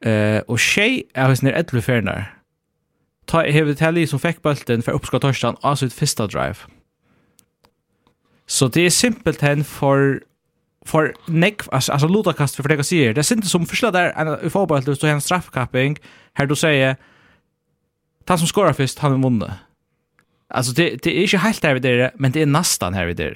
Eh, 0.05 0.39
och 0.39 0.59
tjej 0.59 1.05
är 1.15 1.29
hos 1.29 1.43
ner 1.43 1.53
11 1.53 1.81
Fernar 1.81 2.36
ta 3.27 3.43
hever 3.43 3.75
Telly 3.75 4.07
som 4.07 4.19
fick 4.19 4.43
bulten 4.43 4.83
för 4.83 4.93
uppskott 4.93 5.23
torsdagen 5.23 5.57
av 5.61 5.77
sitt 5.77 5.93
första 5.93 6.27
drive. 6.27 6.57
Så 8.47 8.69
det 8.69 8.81
är 8.81 8.91
simpelt 8.91 9.43
hen 9.43 9.65
för 9.65 10.23
för 10.85 11.15
neck 11.27 11.63
alltså 11.73 11.93
alltså 11.93 12.09
luta 12.09 12.33
kast 12.33 12.57
för 12.57 12.69
det 12.69 12.75
jag 12.75 12.87
säger. 12.87 13.15
Det 13.15 13.31
är 13.31 13.33
inte 13.33 13.49
som 13.49 13.67
förslag 13.67 13.93
där 13.93 14.13
en 14.43 14.51
fotboll 14.51 14.97
så 14.97 15.07
en 15.07 15.21
straffkapping 15.21 15.99
här 16.33 16.47
du 16.47 16.57
säger 16.57 16.97
ta 18.25 18.39
som 18.39 18.47
skorar 18.47 18.73
först 18.73 18.99
han 18.99 19.23
vinner. 19.23 19.53
Alltså 20.49 20.73
det 20.73 21.03
det 21.03 21.19
är 21.19 21.23
inte 21.23 21.39
helt 21.39 21.63
där 21.63 21.75
vid 21.75 21.83
det 21.83 22.11
men 22.15 22.33
det 22.33 22.43
är 22.43 22.47
nästan 22.47 22.95
här 22.95 23.07
vid 23.07 23.17
det. 23.17 23.35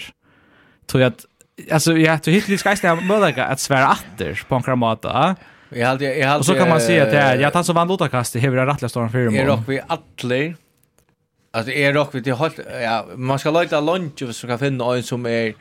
Tror 0.86 1.02
jag 1.02 1.12
att 1.12 1.26
alltså 1.72 1.96
jag 1.96 2.22
tror 2.22 2.34
hittills 2.34 2.60
ska 2.60 2.76
jag 2.82 3.02
möjliga 3.02 3.44
att 3.44 3.60
svära 3.60 3.96
åter 4.16 4.42
på 4.48 4.54
en 4.54 4.62
kramata. 4.62 5.08
Ja 5.08 5.34
Jag 5.72 5.86
hade 5.86 6.18
jag 6.18 6.28
hade 6.28 6.38
Och 6.38 6.46
så 6.46 6.54
kan 6.54 6.68
man 6.68 6.80
se 6.80 7.00
att 7.00 7.10
det 7.10 7.18
är 7.18 7.38
jag 7.38 7.52
tar 7.52 7.62
så 7.62 7.72
vann 7.72 7.90
utakast 7.90 8.32
det 8.32 8.40
här 8.40 8.50
rättliga 8.50 8.88
står 8.88 9.08
för 9.08 9.30
mig. 9.30 9.40
Är 9.40 9.46
rock 9.46 9.60
vi 9.66 9.80
alla 9.86 10.54
Alltså 11.52 11.72
är 11.72 11.92
rock 11.92 12.08
vi 12.12 12.22
till 12.22 12.32
håll 12.32 12.50
ja 12.82 13.06
man 13.14 13.38
ska 13.38 13.50
lägga 13.50 13.80
lunch 13.80 14.22
och 14.22 14.34
så 14.34 14.46
kan 14.46 14.58
finna 14.58 14.96
en 14.96 15.02
som 15.02 15.26
är 15.26 15.54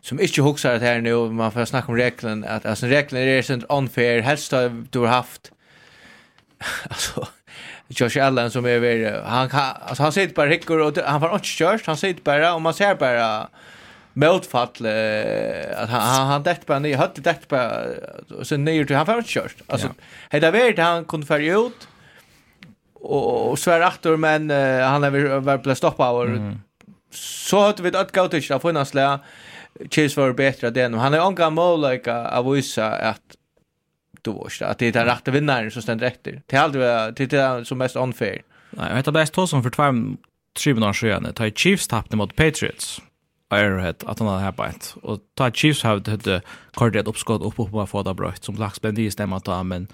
som 0.00 0.20
inte 0.20 0.42
huxar 0.42 0.72
det 0.72 0.86
här 0.86 1.00
nu 1.00 1.14
man 1.14 1.52
får 1.52 1.64
snacka 1.64 1.88
om 1.88 1.96
regeln 1.96 2.44
att 2.44 2.66
alltså 2.66 2.86
regeln 2.86 3.16
är 3.16 3.42
sånt 3.42 3.64
unfair 3.68 4.20
helst 4.20 4.52
du 4.90 4.98
har 4.98 5.06
haft 5.06 5.52
alltså 6.90 7.26
Josh 7.88 8.26
Allen 8.26 8.50
som 8.50 8.66
är 8.66 9.22
han 9.24 9.48
alltså 9.52 10.02
han 10.02 10.12
sitter 10.12 10.34
bara 10.34 10.48
hickor 10.48 10.78
och 10.80 10.98
han 11.04 11.20
får 11.20 11.34
inte 11.34 11.46
kört 11.48 11.86
han 11.86 11.96
sitter 11.96 12.22
bara 12.22 12.54
och 12.54 12.62
man 12.62 12.74
ser 12.74 12.94
bara 12.94 13.48
motfall 14.14 14.68
eh, 14.80 15.82
att 15.82 15.90
han 15.90 16.00
han, 16.00 16.26
han 16.26 16.42
dett 16.42 16.66
bara 16.66 16.78
ner 16.78 16.96
hade 16.96 17.20
dett 17.20 17.48
bara 17.48 17.84
och 18.38 18.46
sen 18.46 18.64
ner 18.64 18.84
till 18.84 18.96
han 18.96 19.06
för 19.06 19.22
kört. 19.22 19.56
Alltså 19.66 19.86
ja. 19.86 20.04
hade 20.30 20.50
varit 20.50 20.78
han 20.78 21.04
kunde 21.04 21.26
färja 21.26 21.58
ut 21.58 21.88
och, 22.94 23.50
och 23.50 23.58
svär 23.58 23.86
åter 23.86 24.16
men 24.16 24.50
uh, 24.50 24.82
han 24.82 25.02
har 25.02 25.40
varit 25.40 25.62
på 25.62 25.74
stoppa 25.74 26.10
och 26.10 26.24
mm. 26.24 26.60
så 27.10 27.60
hade 27.60 27.82
vi 27.82 27.88
ett 27.88 28.12
gå 28.12 28.28
till 28.28 28.42
för 28.42 28.72
hans 28.72 28.94
lä 28.94 29.18
Chase 29.90 30.20
var 30.20 30.32
bättre 30.32 30.70
den 30.70 30.94
han 30.94 31.12
har 31.12 31.20
angan 31.20 31.54
mål 31.54 31.90
like 31.90 32.12
av 32.12 32.52
visa 32.52 32.92
att 32.92 33.20
du 34.22 34.32
vet 34.32 34.62
att 34.62 34.78
det 34.78 34.86
är 34.86 34.92
den 34.92 35.06
rätta 35.06 35.30
vinnaren 35.30 35.70
som 35.70 35.82
ständer 35.82 36.06
efter. 36.06 36.42
Det 36.46 36.56
är 36.56 36.60
aldrig 36.60 36.82
det 37.30 37.32
är 37.32 37.64
som 37.64 37.78
mest 37.78 37.96
unfair. 37.96 38.42
Nej, 38.70 38.88
jag 38.88 38.96
vet 38.96 39.08
att 39.08 39.14
det 39.14 39.20
är 39.20 39.26
så 39.26 39.46
som 39.46 39.62
för 39.62 39.70
två 39.70 40.16
tre 40.62 40.74
månader 40.74 40.92
sedan. 40.92 41.32
Ta 41.34 41.50
Chiefs 41.50 41.88
tappade 41.88 42.16
mot 42.16 42.36
Patriots. 42.36 43.00
Arrowhead 43.54 43.94
att 44.06 44.18
han 44.18 44.28
hade 44.28 44.42
häpat. 44.42 44.96
Och 45.02 45.18
ta 45.34 45.50
Chiefs 45.50 45.82
hade 45.82 46.10
hade 46.10 46.42
kardiet 46.76 47.06
uppskott 47.06 47.42
upp 47.42 47.56
på 47.56 47.80
att 47.80 47.90
få 47.90 48.02
det 48.02 48.14
som 48.40 48.54
lax 48.54 48.80
blev 48.80 48.94
det 48.94 49.10
stämma 49.10 49.40
ta 49.40 49.62
men 49.62 49.86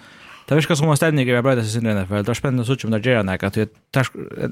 det 0.48 0.54
verkar 0.54 0.74
som 0.74 0.90
en 0.90 0.96
ställning 0.96 1.28
i 1.28 1.42
bra 1.42 1.54
sig 1.54 1.64
sin 1.64 1.84
NFL. 1.84 2.22
Där 2.22 2.34
spännande 2.34 2.64
så 2.64 2.76
som 2.76 2.90
där 2.90 2.98
gör 2.98 3.22
näka 3.22 3.46
att 3.46 3.56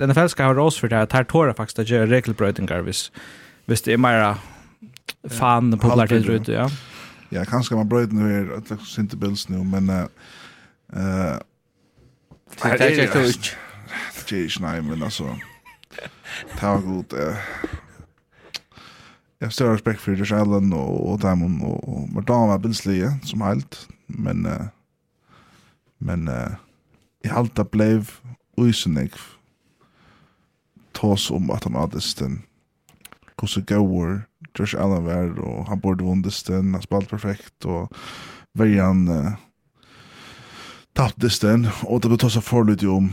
NFL 0.09 0.27
ska 0.27 0.45
ha 0.45 0.55
ros 0.55 0.79
för 0.79 0.89
det 0.89 1.13
här 1.13 1.25
tårar 1.25 1.53
faktiskt 1.53 1.79
att 1.79 1.89
göra 1.89 2.07
regelbrötingar 2.07 2.81
vis. 2.81 3.13
Visst 3.65 3.85
det 3.85 3.93
är 3.93 3.99
mera 3.99 4.39
fan 5.29 5.79
på 5.79 6.05
där 6.05 6.31
ute 6.31 6.53
ja. 6.53 6.71
Ja, 7.29 7.45
kanske 7.45 7.75
man 7.75 7.89
bröt 7.89 8.13
nu 8.13 8.41
är 8.41 8.57
att 8.57 8.81
synte 8.81 9.17
bills 9.17 9.49
nu 9.49 9.65
men 9.65 9.91
eh 9.91 10.05
Det 12.63 12.69
är 12.69 12.91
ju 12.91 13.03
inte. 13.03 13.19
Det 14.29 14.33
är 14.33 14.37
ju 14.37 14.49
inte, 14.49 14.83
men 14.83 15.03
alltså. 15.03 15.39
Ta 16.59 16.77
god 16.77 17.15
jag 19.39 19.47
har 19.47 19.73
respekt 19.73 20.01
för 20.01 20.13
Josh 20.13 20.41
Allen 20.41 20.73
och, 20.73 21.11
och 21.11 21.19
Damon 21.19 21.63
och, 21.63 21.89
och 21.89 22.09
Mardama 22.09 22.59
Binsley 22.59 23.11
som 23.23 23.41
helt. 23.41 23.89
Men, 24.07 24.47
uh, 24.47 24.63
men 25.99 26.29
uh, 26.29 26.49
jag 27.23 27.31
har 27.31 27.39
alltid 27.39 27.67
blev 27.67 28.11
uisenig 28.57 29.13
tås 30.93 31.31
om 31.31 31.51
att 31.51 31.65
han 31.65 31.75
hade 31.75 32.01
den 32.19 32.43
hur 33.41 33.61
går 33.61 34.23
Josh 34.59 34.83
Allen 34.83 35.05
var 35.05 35.41
och 35.41 35.67
han 35.67 35.81
borde 35.81 36.05
vunnit 36.05 36.47
den, 36.47 36.75
han 36.75 36.83
spalt 36.83 37.11
perfekt 37.11 37.65
och 37.65 37.93
värjan 38.53 39.09
uh, 39.09 39.33
tapptes 40.93 41.41
den 41.41 41.69
och 41.83 42.01
det 42.01 42.09
betas 42.09 42.45
för 42.45 42.65
lite 42.65 42.89
om 42.89 43.13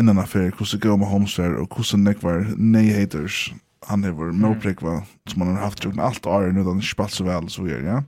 innan 0.00 0.18
affär 0.18 0.52
hur 0.58 0.64
så 0.64 0.78
går 0.78 0.96
med 0.96 1.08
Holmes 1.08 1.38
och 1.38 1.76
hur 1.76 1.82
så 1.82 1.96
neck 1.96 2.22
var 2.22 2.54
nej 2.56 3.00
haters 3.00 3.54
han 3.86 4.04
är 4.04 4.10
vår 4.10 4.32
moprik 4.32 4.82
va 4.82 5.02
som 5.32 5.42
han 5.42 5.56
har 5.56 5.62
haft 5.62 5.84
gjort 5.84 5.98
allt 5.98 6.26
år 6.26 6.52
nu 6.52 6.64
den 6.64 6.82
spalt 6.82 7.12
så 7.12 7.24
väl 7.24 7.48
så 7.48 7.68
gör 7.68 7.80
ja. 7.80 8.02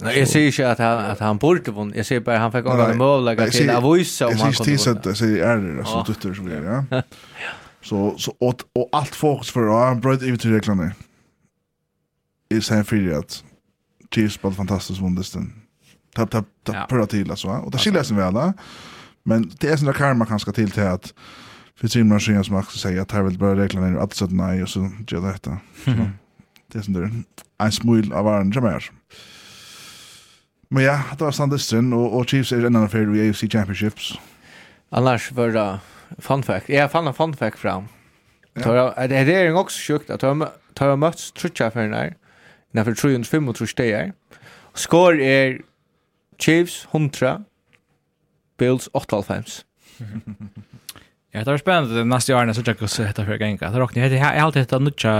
Nej, 0.00 0.18
jag 0.18 0.28
säger 0.28 0.46
inte 0.46 0.70
att 0.70 0.78
han 0.78 0.98
att 0.98 1.18
han 1.18 1.38
borde 1.38 1.70
vun. 1.70 1.92
Jag 1.96 2.06
säger 2.06 2.20
bara 2.20 2.38
han 2.38 2.52
fick 2.52 2.64
några 2.64 2.94
mål 2.94 3.24
lägga 3.24 3.46
till 3.46 3.70
Avois 3.70 4.20
om 4.20 4.26
han 4.26 4.52
kunde. 4.52 4.70
Jag 4.70 4.80
säger 4.80 4.96
inte 4.96 5.14
så 5.14 5.24
är 5.24 5.56
det 5.56 5.84
så 5.84 6.02
dutter 6.02 6.34
så 6.34 6.42
gör 6.42 6.86
ja. 6.90 7.02
Så 7.82 8.18
så 8.18 8.36
och, 8.40 8.54
och 8.72 8.88
allt 8.92 9.14
fokus 9.14 9.50
för 9.50 9.86
han 9.86 10.00
bröt 10.00 10.22
ut 10.22 10.40
till 10.40 10.52
reklamar. 10.52 10.94
Är 12.48 12.60
sen 12.60 12.84
för 12.84 13.18
att 13.18 13.44
Chiefs 14.14 14.34
spelade 14.34 14.56
fantastiskt 14.56 15.00
vundesten. 15.00 15.52
Tapp 16.14 16.30
tapp 16.30 16.46
tapp 16.64 16.88
på 16.88 17.06
till 17.06 17.30
alltså 17.30 17.48
och 17.48 17.70
det 17.70 17.78
skiljer 17.78 18.02
sig 18.02 18.16
väl 18.16 18.34
va. 18.34 18.52
Men 19.22 19.52
det 19.60 19.68
är 19.68 19.76
såna 19.76 19.92
karma 19.92 20.26
kanske 20.26 20.52
till 20.52 20.70
till 20.70 20.82
att 20.82 21.14
för 21.76 21.88
timmar 21.88 22.18
sedan 22.18 22.44
som 22.44 22.56
också 22.56 22.78
säger 22.78 23.00
att 23.00 23.12
här 23.12 23.22
vill 23.22 23.38
bara 23.38 23.56
reglerna 23.56 24.00
att 24.00 24.14
säga 24.14 24.30
nej 24.32 24.62
och 24.62 24.68
så 24.68 24.90
gör 25.08 25.20
det 25.20 25.32
detta. 25.32 25.58
Det 26.72 26.78
är 26.78 26.82
som 26.82 26.94
där. 26.94 27.02
är 27.58 27.66
en 27.66 27.72
smul 27.72 28.12
av 28.12 28.24
varandra 28.24 28.60
som 28.60 28.66
är. 28.66 28.90
Men 30.68 30.82
ja, 30.82 31.00
det 31.18 31.24
var 31.24 31.32
standardisten 31.32 31.92
och, 31.92 32.18
och 32.18 32.28
Chiefs 32.28 32.52
är 32.52 32.64
en 32.64 32.76
annan 32.76 32.88
för 32.88 33.16
i 33.16 33.30
AFC 33.30 33.40
Championships. 33.40 34.18
Annars 34.88 35.32
var 35.32 35.48
det 35.48 35.78
fun 36.18 36.42
fact. 36.42 36.68
Jag 36.68 36.90
fann 36.90 37.06
en 37.06 37.14
fun 37.14 37.36
fact 37.36 37.58
fram. 37.58 37.84
Ja. 38.54 38.94
Det 39.08 39.16
är 39.16 39.24
det 39.24 39.52
också 39.52 39.92
sjukt 39.92 40.10
att 40.10 40.20
de 40.20 40.46
har 40.78 40.96
mötts 40.96 41.32
trutcha 41.32 41.70
för 41.70 41.82
den 41.82 41.94
här. 41.94 42.16
När 42.70 42.84
för 42.84 42.94
305 42.94 43.48
och 43.48 43.56
trutcha 43.56 43.84
är. 43.84 44.12
Skår 44.74 45.20
är 45.20 45.60
Chiefs 46.38 46.86
100, 46.90 47.44
Bills 48.58 48.88
8,5. 48.92 49.62
Ja, 51.34 51.42
det 51.42 51.50
var 51.50 51.58
spennende 51.58 51.96
de 51.98 52.04
neste 52.06 52.34
årene, 52.36 52.54
så 52.54 52.62
tjekk 52.62 52.84
oss 52.86 53.00
etter 53.02 53.26
for 53.26 53.40
genga. 53.42 53.58
Det 53.74 53.80
råkne, 53.82 54.04
jeg 54.06 54.20
har 54.22 54.36
alltid 54.38 54.68
hittet 54.68 54.84
nutja 54.86 55.14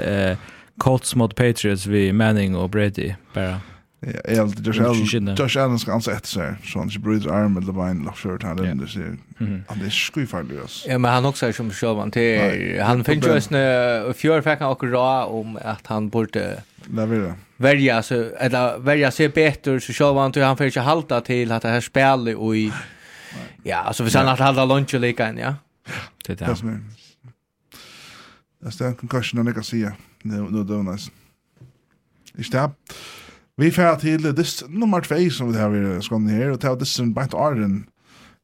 eh, 0.00 0.46
Colts 0.80 1.12
mot 1.20 1.34
Patriots 1.36 1.84
vi 1.90 2.06
Manning 2.16 2.56
og 2.56 2.70
Brady, 2.72 3.10
bare. 3.34 3.58
Ja, 4.00 4.14
jeg 4.30 4.38
har 4.38 4.50
Josh 4.62 4.80
Allen, 4.80 5.30
Josh 5.34 5.58
Allen 5.58 5.78
skal 5.82 5.96
anse 5.98 6.12
etter 6.14 6.30
seg, 6.30 6.58
så 6.64 6.80
han 6.80 6.88
ikke 6.88 7.02
bryter 7.04 7.32
arm 7.34 7.56
eller 7.58 7.74
bein, 7.74 8.04
lagt 8.06 8.22
skjørt 8.22 8.46
han 8.46 8.60
rundt, 8.62 8.84
det 8.84 8.90
sier, 8.94 9.16
han 9.42 9.82
er 9.82 9.92
skuifarlig, 9.92 10.60
ass. 10.62 10.80
Ja, 10.86 11.00
men 11.02 11.10
han 11.10 11.26
også 11.28 11.48
er 11.50 11.56
som 11.58 11.72
sjåvan 11.74 12.14
til, 12.14 12.78
han 12.78 13.02
finner 13.04 13.34
jo 13.34 13.58
en 13.58 14.14
fjør 14.16 14.44
fikk 14.46 14.62
han 14.62 14.70
akkurat 14.72 15.34
om 15.34 15.58
at 15.60 15.90
han 15.90 16.08
burde 16.14 16.46
verja, 16.88 17.98
eller 18.40 18.78
verja 18.86 19.10
seg 19.12 19.34
betur, 19.36 19.82
så 19.82 19.92
sjåvan 20.00 20.32
til 20.32 20.46
han 20.46 20.56
får 20.56 20.70
ikke 20.72 20.86
halda 20.86 21.20
til 21.26 21.52
at 21.52 21.66
det 21.66 21.74
her 21.76 21.90
spelet 21.92 22.38
og 22.38 22.54
i 22.56 22.70
Ja, 23.62 23.76
alltså 23.76 24.04
vi 24.04 24.10
sen 24.10 24.28
att 24.28 24.38
hålla 24.38 24.64
lunch 24.64 24.94
och 24.94 25.00
lika 25.00 25.26
än, 25.26 25.38
ja. 25.38 25.54
Det 26.26 26.34
där. 26.34 26.46
Det 26.46 26.52
är 26.52 26.80
Det 28.78 28.80
är 28.80 28.88
en 28.88 28.94
concussion 28.94 29.48
och 29.48 29.56
jag 29.56 29.64
ser. 29.64 29.92
Nu 30.22 30.50
nu 30.50 30.64
då 30.64 30.82
nice. 30.82 31.10
Ich 32.38 32.54
hab 32.54 32.74
vi 33.56 33.70
får 33.70 33.96
till 33.96 34.36
this 34.36 34.64
nummer 34.68 35.00
2 35.00 35.30
som 35.30 35.52
vi 35.52 35.58
har 35.58 35.68
vi 35.68 36.02
skon 36.02 36.28
her 36.28 36.52
og 36.52 36.60
tað 36.60 36.78
this 36.78 37.00
bant 37.14 37.34
Arden 37.34 37.88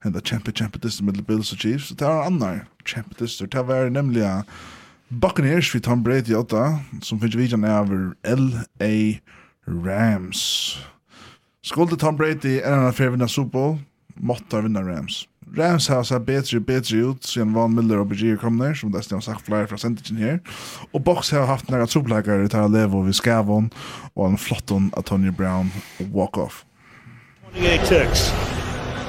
and 0.03 0.15
the 0.15 0.21
champion 0.21 0.55
champion 0.55 0.81
this 0.81 1.03
middle 1.03 1.23
Bills 1.23 1.53
og 1.53 1.59
Chiefs. 1.59 1.89
Det 1.89 2.03
er 2.03 2.27
annar 2.27 2.67
champion 2.87 3.15
this 3.17 3.39
der 3.39 3.63
var 3.63 3.89
nämligen 3.91 4.43
Buccaneers 5.11 5.75
vi 5.75 5.81
Tom 5.81 6.03
Brady 6.03 6.35
åtta 6.35 6.79
som 7.03 7.21
finnes 7.21 7.37
videoen 7.37 7.65
över 7.65 8.15
LA 8.25 9.19
Rams. 9.67 10.79
Skulle 11.63 11.97
Tom 11.97 12.17
Brady 12.17 12.61
er 12.63 12.75
en 12.75 12.87
affær 12.89 13.11
vinner 13.11 13.27
Super 13.27 13.51
Bowl 13.51 13.79
måttar 14.15 14.63
vinna 14.63 14.83
Rams. 14.83 15.29
Rams 15.57 15.89
har 15.89 16.05
sett 16.05 16.27
bättre 16.27 16.57
och 16.57 16.63
bättre 16.63 16.97
ut 16.97 17.25
siden 17.25 17.53
Van 17.53 17.75
Miller 17.75 18.01
og 18.01 18.09
Bergier 18.09 18.37
kom 18.37 18.57
ner, 18.57 18.75
som 18.75 18.93
dessutom 18.93 19.21
sagt 19.23 19.47
flere 19.47 19.67
fra 19.67 19.77
Sentingen 19.79 20.23
her. 20.23 20.39
Og 20.93 21.05
Box 21.05 21.31
har 21.31 21.47
haft 21.47 21.69
några 21.69 21.87
troblekare 21.87 22.49
till 22.49 22.73
Levo 22.73 23.01
ved 23.01 23.15
Skavon 23.15 23.71
og 24.17 24.29
en 24.29 24.39
flotton 24.39 24.91
av 24.97 25.03
Tony 25.03 25.31
Brown 25.31 25.73
walk-off. 25.99 26.65
28 27.55 27.87
ticks. 27.87 28.33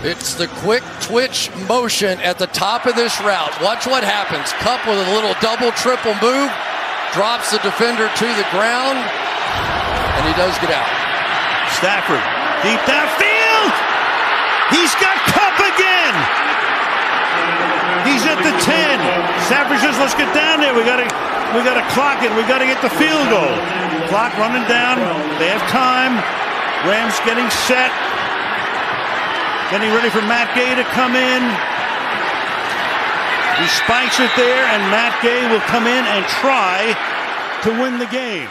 It's 0.04 0.36
the 0.36 0.48
quick 0.62 0.84
twitch 1.02 1.50
motion 1.68 2.20
at 2.22 2.38
the 2.38 2.46
top 2.48 2.86
of 2.86 2.94
this 2.94 3.20
route. 3.22 3.54
Watch 3.62 3.88
what 3.88 4.04
happens. 4.04 4.54
Cup 4.62 4.86
with 4.86 5.00
a 5.02 5.10
little 5.16 5.34
double 5.42 5.72
triple 5.72 6.14
move. 6.22 6.52
Drops 7.14 7.50
the 7.50 7.58
defender 7.66 8.08
to 8.22 8.28
the 8.38 8.46
ground. 8.54 8.98
And 10.16 10.24
he 10.30 10.34
does 10.38 10.54
get 10.62 10.70
out. 10.70 10.90
Stafford 11.74 12.22
deep 12.62 12.80
downfield. 12.86 13.74
He's 14.74 14.94
got 14.98 15.16
Cup 15.30 15.58
again. 15.62 16.16
He's 18.06 18.26
at 18.26 18.40
the 18.42 18.54
10. 18.54 19.02
Stafford 19.50 19.82
says, 19.82 19.98
let's 19.98 20.16
get 20.16 20.30
down 20.34 20.62
there. 20.62 20.74
We 20.74 20.86
got 20.86 20.98
to 20.98 21.08
we 21.54 21.64
got 21.64 21.80
to 21.80 21.86
clock 21.94 22.20
it. 22.26 22.34
We 22.36 22.44
got 22.50 22.60
to 22.60 22.68
get 22.68 22.82
the 22.82 22.90
field 22.90 23.30
goal. 23.30 23.56
Clock 24.10 24.36
running 24.38 24.66
down. 24.68 25.00
They 25.40 25.48
have 25.48 25.64
time. 25.72 26.20
Rams 26.84 27.16
getting 27.24 27.48
set. 27.70 27.94
Getting 29.72 29.94
ready 29.94 30.10
for 30.10 30.22
Matt 30.28 30.52
Gay 30.54 30.76
to 30.76 30.84
come 30.92 31.16
in. 31.16 31.42
He 33.62 33.68
spikes 33.72 34.20
it 34.20 34.30
there, 34.36 34.68
and 34.76 34.84
Matt 34.92 35.16
Gay 35.24 35.48
will 35.48 35.64
come 35.72 35.88
in 35.88 36.04
and 36.06 36.26
try 36.28 36.92
to 37.64 37.70
win 37.82 37.98
the 37.98 38.08
game. 38.08 38.50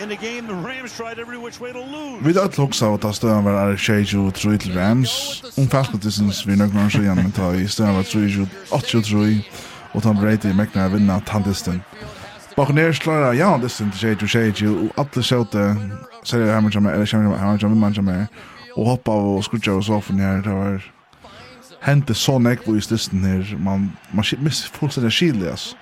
in 0.00 0.08
the 0.08 0.16
game 0.16 0.46
the 0.46 0.54
Rams 0.54 0.92
tried 0.96 1.18
every 1.18 1.38
which 1.38 1.60
way 1.60 1.72
to 1.72 1.80
lose. 1.80 2.22
Vi 2.22 2.32
dalt 2.32 2.56
hugsa 2.56 2.94
at 2.94 3.00
ta 3.00 3.12
stóðan 3.12 3.44
var 3.44 3.66
Eric 3.66 3.78
Shage 3.78 4.18
og 4.18 4.34
Troy 4.34 4.56
til 4.56 4.72
Rams. 4.78 5.42
Um 5.58 5.68
fast 5.68 5.92
this 6.00 6.18
is 6.18 6.46
vi 6.46 6.56
nok 6.56 6.72
nær 6.74 6.88
sjá 6.88 7.14
men 7.14 7.32
ta 7.32 7.52
í 7.52 7.66
stóðan 7.68 7.98
var 7.98 8.06
Troy 8.08 8.46
og 8.72 8.82
83 8.82 9.44
og 9.94 10.02
ta 10.02 10.12
Brady 10.12 10.52
McNair 10.54 10.88
vinna 10.94 11.20
tandisten. 11.26 11.82
Buccaneers 12.56 12.98
klara 12.98 13.34
ja 13.36 13.56
this 13.58 13.76
til 13.76 13.92
Shage 13.92 14.22
og 14.22 14.28
Shage 14.28 14.68
og 14.68 14.88
alle 14.96 15.22
sjóta 15.22 15.76
sér 16.24 16.48
hammer 16.54 16.70
jamar 16.74 16.94
Eric 16.94 17.08
Shage 17.08 17.36
hammer 17.36 17.92
jamar 17.96 18.26
og 18.76 18.86
hoppa 18.86 19.10
og 19.12 19.44
skutja 19.44 19.72
og 19.72 19.84
så 19.84 20.00
for 20.00 20.12
nær 20.12 20.40
det 20.42 20.52
var 20.52 20.99
hente 21.84 22.14
så 22.14 22.38
nekk 22.38 22.66
i 22.68 22.80
stisten 22.84 23.24
her, 23.24 23.56
man, 23.58 23.90
man 24.12 24.24
miss 24.44 24.66
fullstendig 24.74 25.12
skidlig, 25.12 25.48
ass. 25.52 25.74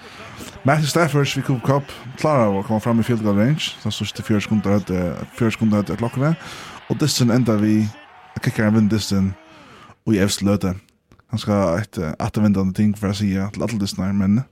Matthew 0.64 0.90
Stafford, 0.90 1.30
vi 1.36 1.42
kom 1.42 1.60
kopp, 1.60 1.90
klara 2.18 2.48
å 2.50 2.62
komme 2.66 2.80
fram 2.82 3.00
i 3.00 3.06
field 3.06 3.22
goal 3.22 3.38
range, 3.38 3.72
så 3.82 3.90
stod 3.90 4.16
det 4.18 4.26
fjørs 4.26 4.46
kunder 4.50 4.78
etter, 4.78 5.16
fjørs 5.38 5.58
kunder 5.58 5.82
etter 5.82 5.98
klokkene, 5.98 6.34
og 6.88 7.00
disten 7.02 7.32
enda 7.34 7.56
vi, 7.58 7.80
kikker 8.42 8.68
en 8.68 8.76
vind 8.76 8.90
disten, 8.92 9.32
og 10.06 10.14
i 10.14 10.22
evst 10.22 10.44
løte. 10.46 10.76
Han 11.32 11.42
skal 11.42 11.58
ha 11.58 11.72
et 11.82 11.98
ettervindende 12.14 12.74
ting 12.76 12.94
for 12.96 13.10
å 13.10 13.16
si 13.16 13.32
til 13.34 13.64
alle 13.64 13.80
disten 13.80 14.04
her, 14.04 14.14
men 14.16 14.42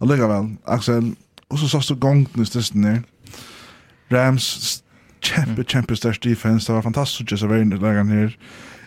allikevel, 0.00 0.54
Axel, 0.70 1.14
og 1.50 1.58
så 1.58 1.70
sast 1.72 1.90
du 1.90 1.98
gongten 1.98 2.42
i 2.42 2.46
disten 2.46 2.86
her, 2.86 3.02
Rams, 4.10 4.82
kjempe, 5.22 5.62
kjempe 5.62 5.96
størst 5.98 6.24
defense, 6.24 6.66
det 6.66 6.74
var 6.74 6.86
fantastisk 6.86 7.34
å 7.34 7.38
se 7.38 7.50
verden 7.50 7.74
i 7.76 7.78
dagen 7.78 8.10
her, 8.10 8.34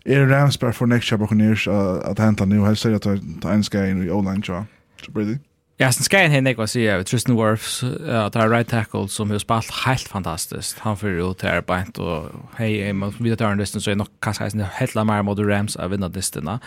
Er 0.05 0.27
Rams 0.27 0.57
bare 0.57 0.73
for 0.73 0.85
next 0.85 1.07
chapter 1.07 1.27
kunnish 1.27 1.67
at 1.67 2.19
hända 2.19 2.45
nu 2.45 2.65
helst 2.65 2.81
sier 2.81 2.95
at 2.95 3.03
det 3.03 3.45
er 3.45 3.53
en 3.53 3.63
ska 3.63 3.85
in 3.85 4.03
i 4.03 4.09
online 4.09 4.43
så 4.43 5.11
blir 5.11 5.25
det. 5.25 5.39
Ja, 5.79 5.91
sen 5.91 6.03
ska 6.03 6.21
han 6.21 6.31
hända 6.31 6.53
vad 6.53 6.69
säger 6.69 7.03
Tristan 7.03 7.35
Wirfs 7.35 7.83
att 7.83 8.35
har 8.35 8.49
right 8.49 8.69
tackle 8.69 9.07
som 9.07 9.31
har 9.31 9.39
spalt 9.39 9.71
helt 9.85 10.07
fantastiskt. 10.07 10.79
Han 10.79 10.97
för 10.97 11.31
ut 11.31 11.41
här 11.41 11.61
bänt 11.61 11.97
och 11.97 12.29
hej 12.55 12.93
man 12.93 13.13
vid 13.19 13.33
att 13.33 13.39
han 13.39 13.57
listan 13.57 13.81
så 13.81 13.91
är 13.91 13.95
nog 13.95 14.07
kanske 14.21 14.45
inte 14.45 14.69
helt 14.73 14.95
mer 14.95 15.23
mot 15.23 15.39
Rams 15.39 15.75
av 15.75 15.91
vinna 15.91 16.07
listan. 16.07 16.59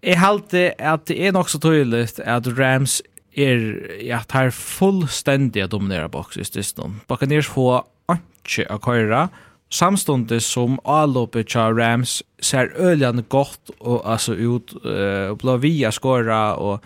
Jag 0.00 0.16
halte 0.16 0.74
att 0.78 1.06
det 1.06 1.26
är 1.26 1.32
nog 1.32 1.50
så 1.50 1.58
tydligt 1.58 2.20
att 2.20 2.46
Rams 2.46 3.02
er 3.32 3.86
ja 4.00 4.20
tar 4.20 4.50
fullstendiga 4.50 5.66
dominera 5.66 6.08
box 6.08 6.36
i 6.36 6.42
distan. 6.42 7.00
Buccaneers 7.08 7.48
få 7.48 7.84
anke 8.06 8.66
a 8.70 8.78
køyra 8.78 9.28
samstundes 9.70 10.44
som 10.44 10.78
avloppet 10.84 11.46
til 11.46 11.60
Rams 11.78 12.22
ser 12.42 12.72
øljande 12.76 13.22
gott 13.22 13.70
og 13.80 14.02
altså 14.04 14.34
ut 14.34 14.74
uh, 14.84 15.30
og 15.30 15.38
blå 15.38 15.56
via 15.56 15.90
skåra 15.90 16.54
og 16.58 16.80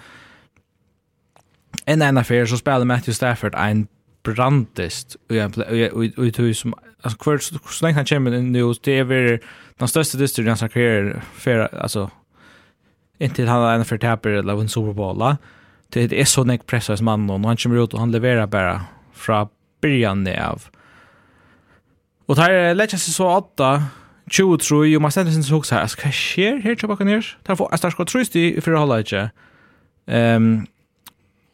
en 1.86 2.02
ena 2.02 2.20
affär 2.20 2.46
så 2.46 2.56
spelar 2.56 2.84
Matthew 2.84 3.14
Stafford 3.14 3.54
en 3.54 3.88
brandist 4.22 5.16
och 5.28 5.36
jag 5.36 5.58
och 5.92 6.04
och 6.18 6.34
tog 6.34 6.56
som 6.56 6.74
alltså 7.02 7.18
kvar 7.18 7.38
så 7.38 7.84
länge 7.84 7.94
han 7.94 8.04
kommer 8.04 8.30
nu 8.30 8.72
det 8.84 8.98
är 8.98 9.04
väl 9.04 9.38
den 9.78 9.88
största 9.88 10.18
distrikten 10.18 10.48
han 10.48 10.56
sakrar 10.56 11.22
för 11.34 11.74
alltså 11.74 12.10
inte 13.18 13.46
han 13.46 13.62
har 13.62 13.74
en 13.74 13.84
för 13.84 13.98
tapper 13.98 14.30
eller 14.30 14.60
en 14.60 14.68
Super 14.68 14.92
Bowl 14.92 15.36
det 15.88 16.12
är 16.12 16.24
så 16.24 16.44
näck 16.44 16.66
pressas 16.66 17.00
man 17.00 17.30
och 17.30 17.40
han 17.40 17.56
kommer 17.56 17.84
ut 17.84 17.94
och 17.94 18.00
han 18.00 18.12
levererar 18.12 18.46
bara 18.46 18.80
från 19.12 19.48
början 19.80 20.28
av 20.28 20.62
Och 22.26 22.37
där 22.37 22.74
lägger 22.74 22.98
sig 22.98 23.14
så 23.14 23.37
åtta 23.37 23.84
23, 24.30 24.66
tror 24.66 25.00
man 25.00 25.10
ständer 25.10 25.32
sin 25.32 25.44
såg 25.44 25.66
så 25.66 25.74
här. 25.74 25.87
Ska 25.87 26.10
sker 26.10 26.56
här 26.56 26.74
till 26.74 26.88
bakom 26.88 27.06
ner. 27.06 27.38
Där 27.42 27.54
får 27.54 27.74
Astar 27.74 27.90
skott 27.90 28.08
tröst 28.08 28.37
i 28.37 28.60
för 28.60 28.72
hålla 28.72 28.98
inte. 28.98 29.30
Ehm 30.06 30.66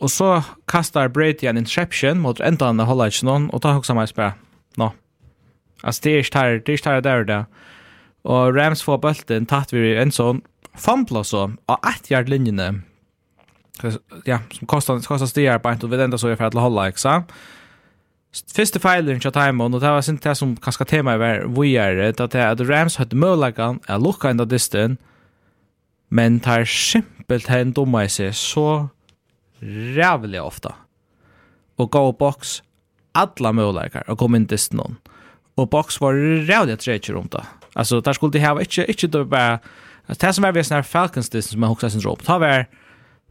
og 0.00 0.10
så 0.10 0.42
kastar 0.68 1.08
Brady 1.08 1.46
en 1.46 1.58
interception 1.58 2.20
mot 2.20 2.40
ändan 2.40 2.80
av 2.80 2.86
hålla 2.86 3.06
inte 3.06 3.24
någon 3.24 3.50
och 3.50 3.62
tar 3.62 3.76
också 3.76 3.94
mig 3.94 4.06
spä. 4.06 4.32
Nå. 4.76 4.92
Alltså 5.82 6.00
det 6.02 6.10
är 6.10 6.22
starkt, 6.22 6.66
det 6.66 6.72
är 6.72 6.76
starkt 6.76 7.04
där 7.04 7.24
där. 7.24 7.44
Och 8.22 8.54
Rams 8.54 8.82
får 8.82 8.98
bollen 8.98 9.46
tatt 9.46 9.72
vid 9.72 9.98
en 9.98 10.12
sån 10.12 10.40
fumble 10.74 11.24
så 11.24 11.52
av 11.66 11.78
ett 11.96 12.10
yard 12.10 12.28
linjen. 12.28 12.82
Ja, 14.24 14.38
som 14.52 14.66
kostar 14.66 15.00
kostar 15.00 15.26
stigar 15.26 15.58
på 15.58 15.72
inte 15.72 15.86
och 15.86 15.92
vid 15.92 16.00
ända 16.00 16.18
så 16.18 16.28
är 16.28 16.36
för 16.36 16.44
att 16.44 16.54
hålla, 16.54 16.88
exakt. 16.88 17.32
Fyrste 18.30 18.78
feilen 18.78 19.18
til 19.18 19.32
Taimon, 19.34 19.74
og 19.74 19.82
det 19.82 19.90
var 19.90 20.04
sint 20.06 20.22
det 20.22 20.36
som 20.38 20.52
kanskje 20.62 20.86
temaet 20.86 21.18
var 21.18 21.46
vujere, 21.50 22.12
det 22.14 22.34
er 22.38 22.52
at 22.52 22.60
Rams 22.62 23.00
hadde 23.00 23.18
mølagan, 23.18 23.80
jeg 23.88 24.02
lukka 24.02 24.30
enda 24.30 24.46
distan, 24.46 24.98
men 26.10 26.38
tar 26.42 26.62
simpelt 26.66 27.50
hen 27.50 27.72
dumma 27.74 28.04
i 28.06 28.10
seg 28.10 28.34
så 28.38 28.66
rævlig 29.62 30.38
ofta. 30.42 30.76
Og 31.78 31.90
gå 31.90 32.02
boks 32.20 32.60
alla 33.18 33.50
mølagar 33.56 34.06
og 34.06 34.20
kom 34.20 34.38
inn 34.38 34.46
disten 34.46 34.78
noen. 34.78 34.98
Og 35.58 35.66
boks 35.72 35.98
var 36.02 36.14
rævlig 36.14 36.78
at 36.78 36.86
reitjer 36.86 37.18
om 37.18 37.26
det. 37.32 37.42
Altså, 37.74 38.00
der 38.00 38.14
skulle 38.14 38.32
de 38.32 38.44
hava 38.44 38.62
ikke, 38.62 38.86
ikke 38.86 39.10
det 39.10 39.26
bare, 39.30 39.58
det 40.06 40.34
som 40.34 40.46
var 40.46 40.54
vi 40.54 40.62
sånne 40.66 40.86
Falcons 40.86 41.30
disten 41.30 41.56
som 41.56 41.66
jeg 41.66 41.74
hoksa 41.74 41.90
syndrom, 41.90 42.22
det 42.22 42.40
var, 42.42 42.66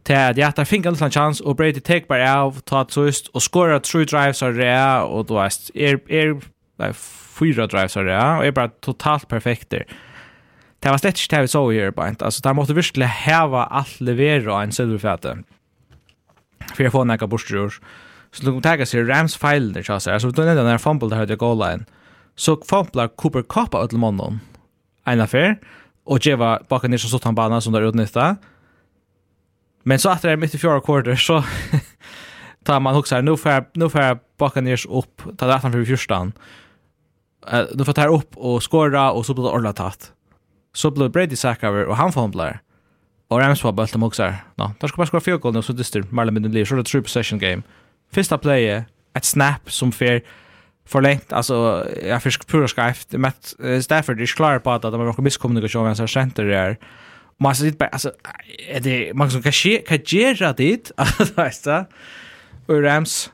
til 0.04 0.16
at 0.16 0.38
jeg 0.38 0.54
tar 0.54 0.64
finkan 0.64 0.94
til 0.94 1.04
en 1.04 1.12
chans, 1.12 1.40
och 1.40 1.56
Brady 1.56 1.80
tek 1.80 2.08
bara 2.08 2.34
av, 2.42 2.60
ta 2.60 2.84
sust 2.88 3.28
och 3.28 3.42
skåra 3.42 3.80
tru 3.80 4.04
drives 4.04 4.42
av 4.42 4.54
det 4.54 5.02
och 5.02 5.26
då 5.26 5.38
är 5.38 5.70
er, 5.74 6.00
er, 6.08 6.40
nei, 6.78 6.92
fyra 6.92 7.66
drives 7.66 7.96
av 7.96 8.04
det 8.04 8.16
och 8.38 8.46
är 8.46 8.52
bara 8.52 8.68
totalt 8.80 9.28
perfekt 9.28 9.70
där. 9.70 9.84
Det 10.80 10.88
var 10.88 10.98
slett 10.98 11.18
ikke 11.20 11.36
det 11.36 11.40
vi 11.44 11.52
så 11.52 11.60
i 11.70 11.76
her, 11.76 11.90
bare, 11.92 12.16
altså, 12.24 12.40
der 12.44 12.54
måtte 12.56 12.74
virkelig 12.74 13.08
heva 13.26 13.66
alt 13.70 14.00
levera 14.00 14.62
en 14.62 14.72
silverfete, 14.72 15.42
for 16.72 16.82
jeg 16.82 16.92
får 16.94 17.04
nekka 17.04 17.28
borstrur, 17.28 17.76
så 18.32 18.46
de 18.46 18.54
tega 18.64 18.86
sig 18.88 19.04
Rams 19.04 19.36
feilen 19.36 19.74
der, 19.74 19.84
altså, 19.84 20.30
du 20.30 20.40
nevnte 20.40 20.62
den 20.62 20.70
her 20.72 20.80
fumble 20.80 21.10
der 21.10 21.20
høyde 21.20 21.36
goal-line, 21.36 21.84
så 22.34 22.56
fumblar 22.64 23.12
Cooper 23.20 23.42
Cup 23.42 23.74
av 23.74 23.90
ötlmånden, 23.90 24.40
en 25.06 25.20
affær, 25.20 25.58
og 26.06 26.24
djeva 26.24 26.58
bakken 26.70 26.94
ner 26.94 27.02
som 27.02 27.12
sutt 27.12 27.28
han 27.28 27.36
bana 27.36 27.60
som 27.60 27.76
der 27.76 27.84
utnytta, 27.84 28.38
Men 29.82 29.98
så 29.98 30.08
att 30.08 30.22
det 30.22 30.30
är 30.30 30.36
mitt 30.36 30.54
i 30.54 30.58
fjärde 30.58 30.80
quarter 30.80 31.16
så 31.16 31.44
tar 32.64 32.80
man 32.80 32.96
också 32.96 33.14
här 33.14 33.22
nu 33.22 33.36
för 33.36 33.64
nu 33.74 33.88
för 33.88 34.18
backa 34.38 34.60
ner 34.60 34.80
upp 34.90 35.22
ta 35.38 35.46
det 35.46 35.60
för 35.60 35.84
första. 35.84 36.32
Eh 37.52 37.64
då 37.74 37.84
får 37.84 37.92
ta 37.92 38.06
upp 38.06 38.36
och 38.36 38.62
skora 38.62 39.10
och 39.10 39.26
så 39.26 39.34
blir 39.34 39.44
det 39.44 39.50
ordla 39.50 39.72
tatt. 39.72 40.12
Så 40.74 40.90
blir 40.90 41.08
Brady 41.08 41.36
sack 41.36 41.62
över 41.62 41.84
och 41.84 41.96
han 41.96 42.12
fumblar. 42.12 42.60
Och 43.28 43.40
Rams 43.40 43.64
var 43.64 43.72
bulten 43.72 44.02
också 44.02 44.22
här. 44.22 44.44
Nå, 44.54 44.72
där 44.80 44.88
ska 44.88 44.96
bara 44.96 45.06
skora 45.06 45.20
fyra 45.20 45.36
goal 45.36 45.54
nu 45.54 45.62
så 45.62 45.72
dyster 45.72 46.04
Marlon 46.10 46.34
med 46.34 46.50
blir 46.50 46.64
så 46.64 46.74
det 46.74 46.84
true 46.84 47.02
possession 47.02 47.38
game. 47.38 47.62
Första 48.12 48.38
playet 48.38 48.84
ett 49.14 49.24
snap 49.24 49.72
som 49.72 49.92
för 49.92 50.22
förlängt 50.86 51.32
alltså 51.32 51.86
jag 52.04 52.22
fick 52.22 52.46
pura 52.46 52.68
skrift 52.68 53.12
med 53.12 53.32
Stafford 53.82 54.20
är 54.20 54.26
klar 54.26 54.58
på 54.58 54.70
att 54.70 54.82
de 54.82 54.94
har 54.94 55.04
någon 55.04 55.24
misskommunikation 55.24 55.84
med 55.84 55.96
sin 55.96 56.08
center 56.08 56.44
där 56.44 56.78
man 57.40 57.54
sitter 57.54 57.78
bara 57.78 57.88
alltså 57.88 58.12
är 58.68 58.80
det 58.80 59.14
man 59.14 59.30
som 59.30 59.42
kan 59.42 59.52
ske 59.52 59.76
kan 59.78 59.98
göra 60.04 60.52
det 60.52 60.92
alltså 60.96 61.84
och 62.66 62.82
Rams 62.82 63.30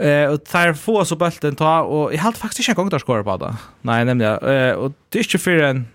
eh 0.00 0.24
och 0.24 0.44
tar 0.44 0.74
få 0.74 1.04
så 1.04 1.16
bulten 1.16 1.56
ta 1.56 1.82
och 1.82 2.14
jag 2.14 2.18
hade 2.18 2.36
faktiskt 2.36 2.68
inte 2.68 2.72
en 2.72 2.74
gång 2.74 2.88
där 2.88 2.98
skora 2.98 3.24
på 3.24 3.36
det. 3.36 3.56
Nej, 3.82 4.04
nämligen 4.04 4.38
eh 4.38 4.72
och 4.72 4.92
det 5.08 5.18
är 5.18 5.32
ju 5.32 5.38
för 5.38 5.62
en 5.62 5.86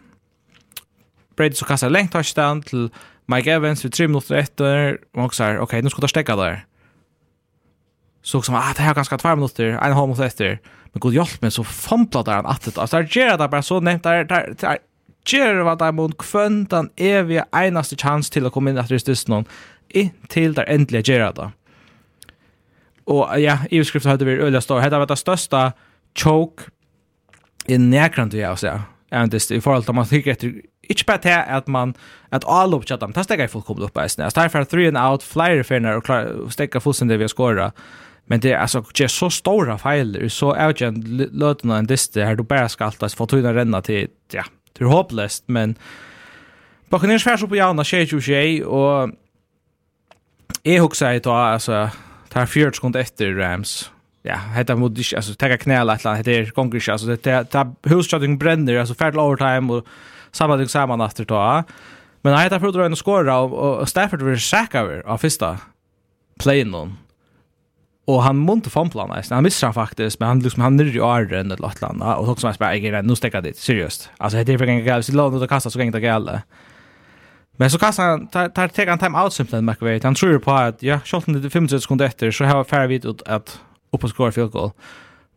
Brady 1.35 1.53
så 1.53 1.65
kastar 1.65 1.89
längt 1.89 2.11
touchdown 2.11 2.61
till 2.61 2.89
Mike 3.25 3.51
Evans 3.51 3.85
vid 3.85 3.93
3 3.93 4.07
minuter 4.07 4.35
efter 4.35 4.97
och 5.13 5.23
också 5.23 5.43
okej, 5.43 5.59
okay, 5.59 5.81
nu 5.81 5.89
ska 5.89 6.01
det 6.01 6.07
stäcka 6.07 6.35
där. 6.35 6.65
Så 8.21 8.41
som 8.41 8.55
att 8.55 8.63
ah, 8.63 8.73
det 8.75 8.81
här 8.81 8.93
ganska 8.93 9.17
2 9.17 9.35
minuter, 9.35 9.65
en 9.65 9.93
halv 9.93 10.07
minut 10.07 10.19
efter. 10.23 10.59
Men 10.91 10.99
god 10.99 11.13
hjälp 11.13 11.41
mig 11.41 11.51
så 11.51 11.63
fumplar 11.63 12.23
där 12.23 12.33
han 12.33 12.45
att 12.45 12.61
det. 12.61 12.77
Alltså 12.77 12.97
där 12.97 13.07
gör 13.11 13.37
det 13.37 13.47
bara 13.47 13.61
så 13.61 13.79
nämnt 13.79 14.03
där 14.03 14.23
där 14.23 14.79
ger 15.33 15.63
vad 15.63 15.79
det 15.79 15.91
mot 15.95 16.17
kvønn 16.17 16.65
den 16.69 16.89
evige 16.97 17.45
einaste 17.51 17.95
chans 17.95 18.29
komma 18.29 18.45
in 18.45 18.51
komme 18.51 18.71
inn 18.71 19.15
någon 19.27 19.45
i 19.89 20.11
till 20.27 20.53
där 20.53 20.65
äntligen 20.69 21.03
ger 21.03 21.33
det. 21.33 21.51
Och 23.05 23.39
ja, 23.39 23.57
i 23.71 23.83
skrift 23.83 24.05
hade 24.05 24.25
vi 24.25 24.31
öliga 24.31 24.61
stor. 24.61 24.81
Det 24.81 24.97
var 24.97 25.05
det 25.05 25.15
största 25.15 25.71
choke 26.15 26.63
i 27.65 27.77
nekrant 27.77 28.33
vi, 28.33 28.43
altså, 28.43 28.67
ja. 28.67 28.81
Endest, 29.11 29.51
i 29.51 29.61
forhold 29.61 29.89
att 29.89 29.95
man 29.95 30.05
tykker 30.05 30.31
etter 30.31 30.53
Ikke 30.89 31.05
bare 31.05 31.17
til 31.17 31.29
at 31.29 31.67
man, 31.67 31.95
at 32.31 32.43
all 32.47 32.73
opp 32.73 32.85
kjattam, 32.85 33.11
det 33.13 33.23
stekker 33.23 33.43
jeg 33.43 33.51
fullkomlig 33.53 33.85
opp 33.85 33.97
eisen. 34.01 34.23
Jeg 34.23 34.31
stekker 34.31 34.49
fra 34.49 34.63
3 34.63 34.87
and 34.87 34.97
out, 34.97 35.23
flere 35.23 35.63
ferner, 35.63 35.99
og 36.01 36.51
stekker 36.51 36.81
fullstendig 36.81 37.19
vi 37.19 37.27
har 37.27 37.29
skåre. 37.29 37.71
Men 38.29 38.39
det 38.39 38.51
är 38.51 38.57
alltså 38.57 38.85
det 38.97 39.03
är 39.03 39.07
så 39.07 39.29
stora 39.29 39.77
fejler 39.77 40.27
så 40.27 40.53
är 40.53 40.73
det 40.73 40.85
en 40.85 41.29
löten 41.31 41.71
en 41.71 41.85
dist 41.85 42.15
här 42.15 42.35
du 42.35 42.43
bara 42.43 42.69
ska 42.69 42.85
alltid 42.85 43.11
få 43.11 43.25
tunna 43.25 43.53
renna 43.53 43.81
till 43.81 44.07
ja 44.31 44.43
Det 44.77 44.85
er 44.85 44.91
håpløst, 44.91 45.47
men 45.47 45.77
Buccaneers 46.89 47.23
færs 47.23 47.43
opp 47.45 47.53
i 47.53 47.61
Anna 47.61 47.83
22-21, 47.85 48.65
og 48.65 49.11
jeg 50.65 50.81
husker 50.81 51.15
jeg 51.15 51.23
da, 51.25 51.37
altså, 51.53 51.87
tar 52.33 52.49
fjørt 52.49 52.79
skund 52.79 52.97
etter 52.97 53.35
Rams. 53.37 53.91
Ja, 54.27 54.35
hetta 54.55 54.75
mod 54.75 54.97
ikke, 54.99 55.15
altså 55.15 55.35
taka 55.39 55.57
knæla 55.61 55.95
et 55.95 56.03
eller 56.03 56.11
annet, 56.11 56.25
det 56.25 56.53
gongur 56.53 56.79
ikkje, 56.79 56.91
altså 56.91 57.15
det 57.15 57.27
er 57.55 57.71
huschating 57.89 58.39
brenner, 58.39 58.79
altså 58.81 58.97
fært 58.97 59.15
overtime 59.15 59.79
og 59.79 59.87
samla 60.35 60.57
ting 60.59 60.69
saman 60.69 61.01
aftur 61.01 61.29
ta. 61.29 61.43
Men 62.23 62.35
hetta 62.35 62.59
prøvde 62.59 62.83
å 62.83 62.99
skora 62.99 63.37
og, 63.45 63.53
og 63.55 63.87
Stafford 63.87 64.25
vil 64.27 64.39
sækka 64.43 64.83
over 64.83 65.05
av 65.07 65.21
fyrsta 65.23 65.53
playen. 66.41 66.75
Och 68.09 68.23
han 68.23 68.37
monte 68.37 68.69
fan 68.69 68.89
plan 68.89 69.09
nästan. 69.09 69.35
Han 69.35 69.43
missar 69.43 69.71
faktiskt, 69.71 70.19
men 70.19 70.27
han 70.27 70.39
liksom 70.39 70.63
han 70.63 70.75
nere 70.75 70.87
i 70.87 70.99
arren 70.99 71.51
eller 71.51 71.61
något 71.61 71.81
landa 71.81 72.15
och 72.15 72.29
också 72.29 72.41
som 72.41 72.47
jag 72.47 72.55
spelar, 72.55 73.01
nu 73.01 73.15
stäcker 73.15 73.41
dit 73.41 73.57
seriöst. 73.57 74.09
Alltså 74.17 74.43
det 74.43 74.53
är 74.53 74.57
för 74.57 74.67
en 74.67 74.85
grej 74.85 75.03
så 75.03 75.13
långt 75.13 75.41
och 75.41 75.49
kasta 75.49 75.69
så 75.69 75.79
gängt 75.79 75.93
det 75.93 75.99
gäller. 75.99 76.41
Men 77.57 77.69
så 77.69 77.77
kastar 77.79 78.03
han 78.03 78.27
tar 78.27 78.49
tar 78.49 78.85
han 78.85 78.99
time 78.99 79.19
out 79.19 79.33
simpelt 79.33 79.63
Mark 79.63 79.81
Wade. 79.81 79.99
Han 80.03 80.15
tror 80.15 80.39
på 80.39 80.51
att 80.51 80.83
ja, 80.83 80.99
skotten 81.05 81.33
det 81.33 81.41
25 81.41 81.67
sekunder 81.67 82.05
efter 82.05 82.31
så 82.31 82.45
har 82.45 82.63
färre 82.63 82.87
vid 82.87 83.05
ut 83.05 83.21
att 83.27 83.59
upp 83.91 84.03
och 84.03 84.09
skora 84.09 84.31
field 84.31 84.51
goal. 84.51 84.71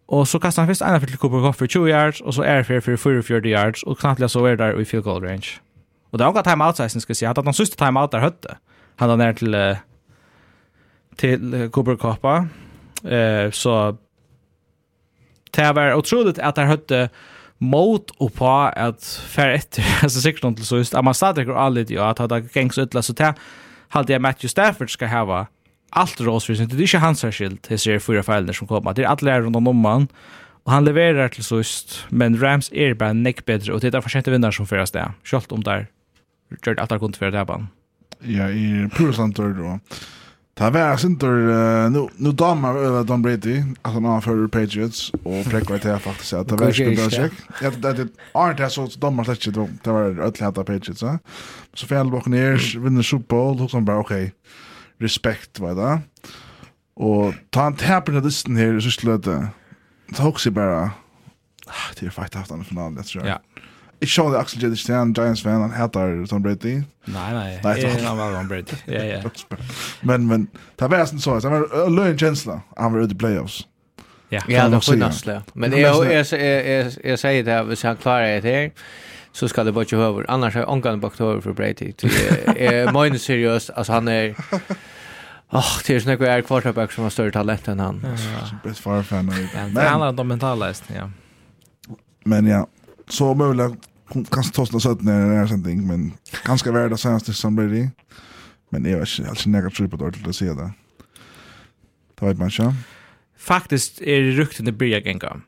Och 0.07 0.29
så 0.29 0.41
kastar 0.41 0.63
han 0.63 0.69
först 0.69 0.83
ena 0.83 1.01
för 1.01 1.07
till 1.07 1.19
Cooper 1.19 1.39
Goff 1.39 1.57
för 1.57 1.67
20 1.67 1.89
yards 1.89 2.21
och 2.21 2.35
så 2.35 2.43
är 2.43 2.63
för 2.63 2.81
för 2.81 2.97
44 2.97 3.49
yards 3.49 3.83
och 3.83 3.99
knappt 3.99 4.31
så 4.31 4.47
är 4.47 4.57
där 4.57 4.81
i 4.81 4.85
field 4.85 5.05
goal 5.05 5.23
range. 5.23 5.49
Och 6.11 6.19
det 6.19 6.25
har 6.25 6.33
gått 6.33 6.45
time 6.45 6.65
out 6.65 6.77
sen 6.77 7.01
ska 7.01 7.15
se 7.15 7.27
att 7.27 7.45
han 7.45 7.55
sista 7.55 7.87
time 7.87 8.01
out 8.01 8.11
där 8.11 8.19
hötte. 8.19 8.57
Han 8.97 9.11
har 9.11 9.17
ner 9.17 9.33
till 9.33 9.77
till 11.17 11.71
Cooper 11.73 11.97
Koppa 11.97 12.49
Eh 13.05 13.51
så 13.51 13.97
det 15.51 15.73
var 15.73 15.95
otroligt 15.95 16.39
att 16.39 16.55
det 16.55 16.65
hade 16.65 17.09
mot 17.59 18.11
och 18.11 18.35
på 18.35 18.49
att 18.77 19.05
för 19.05 19.49
altså 19.49 19.83
alltså 20.03 20.21
säkert 20.21 20.45
inte 20.45 20.63
så 20.63 20.77
just 20.77 20.95
att 20.95 21.05
man 21.05 21.15
stadigt 21.15 21.47
går 21.47 21.57
allt 21.57 21.91
ja 21.91 22.11
att 22.11 22.19
hade 22.19 22.49
gängs 22.53 22.79
utla 22.79 23.03
så 23.03 23.13
det 23.13 23.35
hade 23.89 24.13
jag 24.13 24.23
Matthew 24.23 24.49
Stafford 24.49 24.91
ska 24.93 25.07
ha 25.07 25.47
allt 25.91 26.21
råsvis 26.21 26.61
inte 26.61 26.77
det 26.77 26.83
är 26.83 26.87
inte 26.87 26.99
hans 26.99 27.25
skild 27.25 27.59
det 27.69 27.79
ser 27.79 27.99
fyra 27.99 28.23
fällor 28.23 28.53
som 28.53 28.67
kommer 28.67 28.95
det 28.95 29.03
är 29.03 29.07
alla 29.07 29.41
runt 29.41 29.57
om 29.57 29.77
man 29.77 30.09
och 30.65 30.73
han 30.73 30.85
levererar 30.85 31.29
till 31.29 31.45
så 31.45 31.57
just 31.57 32.07
men 32.09 32.41
Rams 32.41 32.73
är 32.73 32.95
bara 32.95 33.13
neck 33.13 33.45
bättre 33.45 33.73
och 33.73 33.81
det 33.81 33.95
är 33.95 34.01
försent 34.01 34.29
vinnare 34.29 34.53
som 34.53 34.67
föras 34.67 34.91
det 34.91 35.13
skalt 35.23 35.53
om 35.53 35.63
där 35.63 35.87
gjort 36.51 36.79
att 36.79 36.91
han 36.91 37.01
kunde 37.01 37.19
för 37.19 37.31
det 37.31 37.39
här 37.39 37.45
ban 37.45 37.69
ja 38.21 38.51
i 38.51 38.89
pulsantor 38.93 39.49
då 39.49 39.79
Det 40.55 40.71
var 40.71 40.97
sinter 40.97 41.29
uh, 41.29 41.91
nu 41.91 42.09
nu 42.17 42.33
damar 42.33 42.75
över 42.75 43.05
Don 43.05 43.23
Brady 43.23 43.63
att 43.83 43.93
han 43.93 44.05
har 44.05 44.21
för 44.21 44.49
Patriots 44.49 45.11
och 45.11 45.45
präckar 45.45 45.79
till 45.79 45.97
faktiskt 45.97 46.33
att 46.33 46.49
det 46.49 46.57
var 46.57 46.73
skulle 46.73 46.97
bra 46.97 47.11
check. 47.11 47.33
Ja 47.63 47.71
det 47.71 47.93
det 47.93 48.09
aren't 48.33 48.65
as 48.65 48.75
så 48.75 48.87
damar 48.87 49.25
släckt 49.25 49.55
det 49.55 49.69
det 49.83 49.91
var 49.91 50.21
att 50.21 50.41
lätta 50.41 50.65
Patriots 50.65 51.03
va. 51.03 51.19
Så 51.75 51.87
fel 51.87 52.11
bak 52.11 52.27
ner 52.27 52.79
vinner 52.79 53.03
Super 53.03 53.37
Bowl 53.37 53.61
och 53.61 53.71
sån 53.71 53.85
bara 53.85 53.99
okej. 53.99 54.33
Respekt 54.99 55.59
va 55.59 55.75
där. 55.75 56.01
Och 56.95 57.35
ta 57.51 57.67
en 57.67 57.77
täpper 57.77 58.17
av 58.17 58.25
listen 58.25 58.57
här 58.57 58.81
så 58.81 58.91
slöt 58.91 59.25
det. 59.25 59.49
ta 60.15 60.23
hooks 60.23 60.47
ju 60.47 60.51
bara. 60.51 60.91
Ah, 61.67 61.93
det 62.01 62.07
är 62.07 62.11
faktiskt 62.11 62.35
haft 62.35 62.51
han 62.51 62.61
i 62.61 62.65
finalen, 62.65 62.95
det 62.95 63.03
tror 63.03 63.27
jag. 63.27 63.35
Ja. 63.35 63.63
Jeg 64.03 64.09
så 64.11 64.25
det 64.33 64.39
Axel 64.39 64.63
J. 64.65 64.75
Stein, 64.77 65.13
Giants-fan, 65.15 65.61
han 65.63 65.75
heter 65.77 66.25
Tom 66.27 66.43
Brady. 66.43 66.81
Nei, 67.07 67.29
nei, 67.35 67.51
nei 67.63 67.75
han 68.03 68.17
var 68.19 68.33
Tom 68.35 68.49
Brady. 68.49 68.79
Ja, 68.91 69.05
ja. 69.05 69.21
men, 70.09 70.27
men, 70.27 70.49
det 70.81 70.89
var 70.91 71.05
sånn 71.07 71.23
så, 71.23 71.37
det 71.39 71.53
var 71.53 71.69
en 71.85 71.95
løgn 71.95 72.19
kjensla, 72.19 72.63
han 72.75 72.97
var 72.97 73.07
ute 73.07 73.15
i 73.15 73.21
playoffs. 73.21 73.61
Ja, 74.33 74.41
ja 74.51 74.65
det 74.73 74.81
var 74.83 75.15
det. 75.29 75.39
Men 75.55 75.77
jeg, 75.77 75.95
jeg, 76.11 76.91
jeg, 77.05 77.21
sier 77.21 77.47
det, 77.47 77.61
hvis 77.69 77.87
han 77.87 78.01
klarer 78.03 78.43
det 78.43 78.57
her, 78.57 78.73
så 79.33 79.47
skal 79.49 79.71
det 79.71 79.77
bare 79.77 79.87
ikke 79.87 80.01
høver. 80.01 80.27
Annars 80.29 80.59
er 80.59 80.67
omgang 80.67 80.99
bak 81.01 81.15
til 81.15 81.29
høver 81.29 81.47
for 81.47 81.57
Brady. 81.57 81.93
Jeg 82.57 82.91
mener 82.93 83.23
seriøst, 83.23 83.71
altså 83.77 84.01
han 84.01 84.09
er... 84.09 84.35
Åh, 85.53 85.73
det 85.85 85.95
är 85.95 86.01
sånn 86.01 86.15
at 86.15 86.23
jeg 86.25 86.43
er 86.43 86.93
som 86.95 87.05
har 87.05 87.11
större 87.13 87.31
talent 87.31 87.67
än 87.69 87.81
han. 87.81 87.99
Brett 88.65 88.79
Favre-fan. 88.81 89.29
Ja, 89.53 89.67
det 89.69 89.83
handlar 89.85 90.21
om 90.21 90.29
mentallest, 90.29 90.85
ja. 90.89 91.11
Men 92.25 92.47
ja, 92.47 92.67
så 93.09 93.35
möjligt 93.35 93.92
kanskje 94.13 94.53
tosta 94.53 94.81
søtten 94.81 95.09
er 95.09 95.43
en 95.43 95.49
sånt, 95.49 95.67
men 95.67 96.13
ganska 96.45 96.73
vær 96.73 96.89
det 96.93 97.01
senaste 97.01 97.33
som 97.33 97.57
blir 97.57 97.69
det. 97.69 97.91
Men 98.73 98.85
jag 98.85 98.99
vet 98.99 99.19
inte 99.19 99.31
altså 99.31 99.51
jeg 99.51 99.63
kan 99.63 99.71
tro 99.71 99.89
på 99.89 99.97
det 99.97 100.07
att 100.07 100.43
å 100.43 100.55
det. 100.55 100.73
Det 102.21 102.29
vet 102.29 102.39
man 102.39 102.49
inte. 102.49 102.63
ikke. 102.63 102.75
Faktisk 103.43 104.03
er 104.03 104.37
ryktene 104.39 104.73
blir 104.73 105.01
genga. 105.01 105.41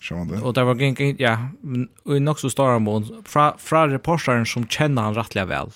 Sjående. 0.00 0.34
Og 0.34 0.40
det 0.40 0.46
Och 0.46 0.54
det 0.54 0.64
var 0.64 0.74
gänga, 0.74 1.14
ja, 1.18 1.38
men 1.62 1.88
i 2.06 2.28
också 2.28 2.50
stora 2.50 2.78
mån, 2.78 3.22
fra, 3.24 3.54
fra 3.58 3.88
reporteren 3.88 4.46
som 4.46 4.66
känner 4.66 5.02
han 5.02 5.14
rättliga 5.14 5.44
väl. 5.44 5.70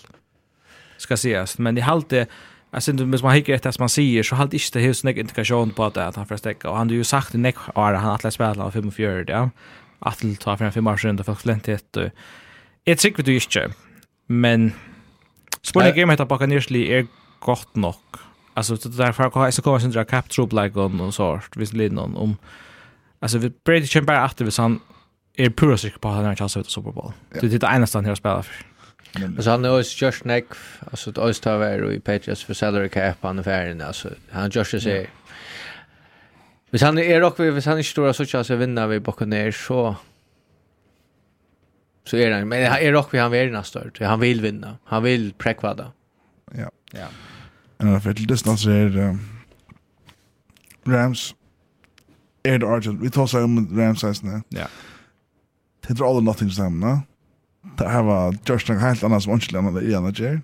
Ska 0.99 1.17
sägas. 1.17 1.59
Men 1.59 1.75
det 1.75 1.81
i 1.81 1.83
halte, 1.83 2.27
jeg 2.73 2.89
inte, 2.89 3.05
hvis 3.05 3.23
man 3.23 3.33
hickar 3.33 3.55
efter 3.55 3.71
det 3.71 3.79
man 3.79 3.89
säger 3.89 4.23
så 4.23 4.35
har 4.35 4.39
halte 4.39 4.57
inte 4.57 4.79
det 4.79 4.95
så 4.95 5.07
mycket 5.07 5.21
indikation 5.21 5.71
på 5.71 5.85
att 5.85 6.17
han 6.17 6.27
får 6.27 6.37
stäcka. 6.37 6.71
Och 6.71 6.77
han 6.77 6.89
har 6.89 6.95
ju 6.95 7.05
sagt 7.05 7.35
i 7.35 7.39
nek 7.39 7.57
året, 7.75 8.01
han 8.01 8.11
alltid 8.11 8.33
spelat 8.33 8.59
av 8.59 8.71
45, 8.71 9.25
ja 9.29 9.51
att 10.05 10.19
det 10.19 10.41
tar 10.41 10.57
för 10.57 10.65
en 10.65 10.73
fem 10.73 10.87
år 10.87 10.97
sedan 10.97 11.17
det 11.17 11.25
faktiskt 11.25 11.47
lent 11.47 11.69
ett 11.69 11.97
ett 12.85 12.99
trick 12.99 13.19
vet 13.19 13.27
du 13.27 13.35
inte 13.35 13.71
men 14.27 14.73
spåren 15.63 15.97
game 15.97 16.13
heter 16.13 16.25
bara 16.25 16.47
nyrsli 16.47 16.93
är 16.93 17.07
gott 17.41 17.75
nog 17.77 17.95
alltså 18.55 18.75
det 18.75 18.97
där 18.97 19.13
för 19.13 19.47
att 19.47 19.55
så 19.55 19.63
kommer 19.63 19.79
sen 19.79 19.91
dra 19.91 20.05
cap 20.05 20.29
troop 20.31 20.53
like 20.53 20.81
on 20.81 21.01
och 21.01 21.15
så 21.15 21.41
vis 21.57 21.73
lin 21.73 21.99
on 21.99 22.17
om 22.17 22.37
alltså 23.21 23.39
vi 23.39 23.53
Brady 23.65 24.01
bara 24.01 24.27
efter 24.27 24.45
vis 24.45 24.59
han 24.59 24.81
är 25.37 25.51
pura 25.51 25.77
säker 25.77 25.99
på 25.99 26.09
att 26.09 26.15
han 26.15 26.25
har 26.25 26.35
chans 26.35 26.57
att 26.57 26.71
Super 26.71 26.93
Bowl. 26.93 27.13
Det 27.41 27.55
är 27.55 27.59
det 27.59 27.67
enda 27.67 27.87
stan 27.87 28.05
här 28.05 28.15
spelar 28.15 28.43
för. 28.43 28.55
Men 29.19 29.47
han 29.47 29.65
är 29.65 29.77
ju 29.79 30.07
just 30.07 30.25
neck 30.25 30.45
alltså 30.91 31.11
det 31.11 31.21
är 31.21 31.79
ju 31.79 31.93
i 31.93 32.01
Patriots 32.01 32.45
för 32.45 32.55
salary 32.55 32.89
cap 32.89 33.21
på 33.21 33.29
affären 33.29 33.81
alltså 33.81 34.09
han 34.31 34.51
just 34.55 34.71
säger 34.71 35.09
Hvis 36.75 36.83
han 36.83 36.99
er 36.99 37.21
rock, 37.23 37.39
hvis 37.39 37.69
han 37.71 37.79
ikke 37.79 37.91
står 37.91 38.13
så 38.13 38.25
chans 38.27 38.51
att 38.51 38.59
vinna 38.59 38.87
vi 38.91 38.99
bakom 38.99 39.29
ner 39.31 39.53
så 39.55 39.95
så 42.05 42.17
är 42.17 42.33
han 42.33 42.49
men 42.49 42.63
är 42.63 42.95
och 42.95 43.15
vi 43.15 43.19
han 43.19 43.31
vill 43.31 43.53
nästa 43.53 43.79
år. 43.79 43.93
Han 44.01 44.21
vill 44.21 44.41
vinna. 44.41 44.79
Han 44.85 45.03
vill 45.03 45.33
prekvada. 45.33 45.93
Ja. 46.53 46.71
Ja. 46.93 47.07
En 47.79 47.95
av 47.95 48.01
för 48.01 48.13
distans 48.13 48.67
är 48.67 48.99
um, 48.99 49.21
Rams 50.87 51.35
är 52.43 52.59
det 52.59 52.67
Argent. 52.67 53.03
Vi 53.03 53.11
tar 53.11 53.27
så 53.27 53.45
om 53.45 53.79
Rams 53.79 54.05
nästan. 54.05 54.43
Ja. 54.49 54.67
Det 55.87 55.95
drar 55.95 56.09
all 56.09 56.17
or 56.17 56.21
nothing 56.21 56.51
sammen, 56.51 56.81
no? 56.81 57.01
Det 57.79 57.89
her 57.89 58.03
var 58.03 58.35
just 58.49 58.69
noe 58.69 58.79
helt 58.79 59.05
annet 59.05 59.23
som 59.23 59.33
ønskelig 59.33 59.59
enn 59.59 59.75
det 59.75 59.85
igjen 59.87 60.07
at 60.07 60.19
gjør. 60.21 60.43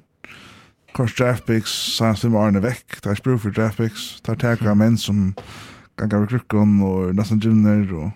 Kors 0.95 1.14
draft 1.14 1.47
picks, 1.47 1.70
samtidig 1.97 2.33
var 2.33 2.47
Arne 2.47 2.62
vekk. 2.62 3.03
Det 3.03 3.11
er 3.11 3.18
språk 3.18 3.41
for 3.41 3.51
draft 3.51 3.76
picks. 3.76 4.20
Det 4.24 4.33
er 4.33 4.41
takk 4.41 4.62
av 4.62 4.78
menn 4.78 4.97
som 4.99 5.35
gangar 6.09 6.28
krukken 6.30 6.78
og 6.86 7.14
nesten 7.14 7.40
gymner 7.42 7.84
og 7.96 8.11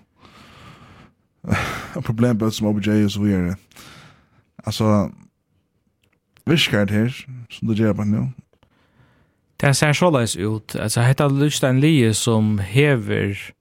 problembøt 2.07 2.55
som 2.57 2.67
OBJ 2.71 3.05
og 3.05 3.11
så 3.11 3.21
videre. 3.21 3.55
Altså, 4.65 5.09
virkar 6.45 6.85
det 6.85 6.95
her, 6.95 7.13
som 7.49 7.67
du 7.67 7.73
gjør 7.73 7.93
på 7.93 8.07
nå? 8.09 8.25
Det 9.61 9.75
ser 9.75 9.93
så 9.93 10.09
leis 10.11 10.35
ut. 10.35 10.75
Alltså 10.75 11.01
heter 11.01 11.29
Lustein 11.29 11.83
en 11.83 12.13
som 12.13 12.59
hever 12.59 13.51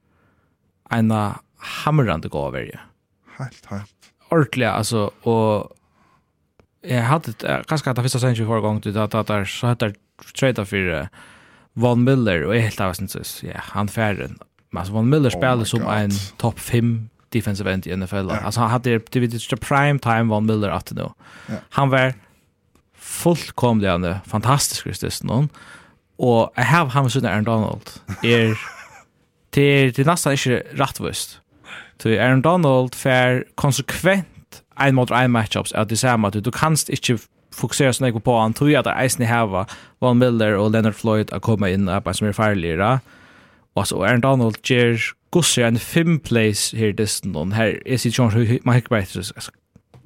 en 0.93 1.13
hamrande 1.59 2.29
gåver. 2.29 2.81
Helt, 3.39 3.67
helt. 3.71 4.11
Ordentlig, 4.31 4.67
altså, 4.67 5.11
og 5.23 5.77
jeg 6.85 7.07
hadde, 7.07 7.33
ganska 7.69 7.91
att 7.91 7.97
det 7.97 8.03
første 8.03 8.19
sannsyn 8.19 8.47
förra 8.47 8.61
gången. 8.61 8.83
det 8.83 9.15
at 9.15 9.29
det 9.29 9.49
så 9.49 9.67
heter 9.67 9.93
trade 10.35 10.67
for 10.67 11.09
Von 11.75 12.05
Miller 12.05 12.43
och 12.45 12.55
helt 12.55 12.81
av 12.81 12.93
syns 12.93 13.43
ja 13.43 13.53
han 13.57 13.89
färden 13.89 14.39
men 14.71 14.85
Von 14.93 15.09
Miller 15.09 15.31
spelar 15.31 15.57
oh 15.57 15.65
som 15.65 15.81
God. 15.81 15.95
en 15.95 16.11
topp 16.37 16.61
5 16.61 17.09
defensive 17.35 17.73
end 17.73 17.87
i 17.87 17.97
NFL. 17.97 18.15
Yeah. 18.15 18.47
Alltså 18.47 18.61
han 18.61 18.71
hade 18.71 18.99
det 18.99 19.21
var 19.21 19.57
prime 19.57 19.99
time 19.99 20.23
Von 20.23 20.47
Miller 20.47 20.69
att 20.69 20.93
nu. 20.93 21.01
Yeah. 21.49 21.63
Han 21.71 21.91
var 21.91 22.15
fullkomligen 22.99 24.15
fantastisk 24.27 24.87
just 24.87 25.25
någon. 25.25 25.49
Och 26.17 26.53
jag 26.57 26.65
har 26.65 26.87
han 26.87 27.11
sån 27.11 27.27
Aaron 27.27 27.45
Donald. 27.45 27.91
Er 28.23 28.59
till 29.51 29.95
till 29.95 30.07
nästan 30.07 30.33
inte 30.33 30.63
rättvist. 30.73 31.41
Så 32.03 32.09
Aaron 32.09 32.43
Donald 32.43 32.95
fair 32.95 33.45
konsekvent 33.55 34.63
ein 34.77 34.95
mot 34.95 35.11
ein 35.11 35.31
matchups 35.31 35.73
at 35.73 35.89
det 35.89 35.99
samma 35.99 36.31
du 36.31 36.51
kanst 36.51 36.89
ikkje 36.89 37.19
fokusera 37.55 37.93
så 37.93 38.05
mycket 38.05 38.25
på 38.25 38.39
han 38.39 38.53
tror 38.53 38.71
jag 38.71 38.89
att 38.89 39.01
Eisen 39.03 39.27
Hava, 39.27 39.67
Von 39.99 40.19
Miller 40.19 40.57
och 40.57 40.71
Leonard 40.71 40.95
Floyd 40.95 41.33
att 41.33 41.43
komma 41.43 41.71
in 41.71 41.89
och 41.89 42.17
som 42.17 42.27
är 42.27 42.33
farligare. 42.33 43.01
Och 43.75 43.89
så 43.89 44.05
Aaron 44.05 44.21
Donald 44.21 44.57
ger 44.63 45.01
gosse 45.31 45.65
en 45.65 45.79
fem 45.79 46.19
place 46.19 46.77
här 46.77 46.93
dessen 46.93 47.33
någon 47.33 47.53
här 47.53 47.83
är 47.89 47.97
situation 47.97 48.33
hur 48.33 48.59
man 48.63 48.75
hickar 48.75 48.97
bättre 48.97 49.21
alltså 49.21 49.51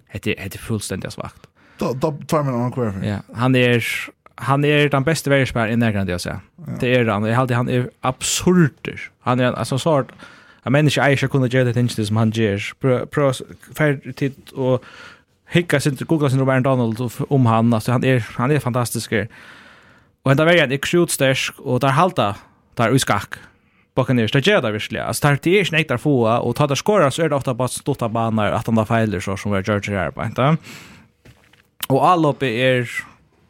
heter 0.08 0.34
heter 0.38 0.58
fullständigt 0.58 1.12
svagt. 1.12 1.46
Då 1.78 1.92
då 1.92 2.12
tar 2.26 2.42
man 2.42 2.52
någon 2.52 2.72
kvar. 2.72 2.94
Ja, 3.04 3.18
han 3.34 3.56
är 3.56 3.84
han 4.34 4.64
är 4.64 4.88
den 4.88 5.04
bästa 5.04 5.30
världsspelaren 5.30 5.72
i 5.72 5.76
närgrann 5.76 6.08
jag 6.08 6.20
säger. 6.20 6.40
Det 6.80 6.94
är 6.94 7.06
han. 7.06 7.24
Jag 7.24 7.36
hade 7.36 7.54
han 7.54 7.68
är 7.68 7.90
absurd. 8.00 9.00
Han 9.20 9.40
är 9.40 9.52
alltså 9.52 9.78
så 9.78 9.98
att 9.98 10.08
en 10.62 10.72
människa 10.72 11.08
är 11.08 11.16
kunde 11.28 11.48
göra 11.48 11.72
det 11.72 11.80
inte 11.80 12.06
som 12.06 12.16
han 12.16 12.30
gör. 12.30 13.06
Pröva 13.06 13.32
tid 14.16 14.34
och 14.52 14.84
hicka 15.48 15.80
sin 15.80 15.96
googla 15.96 16.30
sin 16.30 16.38
Robert 16.38 16.64
Donald 16.64 17.12
om 17.28 17.46
han 17.46 17.74
alltså 17.74 17.92
han 17.92 18.04
är 18.04 18.26
han 18.36 18.50
är 18.50 18.58
fantastisk. 18.58 19.12
Och 20.22 20.30
ända 20.30 20.44
vägen 20.44 20.72
är 20.72 20.78
skjut 20.78 21.10
stark 21.10 21.58
och 21.58 21.80
där 21.80 21.88
halta 21.88 22.34
där 22.74 22.90
uskak. 22.90 23.34
Buccaneers 23.94 24.32
det 24.32 24.46
gör 24.46 24.62
det 24.62 24.72
visserligen. 24.72 25.06
Alltså 25.06 25.28
där 25.28 25.38
det 25.42 25.60
är 25.60 25.64
snägt 25.64 25.88
där 25.88 25.96
få 25.96 26.38
och 26.38 26.56
ta 26.56 26.66
där 26.66 26.74
skora 26.74 27.10
så 27.10 27.22
är 27.22 27.28
det 27.28 27.34
ofta 27.34 27.54
bara 27.54 27.68
stotta 27.68 28.08
banor 28.08 28.44
att 28.44 28.68
andra 28.68 28.86
fejler 28.86 29.20
så 29.20 29.36
som 29.36 29.52
vi 29.52 29.62
George 29.66 29.98
här 29.98 30.10
på 30.10 30.24
inte. 30.24 30.56
Och 31.88 32.08
allopp 32.08 32.42
är 32.42 32.90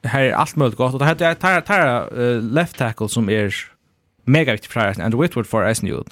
här 0.02 0.22
är 0.22 0.32
allt 0.32 0.56
möjligt 0.56 0.78
gott 0.78 0.92
och 0.92 0.98
det 0.98 1.04
här 1.04 1.34
tar 1.34 1.60
tar 1.60 2.40
left 2.40 2.76
tackle 2.76 3.08
som 3.08 3.30
är 3.30 3.54
mega 4.24 4.52
viktig 4.52 4.70
för 4.70 4.80
Andrew 4.80 5.22
Whitworth 5.22 5.50
för 5.50 5.62
Asnew. 5.64 6.04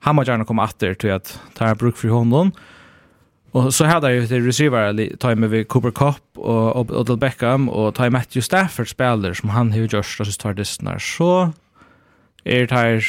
Han 0.00 0.14
måste 0.14 0.30
gärna 0.30 0.44
komma 0.44 0.64
åter 0.64 0.94
till 0.94 1.12
att 1.12 1.40
ta 1.54 1.74
bruk 1.74 1.96
för 1.96 2.08
honom. 2.08 2.52
Och 3.52 3.74
så 3.74 3.84
hade 3.84 4.06
jag 4.06 4.20
ju 4.20 4.26
till 4.26 4.46
receiver 4.46 5.16
time 5.16 5.48
med 5.48 5.68
Cooper 5.68 5.90
Cup 5.90 6.38
och 6.38 6.90
Odell 6.90 7.16
Beckham 7.16 7.68
och 7.68 7.94
time 7.94 8.10
Matthew 8.10 8.42
Stafford 8.42 8.90
spelare 8.90 9.34
som 9.34 9.48
han 9.48 9.72
har 9.72 9.78
gjort 9.78 9.94
och 9.94 10.26
så 10.26 10.32
tar 10.32 10.54
det 10.54 10.64
snart 10.64 11.02
så 11.02 11.52
är 12.44 12.66
det 12.66 12.74
här 12.74 13.04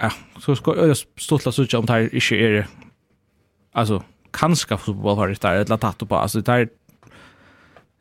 ja 0.00 0.10
så 0.38 0.56
ska 0.56 0.76
jag 0.76 0.96
stottla 1.16 1.52
så 1.52 1.78
om 1.78 1.86
det 1.86 1.92
här 1.92 2.14
inte 2.14 2.34
är 2.34 2.66
alltså 3.72 4.02
kanske 4.30 4.76
fotboll 4.76 5.16
har 5.16 5.28
det 5.28 5.40
där 5.40 5.54
eller 5.54 5.76
tatt 5.76 6.08
på. 6.08 6.16
Alltså 6.16 6.40
det 6.40 6.52
här 6.52 6.68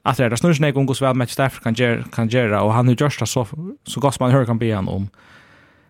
att 0.02 0.18
det 0.18 0.26
är 0.26 0.36
snurr 0.36 0.54
snägg 0.54 0.78
om 0.78 0.86
väl 0.86 1.14
Matthew 1.16 1.28
Stafford 1.28 1.64
kan 1.64 1.74
göra 1.74 2.04
kan 2.04 2.28
göra 2.28 2.62
och 2.62 2.74
han 2.74 2.88
har 2.88 2.96
gjort 2.96 3.20
det 3.20 3.28
så 3.28 3.48
så 3.84 4.00
gott 4.00 4.20
man 4.20 4.32
hör 4.32 4.46
kan 4.46 4.58
be 4.58 4.76
han 4.76 4.88
om. 4.88 5.10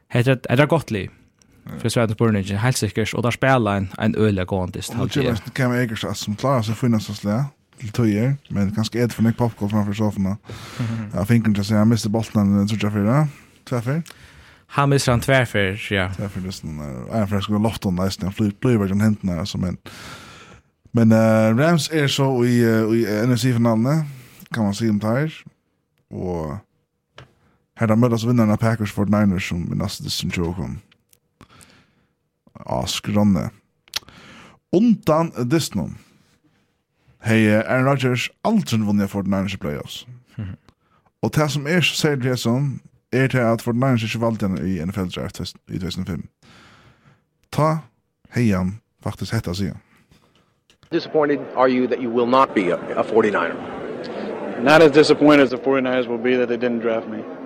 Heter 0.10 0.40
det 0.44 0.50
är 0.50 0.68
för 1.80 1.90
Sverige 1.90 2.16
på 2.16 2.26
Bornage 2.26 2.52
helt 2.52 2.78
säkert 2.78 3.14
och 3.14 3.24
där 3.24 3.32
spelar 3.32 3.78
en 3.78 3.88
en 3.98 4.16
öle 4.16 4.46
gåndist 4.46 4.94
halvt. 4.94 5.14
Det 5.14 5.54
kan 5.54 5.72
jag 5.72 5.84
äga 5.84 6.14
som 6.14 6.36
klarar 6.36 6.62
sig 6.62 6.76
finna 6.76 7.00
så 7.00 7.14
slä. 7.14 7.46
till 7.80 7.92
tøyer, 7.92 8.36
men 8.50 8.72
kanske 8.76 9.04
ett 9.04 9.14
för 9.14 9.24
meg 9.24 9.38
popcorn 9.38 9.70
framför 9.70 9.94
sofaen. 9.94 10.38
Jag 11.14 11.28
tänker 11.28 11.50
inte 11.50 11.64
säga 11.64 11.82
Mr. 11.82 12.10
Bolton 12.10 12.10
mister 12.10 12.10
bolten 12.10 12.58
den 12.58 12.68
tror 12.68 12.84
jeg 12.84 12.94
fyra. 12.94 13.28
Tværfer? 13.70 14.02
Han 14.68 14.90
missar 14.90 15.12
han 15.12 15.22
tvärför, 15.22 15.94
ja. 15.94 16.10
Tværfer, 16.18 16.42
det 16.42 16.48
er 16.48 16.52
sånn, 16.52 16.80
jeg 17.12 17.28
er 17.38 17.42
skulle 17.42 17.64
lofte 17.64 17.88
han 17.88 17.96
nesten, 17.96 18.28
han 18.28 18.34
flyr 18.34 18.52
bare 18.62 18.88
den 18.88 19.02
hentene, 19.02 19.46
som 19.46 19.64
en. 19.64 19.78
men 20.92 21.12
uh, 21.12 21.58
Rams 21.58 21.90
är 21.92 22.08
så 22.08 22.46
i, 22.46 22.66
uh, 22.66 22.96
i 22.96 23.28
NFC-finalen. 23.28 24.06
kan 24.54 24.64
man 24.64 24.74
se 24.74 24.90
om 24.90 25.00
tøyer, 25.00 25.44
Och 26.10 26.58
här 27.76 27.88
da 27.88 27.96
møtes 27.96 28.26
vinnerne 28.26 28.54
av 28.54 28.58
Packers 28.58 28.94
49ers 28.94 29.50
som 29.50 29.74
i 29.74 29.76
nästa 29.76 30.04
distanse 30.04 30.54
kom 30.56 30.80
av 32.66 32.88
skranne. 32.88 33.50
Undan 34.74 35.32
Disney. 35.52 35.90
Hei, 37.24 37.48
Aaron 37.48 37.86
Rodgers 37.86 38.30
aldri 38.44 38.78
vunnet 38.78 39.10
for 39.10 39.22
den 39.22 39.32
nærmeste 39.32 39.58
playoffs. 39.58 40.08
Og 41.22 41.36
det 41.36 41.52
som 41.52 41.68
er 41.68 41.82
så 41.82 41.96
sier 41.96 42.16
det 42.16 42.40
som, 42.40 42.80
er 43.12 43.28
til 43.28 43.38
at 43.38 43.62
for 43.62 43.72
den 43.72 43.80
nærmeste 43.80 44.06
ikke 44.06 44.26
valgte 44.26 44.48
henne 44.48 44.70
i 44.70 44.86
NFL 44.86 45.10
Draft 45.16 45.40
i 45.68 45.80
2005. 45.80 46.30
Ta 47.52 47.78
heian 48.36 48.82
faktisk 49.04 49.34
hetta 49.34 49.54
siden. 49.54 49.78
Disappointed 50.92 51.40
are 51.56 51.70
you 51.70 51.88
that 51.88 52.00
you 52.00 52.10
will 52.10 52.30
not 52.30 52.50
be 52.56 52.72
a, 52.72 52.78
a 53.00 53.04
49er? 53.04 53.78
Not 54.64 54.82
as 54.82 54.92
disappointed 54.92 55.44
as 55.44 55.50
the 55.50 55.58
49ers 55.58 56.08
will 56.08 56.24
be 56.24 56.36
that 56.36 56.48
they 56.48 56.58
didn't 56.58 56.82
draft 56.82 57.08
me. 57.08 57.37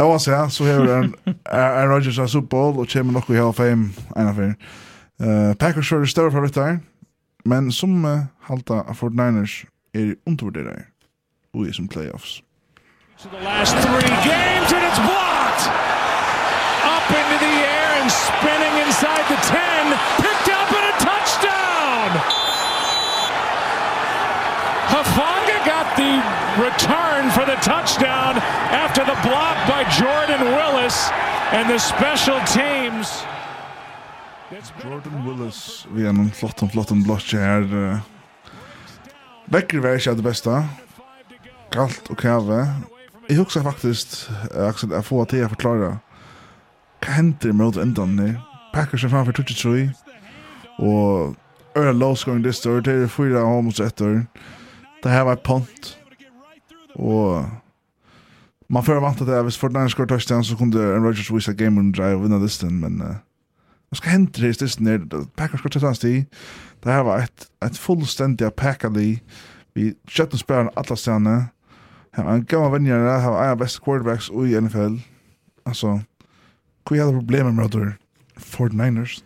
Ja, 0.00 0.18
så 0.18 0.48
så 0.50 0.64
har 0.64 0.88
en 0.88 1.14
Aaron 1.44 1.90
Rodgers 1.90 2.18
har 2.18 2.26
Super 2.26 2.48
Bowl 2.48 2.78
och 2.78 2.88
kommer 2.88 3.12
nog 3.12 3.30
i 3.30 3.36
Hall 3.36 3.48
of 3.48 3.56
Fame 3.56 3.88
en 4.16 4.28
av 4.28 4.38
er. 4.38 4.54
Uh, 5.22 5.54
Packers 5.54 5.92
är 5.92 6.06
större 6.06 6.30
favoriter, 6.30 6.78
men 7.44 7.72
som 7.72 8.04
uh, 8.04 8.20
halta 8.40 8.74
av 8.74 8.96
49ers 8.96 9.66
är 9.92 10.16
undervärderade 10.26 10.82
och 11.54 11.66
i 11.66 11.72
som 11.72 11.88
playoffs. 11.88 12.42
So 13.16 13.28
the 13.28 13.44
last 13.44 13.72
three 13.72 14.14
games 14.32 14.72
and 14.72 14.84
it's 14.88 15.00
blocked. 15.08 15.64
Up 16.94 17.06
into 17.20 17.36
the 17.46 17.54
air 17.76 18.02
and 18.02 18.10
spinning 18.10 18.74
inside 18.86 19.24
the 19.28 19.36
10, 19.36 19.98
picked 20.24 20.48
up 20.58 20.68
and 20.78 20.86
a 20.92 20.96
touchdown. 21.08 22.10
Hafar 24.92 25.39
the 26.00 26.14
return 26.68 27.22
for 27.36 27.44
the 27.50 27.58
touchdown 27.72 28.32
after 28.84 29.02
the 29.04 29.18
block 29.28 29.56
by 29.72 29.80
Jordan 30.00 30.42
Willis 30.56 31.10
and 31.56 31.68
the 31.68 31.78
special 31.78 32.38
teams. 32.58 33.06
Jordan 34.82 35.26
Willis 35.26 35.86
vi 35.94 36.06
en 36.08 36.30
flott 36.30 36.62
og 36.62 36.72
flott 36.72 36.92
blotje 37.04 37.38
her. 37.38 38.00
Vekker 39.52 39.80
vær 39.80 39.98
ikke 39.98 40.14
det 40.14 40.24
beste. 40.24 40.54
Kalt 41.72 42.10
og 42.10 42.16
kave. 42.16 42.60
Jeg 43.28 43.38
husker 43.38 43.62
faktisk, 43.62 44.30
Axel, 44.50 44.92
jeg 44.92 45.04
får 45.04 45.24
til 45.30 45.44
å 45.44 45.50
forklare 45.52 45.90
hva 47.00 47.14
henter 47.16 47.52
med 47.56 47.76
å 47.78 47.82
enda 47.84 48.04
den? 48.04 48.38
Packers 48.74 49.04
er 49.04 49.12
framfor 49.12 49.32
23, 49.38 49.88
og 50.84 51.36
er 51.78 51.92
low 51.92 52.14
scoring 52.14 52.42
distor, 52.44 52.82
det 52.84 52.96
er 53.04 53.08
fyra 53.10 53.44
homos 53.46 53.80
etter 53.80 54.24
det 55.02 55.08
här 55.08 55.24
var 55.24 55.36
pont. 55.36 55.96
Och 56.94 57.44
man 58.66 58.84
får 58.84 59.00
vänta 59.00 59.24
det 59.24 59.42
hvis 59.42 59.56
Fortnite 59.56 59.88
skår 59.88 60.06
touchdown 60.06 60.44
så 60.44 60.56
kunde 60.56 60.78
Aaron 60.78 61.04
Rodgers 61.04 61.30
visa 61.30 61.52
game 61.52 61.80
and 61.80 61.94
drive 61.94 62.16
vinna 62.16 62.38
listen 62.38 62.80
men 62.80 63.02
uh, 63.02 63.16
vad 63.88 63.98
ska 63.98 64.10
hända 64.10 64.30
det 64.40 64.62
istället 64.62 65.10
där? 65.10 65.24
Packers 65.36 65.60
skår 65.60 65.70
touchdown 65.70 65.94
sti 65.94 66.26
det 66.82 66.90
här 66.90 67.02
var 67.02 67.18
ett, 67.18 67.46
ett 67.64 67.78
fullständiga 67.78 68.50
packali. 68.50 69.20
vi 69.74 69.94
kött 70.08 70.32
och 70.32 70.40
spelade 70.40 70.70
alla 70.74 70.96
stanna 70.96 71.44
här 72.12 72.24
var 72.24 72.32
en 72.32 72.44
gammal 72.44 72.72
vänjare 72.72 73.04
där 73.04 73.18
här 73.18 73.30
var 73.30 73.44
en 73.44 73.58
bästa 73.58 73.84
quarterbacks 73.84 74.30
i 74.30 74.60
NFL 74.60 74.96
alltså 75.64 76.00
vad 76.84 76.98
är 76.98 77.06
det 77.06 77.12
problemet 77.12 77.54
med 77.54 77.64
att 77.64 77.94
Fortniners 78.36 79.22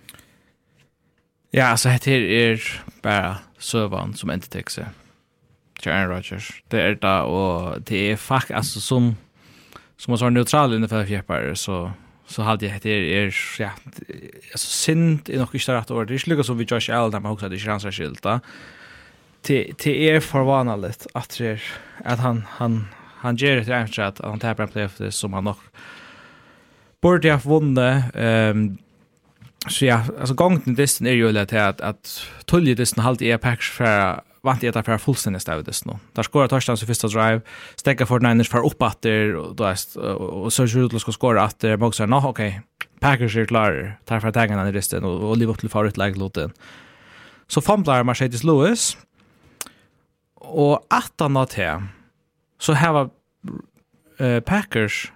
Ja, 1.50 1.64
alltså 1.64 1.88
det 1.88 2.06
här 2.06 2.20
är 2.20 2.82
bara 3.02 3.38
sövan 3.58 4.14
som 4.14 4.30
inte 4.30 4.48
täcker 4.48 4.88
till 5.84 5.92
Aaron 5.92 6.10
Rodgers. 6.10 6.62
Det 6.68 6.80
är 6.80 6.94
det 6.94 7.20
och 7.20 7.82
det 7.82 8.10
är 8.10 8.16
fuck 8.16 8.50
alltså 8.50 8.80
som 8.80 9.16
som 9.96 10.10
man 10.10 10.18
så 10.18 10.30
neutral 10.30 10.74
inne 10.74 10.88
för 10.88 11.54
så 11.54 11.92
så 12.26 12.42
hade 12.42 12.66
jag 12.66 12.80
det 12.82 12.90
är 12.90 13.34
ja 13.58 13.70
alltså 14.52 14.68
synd 14.68 15.30
är 15.30 15.38
nog 15.38 15.54
inte 15.54 15.74
rätt 15.74 15.90
ord. 15.90 16.08
Det 16.08 16.14
är 16.14 16.30
lika 16.30 16.42
som 16.42 16.58
vi 16.58 16.64
Josh 16.64 16.90
Allen 16.90 17.10
där 17.10 17.20
man 17.20 17.32
också 17.32 17.44
hade 17.44 17.58
chanser 17.58 17.92
skilta. 17.92 18.40
Till 19.42 19.74
till 19.74 19.96
är 20.08 20.20
förvånande 20.20 20.92
att 21.14 21.38
det 21.38 21.60
att 22.04 22.18
han 22.18 22.44
han 22.48 22.86
han 23.16 23.36
ger 23.36 23.56
det 23.56 23.76
efter 23.76 24.02
att 24.02 24.18
han 24.18 24.38
tappar 24.38 24.64
en 24.64 24.70
playoff 24.70 24.96
det 24.98 25.12
som 25.12 25.32
han 25.32 25.44
nog 25.44 25.56
borde 27.00 27.32
ha 27.32 27.38
vunnit 27.38 28.04
ehm 28.14 28.78
så 29.68 29.84
ja 29.84 30.04
alltså 30.20 30.34
gången 30.34 30.74
distan 30.74 31.06
är 31.06 31.12
ju 31.12 31.32
lätt 31.32 31.52
att 31.52 31.80
att 31.80 32.26
tulje 32.44 32.74
distan 32.74 33.04
halt 33.04 33.22
är 33.22 33.38
packs 33.38 33.70
för 33.70 34.20
vant 34.44 34.62
jag 34.62 34.74
därför 34.74 34.98
fullstendig 34.98 35.40
stavdes 35.42 35.84
nå. 35.84 35.98
Der 36.14 36.22
skårer 36.22 36.48
touchdown 36.48 36.76
i 36.76 36.86
første 36.86 37.08
drive, 37.08 37.40
stekker 37.76 38.04
for 38.04 38.20
Niners 38.20 38.48
för 38.48 38.64
og 38.64 38.74
åter 38.80 39.34
och 39.36 39.60
og, 39.60 40.44
och 40.44 40.52
så 40.52 40.66
skåre 40.66 40.96
atter, 40.96 41.12
skora 41.12 41.48
så 41.50 41.76
boxar 41.76 42.06
nå 42.06 42.20
ok, 42.28 42.60
Packers 43.00 43.36
er 43.36 43.44
klar. 43.44 43.98
Tar 44.06 44.20
för 44.20 44.30
taggarna 44.30 44.68
i 44.68 44.72
resten 44.72 45.04
og, 45.04 45.22
og 45.22 45.36
lever 45.36 45.52
opp 45.52 45.60
til 45.60 45.68
favoritläget 45.68 46.18
låten. 46.18 46.52
Så 47.48 47.60
famblar 47.60 48.02
Mercedes 48.02 48.44
Lewis. 48.44 48.96
og 50.44 50.84
at 50.90 51.12
han 51.20 51.36
har 51.36 51.44
til, 51.44 51.88
så 52.58 52.74
har 52.74 53.08
uh, 54.20 54.40
Packers 54.46 55.12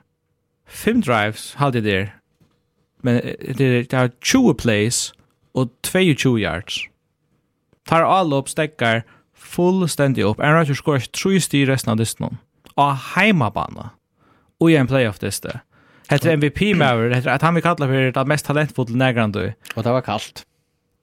fem 0.66 1.02
drives 1.02 1.54
halde 1.54 1.84
der, 1.84 2.06
men 3.02 3.22
det 3.58 3.92
er 3.92 4.08
20 4.20 4.54
plays 4.54 5.12
og 5.54 5.70
22 5.82 6.38
yards. 6.38 6.80
Tar 7.86 8.04
all 8.04 8.32
upp 8.32 8.48
stäckar 8.48 9.02
fullstendig 9.39 10.26
opp. 10.26 10.43
Aaron 10.43 10.62
Rodgers 10.62 10.82
skorar 10.82 11.07
tre 11.14 11.39
styr 11.43 11.70
resten 11.70 11.95
av 11.95 12.01
dysten 12.01 12.39
Av 12.78 12.99
heimabana. 13.14 13.93
Og 14.59 14.72
i 14.72 14.76
en 14.78 14.91
playoff-dyste. 14.91 15.61
Hette 16.09 16.34
MVP-maver, 16.39 17.12
hette 17.14 17.30
at 17.30 17.45
han 17.45 17.57
vi 17.59 17.62
kallar 17.62 17.91
for 17.91 18.12
det 18.16 18.28
mest 18.30 18.47
talentfulle 18.49 18.97
nærgrande. 18.97 19.53
Og 19.76 19.84
det 19.84 19.93
var 19.93 20.05
kallt. 20.07 20.45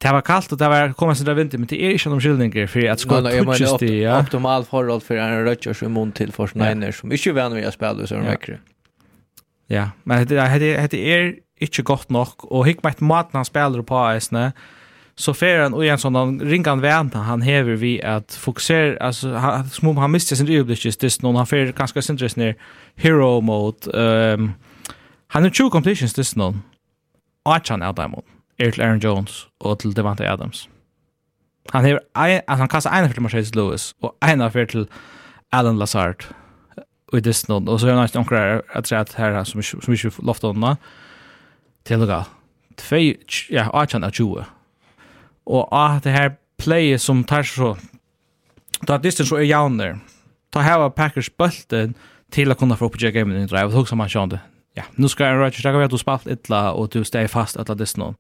Det 0.02 0.12
var 0.12 0.22
kallt 0.28 0.52
og 0.52 0.60
det 0.60 0.68
var 0.70 0.94
kommet 1.00 1.18
sin 1.18 1.30
vinter, 1.38 1.58
men 1.62 1.70
det 1.72 1.78
er 1.80 1.96
ikke 1.96 2.12
noen 2.12 2.22
skyldninger 2.24 2.68
for 2.70 2.92
at 2.92 3.02
skoet 3.02 3.30
tutses 3.32 3.78
til. 3.80 3.94
Ja, 4.04 4.18
optimal 4.20 4.66
forhold 4.68 5.06
for 5.06 5.18
Aaron 5.18 5.48
Rodgers 5.48 5.82
i 5.82 5.90
mun 5.90 6.12
til 6.12 6.34
for 6.36 6.52
Niners, 6.54 7.00
som 7.00 7.14
ikke 7.16 7.36
vann 7.38 7.56
vi 7.56 7.64
å 7.66 7.72
spille 7.74 8.08
så 8.10 8.20
vekkere. 8.26 8.60
Ja, 9.72 9.90
men 10.06 10.28
det 10.28 11.00
er 11.00 11.32
ikke 11.64 11.86
godt 11.88 12.12
nok, 12.12 12.44
og 12.52 12.68
hikk 12.68 12.84
meg 12.84 12.98
et 12.98 13.06
maten 13.06 13.40
han 13.40 13.48
spiller 13.48 13.86
på 13.88 14.02
eisene, 14.10 14.50
så 15.18 15.34
fer 15.34 15.62
han 15.62 15.74
och 15.74 15.86
en 15.86 15.98
sån 15.98 16.42
ringan 16.42 16.82
värna 16.82 17.24
han 17.24 17.42
häver 17.42 17.76
vi 17.76 18.04
att 18.04 18.34
fokusera 18.34 18.98
alltså 19.06 19.34
han, 19.34 19.70
som 19.70 19.98
han 19.98 20.12
missar 20.12 20.36
sin 20.36 20.50
ögonblick 20.50 21.00
det 21.00 21.22
någon 21.22 21.36
han 21.36 21.48
fer 21.48 21.72
ganska 21.72 22.02
centrist 22.02 22.38
ner 22.38 22.56
hero 22.96 23.42
mode 23.42 23.92
ehm 23.94 24.40
um, 24.40 24.54
han 25.28 25.44
har 25.44 25.50
two 25.50 25.70
completions 25.70 26.14
det 26.14 26.36
någon 26.36 26.62
Archan 27.46 27.82
Adam 27.82 28.16
Earl 28.58 28.82
Aaron 28.82 29.00
Jones 29.00 29.48
och 29.58 29.80
till 29.80 29.94
Devante 29.94 30.32
Adams 30.32 30.70
han 31.72 31.86
häver 31.86 32.02
alltså 32.14 32.44
han 32.48 32.68
kastar 32.68 32.92
en 32.92 33.14
för 33.14 33.22
Marcus 33.22 33.56
Lewis 33.56 33.96
och 34.02 34.18
en 34.22 34.52
för 34.52 34.66
till 34.66 34.88
Alan 35.52 35.78
Lazard 35.78 36.26
och 37.12 37.22
det 37.22 37.48
någon 37.48 37.68
och 37.68 37.80
så 37.80 37.88
är 37.88 37.94
han 37.94 38.10
några 38.14 38.62
att 38.74 38.88
säga 38.88 39.02
att 39.02 39.14
här 39.14 39.44
som 39.44 39.64
som 39.64 39.94
inte 39.94 40.12
loftar 40.22 40.48
honom 40.48 40.76
till 41.84 42.02
och 42.02 42.08
med. 42.08 42.26
Två, 42.76 42.96
ja, 43.50 43.70
18 43.74 44.04
av 44.04 44.12
20 44.12 44.46
og 45.46 45.70
ah, 45.72 46.00
det 46.02 46.16
her 46.16 46.36
playet 46.58 47.02
som 47.02 47.24
tar 47.24 47.44
så 47.48 47.76
ta 48.88 48.98
distance 48.98 49.30
så 49.30 49.40
er 49.40 49.50
jauner 49.50 50.00
ta 50.52 50.64
hava 50.66 50.90
Packers 50.90 51.30
bulten 51.30 51.96
til 52.34 52.52
å 52.52 52.58
kunne 52.58 52.78
få 52.80 52.90
opp 52.90 52.98
Jack 53.00 53.14
Gamen 53.16 53.38
i 53.38 53.48
drive. 53.48 53.70
Og 53.70 53.84
hugsa 53.84 53.96
man 53.96 54.12
sjón 54.12 54.34
det 54.34 54.42
ja 54.76 54.84
nu 55.00 55.08
skal 55.12 55.32
jeg 55.32 55.40
Rodgers 55.40 55.64
taka 55.64 55.80
við 55.80 55.90
at 55.90 55.94
du 55.94 56.02
spalt 56.02 56.32
illa 56.32 56.64
og 56.76 56.90
du 56.94 57.04
stay 57.08 57.30
fast 57.32 57.60
at 57.60 57.72
det 57.80 57.88
snå 57.90 58.14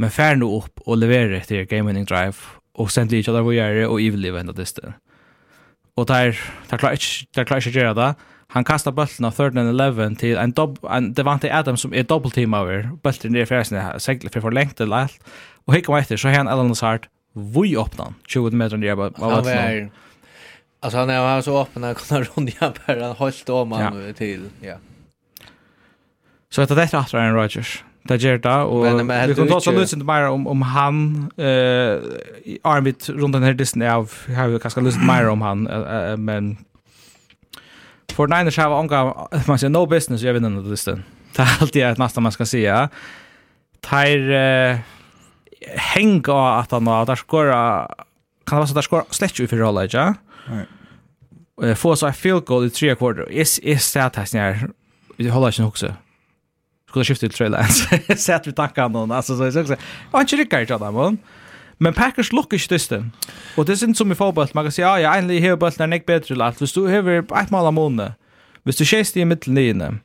men 0.00 0.12
fær 0.12 0.36
nu 0.40 0.48
opp 0.58 0.84
og 0.86 0.98
levere 1.00 1.40
til 1.48 1.66
game 1.68 1.88
winning 1.88 2.08
drive 2.08 2.58
og 2.74 2.90
send 2.90 3.12
each 3.12 3.28
other 3.28 3.44
we 3.44 3.60
are 3.60 3.88
og 3.88 4.00
evil 4.00 4.20
live 4.20 4.40
enda 4.40 4.52
distance 4.56 4.94
og 5.96 6.08
der 6.08 6.36
der 6.70 6.76
klarer 6.76 7.00
ikke 7.00 7.26
der 7.34 7.44
klarer 7.44 7.66
ikke 7.66 7.80
gjøre 7.80 7.94
det 7.94 8.12
han 8.52 8.64
kastar 8.68 8.92
bulten 8.92 9.24
av 9.24 9.36
3rd 9.38 9.58
and 9.60 9.80
11 9.80 10.16
til 10.20 10.36
en 10.36 10.52
dob 10.52 10.78
en 10.84 11.12
Devante 11.16 11.52
Adams 11.52 11.80
som 11.80 11.94
er 11.94 12.02
double 12.02 12.30
team 12.30 12.54
over 12.54 12.90
bulten 13.04 13.36
er 13.36 13.48
fjærsne 13.48 13.84
segler 13.98 14.40
for 14.40 14.52
lengt 14.52 14.80
eller 14.80 15.06
alt 15.06 15.32
Og 15.66 15.74
hekk 15.76 15.88
om 15.88 15.98
etter, 15.98 16.16
så 16.16 16.28
har 16.28 16.42
han 16.42 16.50
Alan 16.50 16.72
Lazard 16.72 17.08
vui 17.32 17.76
åpna, 17.76 18.12
20 18.28 18.56
meter 18.56 18.76
nere 18.76 18.92
av 18.92 19.44
var, 19.44 19.90
altså 20.80 20.98
han 20.98 21.08
var 21.08 21.40
så 21.40 21.60
åpna, 21.60 21.88
öppen 21.90 22.22
att 22.22 22.34
kunna 22.34 22.50
bare 22.60 22.96
bara 22.96 23.14
helt 23.14 23.48
om 23.48 23.72
han 23.72 24.06
ja. 24.06 24.12
till. 24.12 24.48
Ja. 24.60 24.76
Så 26.50 26.62
etter 26.62 26.76
dette 26.76 26.96
är 26.96 27.00
efter 27.00 27.18
Aaron 27.18 27.34
Rodgers. 27.34 27.84
Det 28.08 28.18
gjør 28.18 28.40
det 28.42 28.54
og 28.66 28.82
vi 28.82 29.34
kan 29.34 29.48
ta 29.48 29.60
kommer 29.60 29.82
också 29.82 29.86
til 29.86 30.04
mer 30.04 30.24
om 30.26 30.46
om 30.46 30.62
han 30.62 31.30
uh, 31.38 32.02
Armit 32.64 33.08
rundt 33.08 33.34
denne 33.34 33.46
här 33.46 33.54
Disney 33.54 33.88
av 33.88 34.10
har 34.36 34.48
vi 34.48 34.58
kanske 34.58 34.82
til 34.82 35.06
mer 35.06 35.28
om 35.28 35.40
han 35.40 35.68
uh, 35.68 36.16
men 36.18 36.58
for 38.12 38.26
nine 38.26 38.50
så 38.50 38.60
har 38.60 38.74
angav 38.74 39.28
man 39.48 39.58
sier 39.58 39.70
no 39.70 39.86
business 39.86 40.24
jeg 40.24 40.34
vinner 40.34 40.48
denne 40.48 40.68
det. 40.68 41.02
Det 41.36 41.42
er 41.42 41.60
alltid 41.60 41.82
et 41.82 41.98
nästan 41.98 42.22
man 42.22 42.32
skal 42.32 42.46
ska 42.46 42.50
säga. 42.50 42.88
Tar 43.82 44.82
hänga 45.76 46.58
att 46.58 46.70
han 46.70 46.86
har 46.86 47.06
där 47.06 47.16
skora 47.16 47.88
kan 48.46 48.56
det 48.56 48.60
vara 48.60 48.66
så 48.66 48.74
där 48.74 48.82
skora 48.82 49.04
släckt 49.10 49.38
ju 49.38 49.46
för 49.46 49.60
hålla 49.60 49.86
ja. 49.86 50.14
Nej. 50.48 51.74
Få 51.74 51.96
så 51.96 52.12
feel 52.12 52.40
goal 52.40 52.66
i 52.66 52.70
tre 52.70 52.94
kvarter. 52.94 53.30
Is 53.30 53.58
is 53.58 53.84
stat 53.84 54.16
här 54.16 54.24
snär. 54.24 54.70
Vi 55.16 55.28
håller 55.28 55.60
ju 55.60 55.66
också. 55.66 55.94
Skulle 56.88 57.04
skifta 57.04 57.20
till 57.20 57.36
trailer. 57.36 57.62
Sätt 58.16 58.46
vi 58.46 58.52
tackar 58.52 58.88
någon 58.88 59.12
alltså 59.12 59.52
så 59.52 59.66
så. 59.66 59.76
Och 60.10 60.20
inte 60.20 60.36
rycka 60.36 60.60
ju 60.60 60.66
där 60.66 60.90
man. 60.90 61.18
Men 61.78 61.94
Packers 61.94 62.32
lukkar 62.32 62.56
ikke 62.56 62.74
dysten. 62.74 63.12
Og 63.56 63.66
det 63.66 63.74
er 63.74 63.86
ikke 63.86 63.98
som 63.98 64.12
i 64.12 64.14
fotboll. 64.14 64.48
Man 64.54 64.64
kan 64.64 64.72
säga 64.72 64.88
ja, 64.88 64.98
ja, 65.00 65.10
här 65.20 65.40
hever 65.40 65.56
bøtten 65.56 65.90
nick 65.90 66.06
bättre 66.06 66.34
lat. 66.34 66.60
lagt. 66.60 66.74
Du 66.74 66.86
har 66.86 67.42
ett 67.42 67.50
mål 67.50 67.66
av 67.66 67.72
måned, 67.72 68.12
hvis 68.62 68.76
du 68.76 68.84
skjeist 68.84 69.16
i 69.16 69.24
mitten 69.24 69.54
lignende, 69.54 69.98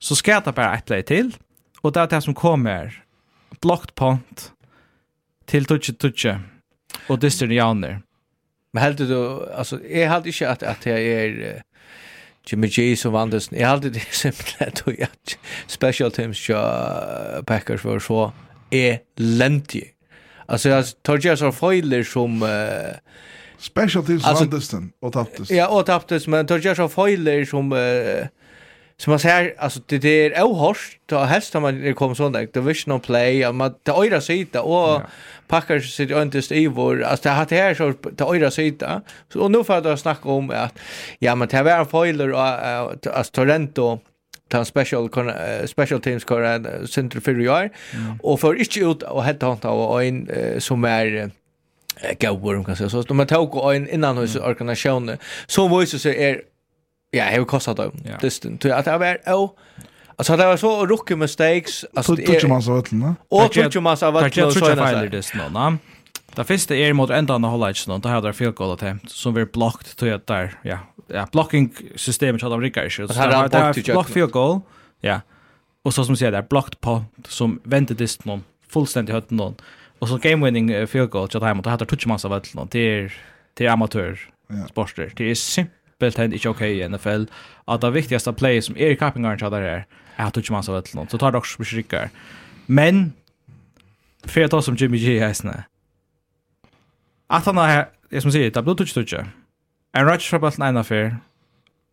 så 0.00 0.14
skal 0.14 0.42
det 0.44 0.54
bare 0.54 0.74
et 0.74 0.84
play 0.84 1.02
till 1.02 1.36
och 1.82 1.92
det 1.92 2.00
är 2.00 2.06
det 2.06 2.22
som 2.22 2.34
kommer. 2.34 3.02
Blocked 3.60 3.94
punt, 3.94 4.52
til 5.46 5.66
tutsi 5.68 5.92
tutsi 5.92 6.34
og 7.08 7.20
dyster 7.22 7.50
i 7.50 7.58
janer. 7.58 8.00
Men 8.74 8.82
helt 8.82 8.98
du, 8.98 9.44
altså, 9.54 9.78
jeg 9.90 10.10
held 10.10 10.26
ikke 10.26 10.48
at, 10.48 10.62
at 10.62 10.86
jeg 10.86 11.06
er 11.06 11.62
Jimmy 12.50 12.68
G 12.68 12.96
som 12.98 13.14
vandelsen, 13.14 13.56
jeg 13.56 13.68
held 13.70 13.86
det 13.94 14.02
simpelthen 14.12 15.06
at 15.06 15.36
special 15.66 16.12
teams 16.12 16.42
ja, 16.48 17.40
Packers 17.46 17.84
var 17.84 17.98
så 17.98 18.30
elendig. 18.72 19.94
Altså, 20.48 20.68
jeg 20.68 20.84
tar 21.04 21.20
ikke 21.22 21.36
så 21.36 21.50
foiler 21.50 22.02
som... 22.04 22.42
Uh, 22.42 22.98
special 23.58 24.04
teams 24.04 24.24
vandelsen, 24.26 24.92
og 25.00 25.12
taptes. 25.12 25.50
Ja, 25.50 25.70
og 25.72 25.86
taptes, 25.86 26.26
men 26.28 26.46
tar 26.46 26.60
ikke 26.60 26.74
så 26.74 26.88
foiler 26.88 27.44
som... 27.48 27.72
Uh, 27.72 28.26
Så 28.96 29.10
man 29.10 29.18
ser, 29.18 29.54
alltså 29.58 29.80
det, 29.86 29.98
det 29.98 30.34
är 30.34 30.42
ohörst, 30.42 30.98
då 31.06 31.18
helst 31.18 31.54
när 31.54 31.60
man 31.60 31.94
kommer 31.94 32.14
sån 32.14 32.32
där, 32.32 32.48
divisional 32.52 33.00
play, 33.00 33.46
och 33.46 33.54
man, 33.54 33.74
det 33.82 33.92
öra 33.92 34.20
sida, 34.20 34.62
och 34.62 34.88
ja. 34.88 35.02
packar 35.48 35.80
sig 35.80 36.22
inte 36.22 36.54
i 36.54 36.66
vår, 36.66 37.02
alltså 37.02 37.28
det 37.28 37.34
här 37.56 37.74
så, 37.74 37.92
det 38.12 38.24
öra 38.24 38.50
sida. 38.50 39.02
Så, 39.32 39.40
och 39.40 39.50
nu 39.50 39.64
får 39.64 39.86
jag 39.86 39.98
snacka 39.98 40.28
om 40.28 40.50
att, 40.50 40.78
ja 41.18 41.34
men 41.34 41.48
det 41.48 41.62
var 41.62 41.70
en 41.70 41.86
foiler, 41.86 42.32
och, 42.32 42.40
alltså 42.40 43.32
Torrento, 43.32 43.98
ta 44.48 44.64
special 44.64 45.08
special 45.66 46.00
teams 46.00 46.24
kvar 46.24 46.86
center 46.86 47.20
för 47.20 47.40
i 47.40 47.48
år. 47.48 47.70
Och 48.22 48.40
för 48.40 48.54
inte 48.54 48.80
ut 48.80 49.02
och 49.02 49.24
hetta 49.24 49.46
han 49.46 49.70
och 49.70 50.04
en 50.04 50.30
som 50.58 50.84
är 50.84 51.30
gåvor 52.20 52.64
kan 52.64 52.76
säga 52.76 52.88
så. 52.88 53.02
De 53.02 53.18
har 53.18 53.26
tagit 53.26 53.76
en 53.76 53.88
innan 53.88 54.16
hos 54.16 54.36
organisationen 54.36 55.18
så 55.46 55.68
voice 55.68 56.02
så 56.02 56.08
är 56.08 56.42
Ja, 57.14 57.30
det 57.30 57.38
har 57.38 57.44
kostat 57.44 57.76
dem. 57.76 57.92
Ja. 58.04 58.16
Dysten. 58.20 58.58
Så 58.62 58.72
att 58.72 58.84
det 58.84 58.98
var 58.98 59.18
oh, 59.26 59.50
Alltså 60.16 60.36
det 60.36 60.46
var 60.46 60.56
så 60.56 60.86
rookie 60.86 61.16
mistakes. 61.16 61.84
Alltså 61.94 62.14
det 62.14 62.42
är 62.42 62.48
massa 62.48 62.70
vatten, 62.70 63.00
va? 63.00 63.14
Och 63.28 63.52
touch 63.52 63.76
massa 63.76 64.10
vatten 64.10 64.30
så 64.32 64.50
såna 64.50 64.76
saker. 64.76 65.08
Det 65.08 65.34
är 65.34 65.50
nog, 65.50 65.78
Det 66.34 66.44
första 66.44 66.76
är 66.76 66.92
mot 66.92 67.10
ändan 67.10 67.44
av 67.44 67.50
highlights 67.50 67.84
då, 67.84 67.98
det 67.98 68.08
här 68.08 68.20
där 68.20 68.32
field 68.32 68.54
goal 68.54 68.72
attempt 68.72 69.10
som 69.10 69.34
blir 69.34 69.44
blocked 69.52 69.96
till 69.96 70.14
att 70.14 70.26
där, 70.26 70.54
ja. 70.62 70.78
Ja, 71.06 71.26
blocking 71.32 71.74
systemet 71.96 72.42
hade 72.42 72.56
rycka 72.56 72.86
issue. 72.86 73.08
Så 73.08 73.14
det 73.14 73.36
var 73.36 73.92
block 73.92 74.08
field 74.08 74.30
goal. 74.30 74.60
Ja. 75.00 75.20
Och 75.82 75.94
så 75.94 76.04
som 76.04 76.16
säger 76.16 76.32
där 76.32 76.42
blocked 76.42 76.80
på, 76.80 77.04
som 77.28 77.60
vände 77.64 77.94
dist 77.94 78.24
någon 78.24 78.44
fullständigt 78.68 79.14
hött 79.14 79.30
någon. 79.30 79.54
Och 79.98 80.08
så 80.08 80.16
game 80.16 80.44
winning 80.44 80.86
field 80.86 81.10
goal 81.10 81.30
så 81.30 81.38
där 81.38 81.54
mot 81.54 81.64
det 81.64 81.70
här 81.70 81.78
touch 81.78 82.06
massa 82.06 82.28
vatten. 82.28 82.68
Det 82.70 82.78
är 82.78 83.14
det 83.54 83.66
är 83.66 83.70
amatör 83.70 84.18
sporter. 84.70 85.12
Det 85.16 85.30
är 85.30 85.34
Beltent 85.98 86.34
inte 86.34 86.48
okej 86.48 86.78
i 86.78 86.88
NFL. 86.88 87.24
At 87.68 87.80
det 87.80 87.94
viktigaste 87.94 88.32
play 88.32 88.60
som 88.62 88.76
Erik 88.76 88.98
Kappingar 88.98 89.36
tjadar 89.36 89.60
här 89.60 89.84
er 90.18 90.26
at 90.26 90.34
du 90.34 90.40
inte 90.40 90.52
mann 90.52 90.62
så 90.62 90.72
vet 90.72 90.94
noen. 90.94 91.08
Så 91.08 91.18
tar 91.18 91.30
det 91.30 91.38
også 91.38 91.58
beskyckar. 91.58 92.08
Men 92.66 93.12
för 94.24 94.44
att 94.44 94.64
som 94.64 94.74
Jimmy 94.74 94.98
G 94.98 95.18
hästna. 95.18 95.64
at 97.30 97.44
han 97.44 97.56
er, 97.56 97.84
jeg 98.12 98.22
som 98.22 98.30
sier, 98.30 98.50
det 98.50 98.56
er 98.56 98.62
blod 98.62 98.78
tutsi 98.78 98.94
tutsi. 98.94 99.16
En 99.94 100.06
Rodgers 100.06 100.28
fra 100.28 100.38
bulten 100.38 100.62
ena 100.62 100.82
fyr, 100.82 101.10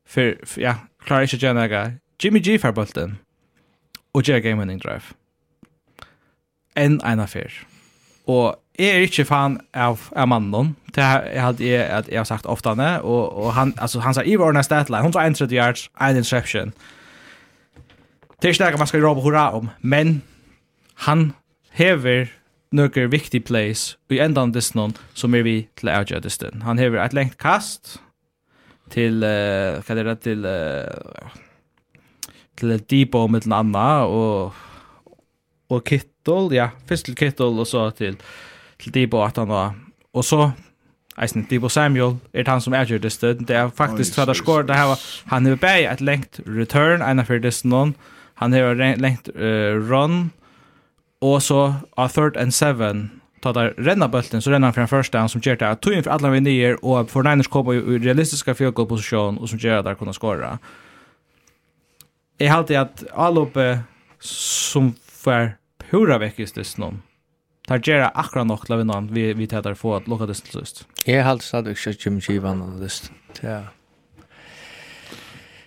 fyr, 0.06 0.36
ja, 0.58 0.76
klarer 1.06 1.26
klarar 1.26 1.41
gjerne 1.41 1.66
ega, 1.66 1.84
Jimmy 2.24 2.39
G 2.39 2.58
fra 2.60 2.72
bulten, 2.72 3.20
og 4.14 4.28
Jerry 4.28 4.41
game 4.41 4.60
winning 4.60 4.84
drive. 4.84 5.14
En 6.76 7.02
ena 7.06 7.26
fyr. 7.26 7.49
Og 8.28 8.61
Jeg 8.80 8.96
er 8.96 9.04
ikke 9.06 9.26
fan 9.28 9.60
av, 9.76 10.00
av 10.16 10.28
mannen. 10.32 10.76
Det 10.96 11.04
har 11.04 11.26
jeg, 11.60 11.80
at 11.84 12.08
jeg 12.10 12.20
har 12.20 12.28
sagt 12.28 12.48
ofte 12.50 12.72
han 12.72 12.80
og, 13.04 13.38
og 13.38 13.54
han, 13.54 13.74
altså, 13.78 14.00
han 14.00 14.16
sa 14.16 14.24
Ivor 14.26 14.52
Orna 14.52 14.64
Statline, 14.64 15.04
131 15.04 15.56
yards, 15.56 15.90
en 16.02 16.16
interception. 16.16 16.74
Det 18.42 18.50
er 18.50 18.54
ikke 18.56 18.72
det 18.72 18.80
man 18.80 18.88
skal 18.88 19.04
råbe 19.06 19.22
hurra 19.22 19.52
om, 19.54 19.70
men 19.82 20.22
han 21.06 21.34
hever 21.78 22.32
noen 22.72 23.12
viktig 23.12 23.44
plays 23.46 23.98
i 24.10 24.18
enda 24.18 24.44
endan 24.46 24.54
distan 24.56 24.96
som 25.14 25.36
er 25.36 25.44
vi 25.44 25.56
til 25.78 25.92
å 25.92 26.00
Aja 26.00 26.22
distan. 26.24 26.64
Han 26.66 26.80
hever 26.80 27.04
et 27.04 27.14
lengt 27.14 27.38
kast 27.42 28.00
til, 28.92 29.24
uh, 29.24 29.80
hva 29.84 29.98
er 29.98 30.08
det, 30.08 30.18
til, 30.26 30.48
uh, 30.48 31.36
til 32.60 32.80
Debo 32.80 33.28
med 33.28 33.46
den 33.46 33.56
andre, 33.56 34.08
og, 34.08 34.56
og 35.70 35.84
Kittle, 35.88 36.50
ja, 36.56 36.72
først 36.88 37.08
til 37.08 37.20
Kittle, 37.20 37.54
og 37.60 37.68
så 37.68 37.90
til, 37.96 38.18
uh, 38.18 38.51
til 38.82 38.94
Debo 38.94 39.24
at 39.24 39.38
han 39.38 39.50
var. 39.50 39.76
Og 40.14 40.26
så, 40.26 40.52
eisen, 41.22 41.48
Debo 41.50 41.70
Samuel 41.70 42.18
er 42.34 42.50
han 42.50 42.62
som 42.62 42.74
er 42.74 42.86
det 42.86 43.12
sted. 43.12 43.46
Det 43.48 43.56
er 43.56 43.70
faktisk 43.70 44.18
hva 44.18 44.26
det 44.26 44.38
skår. 44.38 44.68
Det 44.68 44.76
her 44.76 44.92
var, 44.92 45.00
han 45.26 45.46
har 45.46 45.56
bare 45.56 45.94
et 45.94 46.02
lengt 46.02 46.42
return, 46.48 47.02
en 47.02 47.20
av 47.20 47.26
fyrir 47.26 47.62
noen. 47.64 47.96
Han 48.42 48.54
har 48.54 48.74
lengt 48.76 49.30
uh, 49.36 49.78
run, 49.78 50.32
og 51.22 51.42
så 51.42 51.74
av 51.98 52.10
third 52.10 52.38
and 52.38 52.52
seven 52.52 53.12
ta 53.42 53.52
der 53.54 53.74
renna 53.78 54.08
bulten 54.08 54.42
så 54.42 54.52
renna 54.52 54.70
han 54.70 54.74
for 54.74 54.82
den 54.82 54.88
første, 54.88 55.18
han 55.18 55.30
som 55.30 55.42
gjør 55.42 55.60
det, 55.62 55.70
tog 55.82 55.94
inn 55.94 56.04
for 56.04 56.14
alle 56.14 56.32
vi 56.32 56.40
nyer 56.40 56.86
och 56.86 57.10
för 57.10 57.24
Niners 57.24 57.48
kom 57.48 57.72
i 57.72 57.98
realistiska 57.98 58.54
field 58.54 58.74
goal 58.74 58.88
position 58.88 59.38
og 59.38 59.50
som 59.50 59.60
gjør 59.60 59.82
det 59.82 59.86
der 59.86 59.94
kunne 59.94 60.14
skåre. 60.14 60.58
Jeg 62.40 62.52
har 62.52 62.58
alltid 62.58 63.08
alle 63.14 63.40
oppe 63.40 63.84
som 64.20 64.96
får 65.24 65.56
pura 65.90 66.18
veckis 66.18 66.52
det 66.52 66.66
snom 66.66 67.02
tar 67.72 67.84
gera 67.84 68.14
akkurat 68.14 68.48
nok 68.50 68.66
til 68.68 68.76
å 68.76 68.82
vinne 68.84 69.04
vi, 69.16 69.30
vi 69.38 69.48
tar 69.50 69.64
der 69.66 69.78
få 69.80 69.96
at 69.98 70.10
lukka 70.12 70.28
det 70.30 70.42
til 70.44 70.62
sist. 70.62 70.84
Jeg 71.08 71.24
har 71.24 71.38
alltid 71.38 71.48
sagt 71.48 71.72
ikke 71.72 71.96
Jim 71.98 72.20
Kivan 72.24 72.66
og 72.66 72.82
dyst. 72.84 73.12
Ja. 73.42 73.62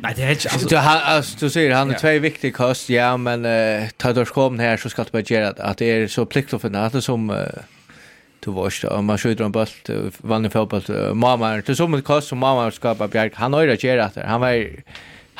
Nei, 0.05 0.11
det 0.19 0.25
er 0.25 0.35
ikke... 0.35 0.51
Altså, 0.53 0.69
du, 0.69 0.75
han, 0.83 1.05
altså, 1.07 1.37
du 1.41 1.47
sier, 1.49 1.73
han 1.73 1.93
er 1.95 2.01
tvei 2.01 2.19
viktig 2.21 2.51
kost, 2.57 2.91
ja, 2.93 3.13
men 3.17 3.47
uh, 3.47 3.87
ta 4.01 4.11
dørs 4.13 4.33
kom 4.35 4.59
her, 4.61 4.77
så 4.81 4.91
skal 4.93 5.07
du 5.09 5.15
bare 5.15 5.25
gjøre 5.25 5.55
at 5.55 5.79
det 5.81 5.89
er 5.89 6.11
så 6.13 6.27
plikt 6.29 6.53
å 6.53 6.61
finne, 6.61 6.83
at 6.83 6.97
det 6.97 7.01
er 7.01 7.07
som... 7.07 7.31
Uh, 7.31 7.71
du 8.45 8.51
vet, 8.53 8.83
om 8.93 9.07
man 9.09 9.17
skjuter 9.17 9.47
en 9.47 9.55
bult, 9.55 9.89
vanlig 10.21 10.51
fotboll, 10.53 10.85
uh, 10.91 11.13
mamma, 11.17 11.55
det 11.65 11.73
er 11.73 11.79
som 11.79 11.95
et 11.97 12.05
kost 12.05 12.29
som 12.29 12.43
mamma 12.43 12.67
skapar 12.75 13.09
Bjerg, 13.13 13.39
han 13.41 13.57
har 13.57 13.73
ikke 13.73 13.89
gjøre 13.89 14.11
det, 14.19 14.27
han 14.29 14.43
var 14.43 14.67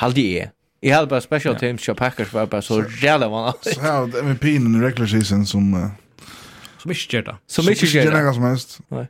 halvdig 0.01 0.25
i. 0.31 0.47
Jeg 0.85 0.97
hadde 0.97 1.11
bare 1.11 1.27
special 1.27 1.59
teams, 1.61 1.85
og 1.91 1.99
Packers 1.99 2.33
var 2.33 2.49
bare 2.49 2.65
så 2.65 2.81
rævlig 2.87 3.29
vanlig. 3.35 3.75
Så 3.75 3.85
her, 3.85 4.09
med 4.31 4.41
pinen 4.41 4.81
regular 4.81 5.11
season 5.11 5.45
som... 5.51 5.69
Uh, 5.75 5.91
Som 6.85 6.93
ikke 6.93 7.17
gjør 7.17 7.23
det. 7.31 7.37
Som 7.49 7.69
ikke 7.69 7.87
gjør 7.89 8.05
det. 8.05 8.13
Som 8.13 8.13
ikke 8.13 8.19
gjør 8.21 8.27
det 8.29 8.35
som 8.35 8.49
helst. 8.51 8.81
Nei. 8.93 9.07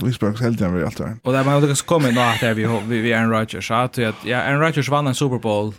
Lisbergs 0.00 0.40
helt 0.40 0.60
han 0.60 0.74
vi 0.74 0.84
allt 0.84 0.96
där. 0.96 1.16
Och 1.22 1.32
där 1.32 1.44
man 1.44 1.60
lyckas 1.60 1.82
komma 1.82 2.08
in 2.08 2.14
då 2.14 2.20
att 2.20 2.40
där 2.40 2.54
vi 2.54 2.66
vi 2.88 3.00
vi 3.00 3.14
Aaron 3.14 3.30
Rodgers 3.30 3.68
så 3.68 3.74
att 3.74 3.98
ja 3.98 4.38
Aaron 4.38 4.60
Rodgers 4.60 4.88
vann 4.88 5.06
en 5.06 5.14
Super 5.14 5.38
Bowl 5.38 5.74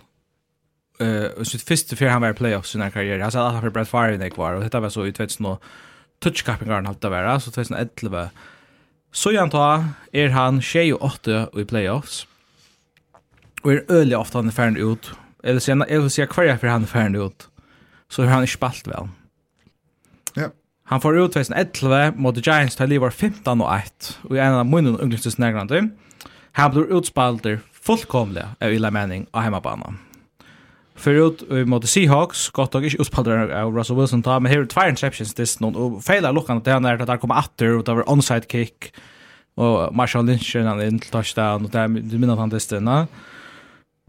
eh 1.00 1.26
och 1.40 1.48
sitt 1.48 1.62
första 1.62 1.96
för 1.96 2.06
han 2.06 2.22
var 2.22 2.34
playoffs 2.34 2.70
i 2.70 2.72
sin 2.72 2.92
karriär. 2.92 3.20
Han 3.20 3.32
sa 3.32 3.48
att 3.48 3.54
han 3.54 3.62
för 3.62 3.70
Brett 3.70 3.90
Favre 3.90 4.18
det 4.18 4.30
kvar 4.30 4.54
och 4.54 4.62
detta 4.62 4.80
var 4.80 4.90
så 4.90 5.06
i 5.06 5.12
2000 5.12 5.46
touch 5.46 5.52
och 5.52 5.64
touchcappingarna 6.20 6.88
halta 6.88 7.10
vara 7.10 7.40
så 7.40 7.52
2011. 7.52 8.30
Så 9.12 9.32
jag 9.32 9.44
antar 9.44 9.86
är 10.12 10.30
han 10.30 10.62
6 10.62 10.94
och 10.94 11.02
8 11.02 11.50
i 11.56 11.66
playoffs. 11.66 12.28
Och 13.62 13.74
är 13.74 13.92
öliga 13.92 14.20
ofta 14.20 14.38
han 14.38 14.48
är 14.48 14.52
färdig 14.52 14.82
ut. 14.82 15.12
Eller 15.44 15.60
sen 15.60 15.82
eller 15.82 16.10
så 16.10 16.22
jag 16.22 16.30
kvar 16.30 16.58
för 16.58 16.68
han 16.68 16.84
är 16.84 16.88
färdig 16.88 17.20
ut. 17.20 17.48
Så 18.10 18.24
har 18.24 18.30
han 18.30 18.48
spalt 18.48 18.88
väl. 18.88 19.08
Han 20.94 21.02
får 21.02 21.18
ut 21.18 21.34
2011 21.34 22.14
mot 22.22 22.38
Giants 22.38 22.76
til 22.78 22.92
livet 22.92 23.14
15 23.14 23.62
og 23.62 23.70
1, 23.76 24.10
og 24.30 24.36
i 24.36 24.40
en 24.44 24.60
av 24.60 24.68
munnen 24.70 25.00
unglingstis 25.02 25.40
nærgrande. 25.42 25.80
Han 26.54 26.74
blir 26.76 26.92
utspalter 26.94 27.56
fullkomlig 27.74 28.44
av 28.62 28.76
illa 28.76 28.92
mening 28.94 29.24
av 29.34 29.42
hemmabana. 29.42 29.96
Förut 30.96 31.42
mot 31.68 31.90
Seahawks 31.90 32.50
gott 32.50 32.76
och 32.76 32.84
inte 32.84 33.02
utspalter 33.02 33.50
av 33.50 33.76
Russell 33.76 33.98
Wilson 33.98 34.24
ta, 34.24 34.40
men 34.40 34.52
här 34.52 34.60
är 34.60 34.66
två 34.66 34.82
interceptions 34.82 35.34
this 35.34 35.60
någon 35.60 35.76
och 35.76 36.04
failar 36.04 36.34
luckan 36.34 36.62
till 36.62 36.74
han 36.74 36.86
är 36.86 37.02
att 37.02 37.08
där 37.08 37.18
kommer 37.18 37.40
åter 37.40 37.78
och 37.78 37.84
det 37.84 37.94
var 37.94 38.04
onside 38.04 38.52
kick 38.52 38.94
och 39.56 39.96
Marshall 39.96 40.26
Lynch 40.26 40.56
han 40.56 40.82
in 40.82 41.00
till 41.00 41.12
touchdown 41.12 41.66
och 41.66 41.72
där 41.72 41.88
minns 41.88 42.40
han 42.40 42.50
distarna. 42.50 43.08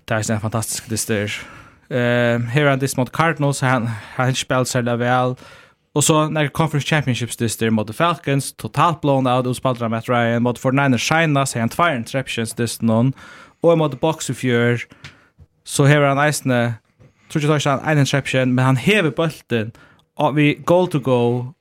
Det 0.05 0.15
är 0.15 0.31
en 0.31 0.41
fantastisk 0.41 0.89
distar. 0.89 1.33
Eh, 1.89 2.39
här 2.39 2.65
är 2.65 2.77
dist 2.77 2.97
mot 2.97 3.13
Cardinals 3.13 3.61
han 3.61 3.91
han 4.17 4.35
spelar 4.35 4.65
så 4.65 4.97
väl. 4.97 5.37
Och 5.95 6.05
så 6.05 6.29
när 6.29 6.49
Conference 6.49 6.89
Championships 6.89 7.37
det 7.37 7.59
där 7.59 7.71
mot 7.71 7.97
Falcons 7.97 8.53
totalt 8.53 9.01
blown 9.01 9.27
out 9.27 9.47
och 9.47 9.57
spelade 9.57 9.89
Matt 9.89 10.09
Ryan 10.09 10.43
mot 10.43 10.61
49ers 10.61 10.99
Shine 10.99 11.47
så 11.47 11.59
han 11.59 11.69
två 11.69 11.89
interceptions 11.89 12.55
this 12.55 12.83
någon 12.83 13.13
och 13.61 13.79
mot 13.79 14.01
Box 14.01 14.31
of 14.31 14.37
Fear. 14.37 14.81
så 15.65 15.85
här 15.85 16.01
är 16.01 16.15
han 16.15 16.29
isne 16.29 16.75
tror 17.33 17.45
jag 17.45 17.51
touchdown 17.51 17.79
han 17.79 17.93
en 17.93 17.99
interception 17.99 18.55
men 18.55 18.65
han 18.65 18.77
häver 18.77 19.11
bollen 19.11 19.73
och 20.17 20.39
vi 20.39 20.55
goal 20.55 20.89
to 20.89 20.99
go 20.99 21.53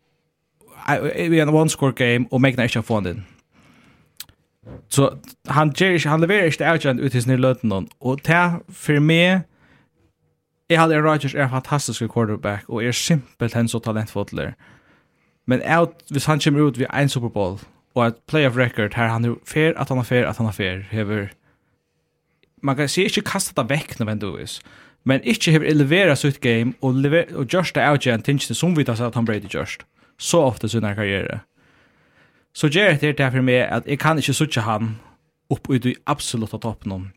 vi 1.15 1.39
en 1.39 1.49
one 1.49 1.69
score 1.69 1.91
game 1.91 2.27
och 2.31 2.41
make 2.41 2.61
nation 2.61 2.84
fund 2.84 3.05
den. 3.05 3.23
Så 4.89 5.13
han 5.47 5.73
Jerry 5.75 5.99
han 6.05 6.21
levererar 6.21 6.45
inte 6.45 6.71
outjant 6.71 6.99
ut 6.99 7.15
his 7.15 7.27
nya 7.27 7.38
löten 7.38 7.88
och 7.97 8.19
det 8.23 8.59
för 8.73 8.99
mig 8.99 9.41
Jeg 10.74 10.82
hadde 10.82 10.95
Aaron 10.95 11.09
Rodgers 11.09 11.36
er 11.36 11.43
en 11.43 11.49
fantastisk 11.49 12.01
quarterback, 12.13 12.63
og 12.67 12.84
er 12.84 12.91
simpelt 12.91 13.53
hen 13.53 13.67
så 13.67 13.80
talentfotler. 13.80 14.51
Men 15.45 15.61
out, 15.78 15.89
hvis 16.09 16.26
han 16.26 16.39
kommer 16.39 16.61
ut 16.61 16.80
ved 16.80 16.86
en 16.93 17.09
Super 17.09 17.30
Bowl, 17.30 17.59
og 17.95 18.07
et 18.07 18.15
playoff 18.28 18.57
record 18.57 18.95
her, 18.95 19.07
han 19.07 19.26
er 19.26 19.36
fair 19.45 19.78
at 19.78 19.89
han 19.89 19.97
er 19.97 20.03
fair 20.03 20.26
at 20.26 20.38
han 20.38 20.45
er 20.45 20.51
fair, 20.51 20.82
hever... 20.91 21.28
Man 22.63 22.76
kan 22.76 22.89
si 22.89 23.03
ikke 23.03 23.21
kastet 23.21 23.57
det 23.57 23.69
vekk 23.69 23.99
nødvendigvis, 23.99 24.61
men 25.03 25.21
ikke 25.24 25.51
hever 25.51 25.65
elevera 25.65 26.15
sitt 26.15 26.41
game, 26.41 26.74
og, 26.82 26.93
lever, 26.93 27.36
og 27.36 27.45
just 27.53 27.76
det 27.76 27.84
out 27.86 28.05
igjen 28.05 28.24
tingene 28.24 28.55
som 28.55 28.78
vi 28.78 28.84
tar 28.84 28.95
seg 28.95 29.11
at 29.11 29.15
han 29.15 29.26
Brady 29.26 29.51
just, 29.53 29.86
så 30.17 30.41
ofte 30.47 30.69
sin 30.69 30.84
her 30.84 30.95
karriere. 30.95 31.39
Så 32.53 32.67
Jarrett 32.76 33.03
er 33.03 33.11
derfor 33.11 33.41
med 33.41 33.53
at 33.53 33.84
jeg 33.86 33.99
kan 33.99 34.17
ikke 34.17 34.34
suttje 34.34 34.61
han 34.61 34.95
opp 35.49 35.69
ut 35.69 35.86
i 35.86 35.95
absolutta 36.07 36.57
toppen 36.57 36.91
om. 36.91 37.07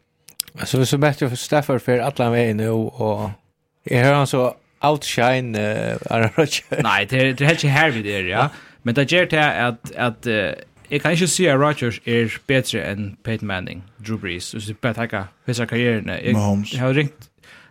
Altså, 0.59 0.85
så 0.85 0.99
bättre 0.99 1.29
för 1.29 1.37
Stafford 1.37 1.81
for 1.81 1.93
alle 1.93 2.31
veiene 2.31 2.71
og 2.71 3.31
Jeg 3.91 4.05
hører 4.05 4.17
han 4.19 4.27
så 4.27 4.53
outshine 4.81 5.59
uh, 5.59 5.97
Aaron 6.11 6.31
Rodgers. 6.39 6.63
Nei, 6.83 7.05
det 7.05 7.21
er, 7.21 7.33
det 7.33 7.41
er 7.41 7.53
helt 7.53 7.65
ikke 7.65 7.75
her 7.75 7.91
vi 7.91 8.03
det 8.03 8.17
er, 8.17 8.31
ja. 8.31 8.49
Men 8.85 8.97
det 8.97 9.09
gjør 9.13 9.25
det 9.25 9.39
at, 9.39 9.93
at 9.95 10.27
uh, 10.27 10.55
jeg 10.91 11.01
kan 11.01 11.13
ikke 11.13 11.27
si 11.27 11.47
at 11.47 11.59
Rodgers 11.59 11.99
er 12.07 12.31
bedre 12.47 12.83
enn 12.93 13.17
Peyton 13.25 13.49
Manning, 13.49 13.85
Drew 14.07 14.19
Brees. 14.19 14.53
Hvis 14.53 14.69
jeg 14.69 14.77
bare 14.77 14.95
tenker 14.95 15.31
hva 15.47 15.55
er 15.63 15.71
karrieren. 15.71 16.09
Jeg, 16.09 16.35
Mahomes. 16.35 16.73
Jeg 16.73 16.81
har 16.81 16.95
ringt 16.95 17.31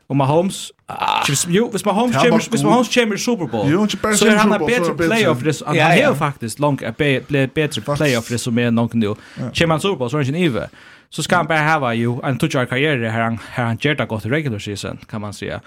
om 0.10 0.18
Mahomes. 0.18 0.72
Ah. 0.90 1.26
Jo, 1.50 1.70
hvis 1.70 1.86
Mahomes 1.86 2.16
kommer, 2.16 2.50
hvis 2.50 2.64
Mahomes 2.64 2.90
kommer 2.96 3.16
i 3.16 3.18
Super 3.18 3.48
Bowl, 3.48 3.70
jo, 3.72 3.88
så 3.88 4.28
er 4.28 4.38
han 4.38 4.50
Bowl, 4.50 4.70
en 4.72 4.82
bedre 4.82 4.96
playoff 4.96 5.46
res. 5.46 5.64
Han 5.66 5.76
ja, 5.76 5.94
ja. 5.94 6.08
har 6.08 6.14
faktisk 6.14 6.60
langt 6.60 6.84
en 6.84 6.94
bedre 6.94 7.82
playoff 7.96 8.32
res 8.32 8.42
som 8.42 8.60
er 8.60 8.70
noen 8.70 9.02
nå. 9.02 9.16
Kommer 9.38 9.76
han 9.76 9.82
Super 9.82 9.98
Bowl, 9.98 10.12
så 10.12 10.20
er 10.20 10.28
han 10.28 10.36
ikke 10.36 10.52
ive. 10.52 10.68
Så 11.10 11.24
skal 11.24 11.38
han 11.38 11.48
bare 11.48 11.64
hava 11.64 11.94
jo 11.96 12.20
en 12.28 12.38
touch 12.38 12.58
av 12.60 12.68
karriere 12.68 13.12
her 13.12 13.24
han, 13.24 13.40
her 13.56 13.70
han 13.72 13.78
gjør 13.82 14.02
det 14.02 14.08
godt 14.12 14.26
i 14.26 14.30
regular 14.30 14.60
season, 14.60 15.00
kan 15.10 15.22
man 15.22 15.34
säga. 15.34 15.62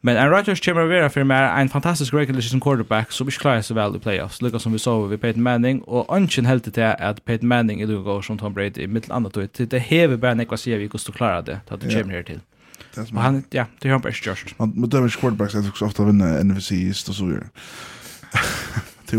Men 0.00 0.16
Aaron 0.16 0.30
Rodgers 0.30 0.64
kommer 0.64 0.82
att 0.82 0.88
vara 0.88 1.10
för 1.10 1.24
mig 1.24 1.60
en 1.60 1.68
fantastisk 1.68 2.14
regular 2.14 2.40
season 2.40 2.60
quarterback 2.60 3.12
som 3.12 3.26
inte 3.26 3.38
klarar 3.38 3.62
sig 3.62 3.76
väl 3.76 3.96
i 3.96 3.98
playoffs. 3.98 4.42
Lika 4.42 4.58
som 4.58 4.72
vi 4.72 4.78
såg 4.78 5.08
vid 5.08 5.20
Peyton 5.20 5.42
Manning. 5.42 5.80
Och 5.80 6.16
anken 6.16 6.46
helt 6.46 6.74
till 6.74 6.82
att 6.82 7.24
Peyton 7.24 7.48
Manning 7.48 7.80
är 7.80 7.86
lika 7.86 8.00
går 8.00 8.22
som 8.22 8.38
Tom 8.38 8.54
Brady 8.54 8.82
i 8.82 8.86
mitt 8.86 9.10
annat 9.10 9.36
år. 9.36 9.48
Det 9.66 9.78
hever 9.78 10.16
bara 10.16 10.34
nekva 10.34 10.56
säger 10.56 10.78
vi 10.78 10.90
måste 10.92 11.12
klara 11.12 11.42
det. 11.42 11.60
Att 11.68 11.80
du 11.80 12.02
kommer 12.02 12.14
här 12.14 12.22
till. 12.22 12.40
Och 12.96 13.22
han, 13.22 13.44
ja, 13.50 13.66
det 13.78 13.88
har 13.88 13.92
han 13.92 14.00
bara 14.00 14.08
inte 14.08 14.28
gjort. 14.28 14.58
Man 14.58 14.88
dömer 14.88 15.04
inte 15.04 15.18
quarterbacks 15.18 15.54
att 15.54 15.68
också 15.68 15.84
ofta 15.84 16.04
vinna 16.04 16.42
NFC 16.42 16.72
East 16.72 17.08
och 17.08 17.14
så 17.14 17.24
vidare. 17.24 17.46
Till, 19.06 19.18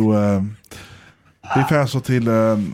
vi 1.55 1.63
får 1.69 1.85
så 1.85 1.99
till 1.99 2.27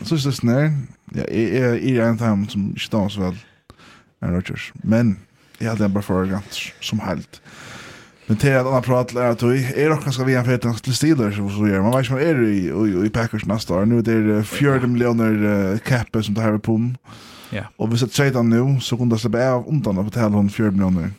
sista 0.04 0.32
snär. 0.32 0.72
Ja, 1.12 1.24
är 1.24 2.00
en 2.00 2.18
time 2.18 2.46
som 2.48 2.76
inte 2.76 3.08
så 3.08 3.20
väl 3.20 3.36
Aaron 4.20 4.34
Rodgers. 4.34 4.72
Men 4.74 5.16
jag 5.58 5.70
hade 5.70 5.88
bara 5.88 6.02
för 6.02 6.14
arrogant 6.14 6.58
som 6.80 7.00
helt. 7.00 7.40
Men 8.26 8.36
det 8.40 8.48
är 8.48 8.78
att 8.78 8.84
prat 8.84 9.14
är 9.14 9.30
att 9.30 9.42
vi 9.42 9.82
är 9.82 9.92
också 9.92 10.04
ganska 10.04 10.24
vi 10.24 10.34
en 10.34 10.44
för 10.44 10.82
till 10.82 10.94
Steelers 10.94 11.38
och 11.38 11.50
så 11.50 11.68
gör 11.68 11.82
man 11.82 12.02
vet 12.02 12.10
man 12.10 12.20
är 12.20 12.42
i 12.42 12.68
i 12.68 13.06
i 13.06 13.10
Packers 13.10 13.44
nästa 13.46 13.74
år 13.74 13.86
nu 13.86 14.02
det 14.02 14.12
är 14.12 14.42
40 14.42 14.86
miljoner 14.86 15.78
cap 15.78 16.24
som 16.24 16.34
det 16.34 16.40
här 16.40 16.52
är 16.52 16.58
på. 16.58 16.90
Ja. 17.50 17.62
Och 17.76 17.92
vi 17.92 17.98
sätter 17.98 18.14
sedan 18.14 18.50
nu 18.50 18.80
så 18.80 18.96
kunde 18.96 19.14
det 19.14 19.20
släppa 19.20 19.50
av 19.50 19.68
undan 19.68 19.96
på 19.96 20.02
betala 20.02 20.36
hon 20.36 20.50
40 20.50 20.70
miljoner 20.70 21.10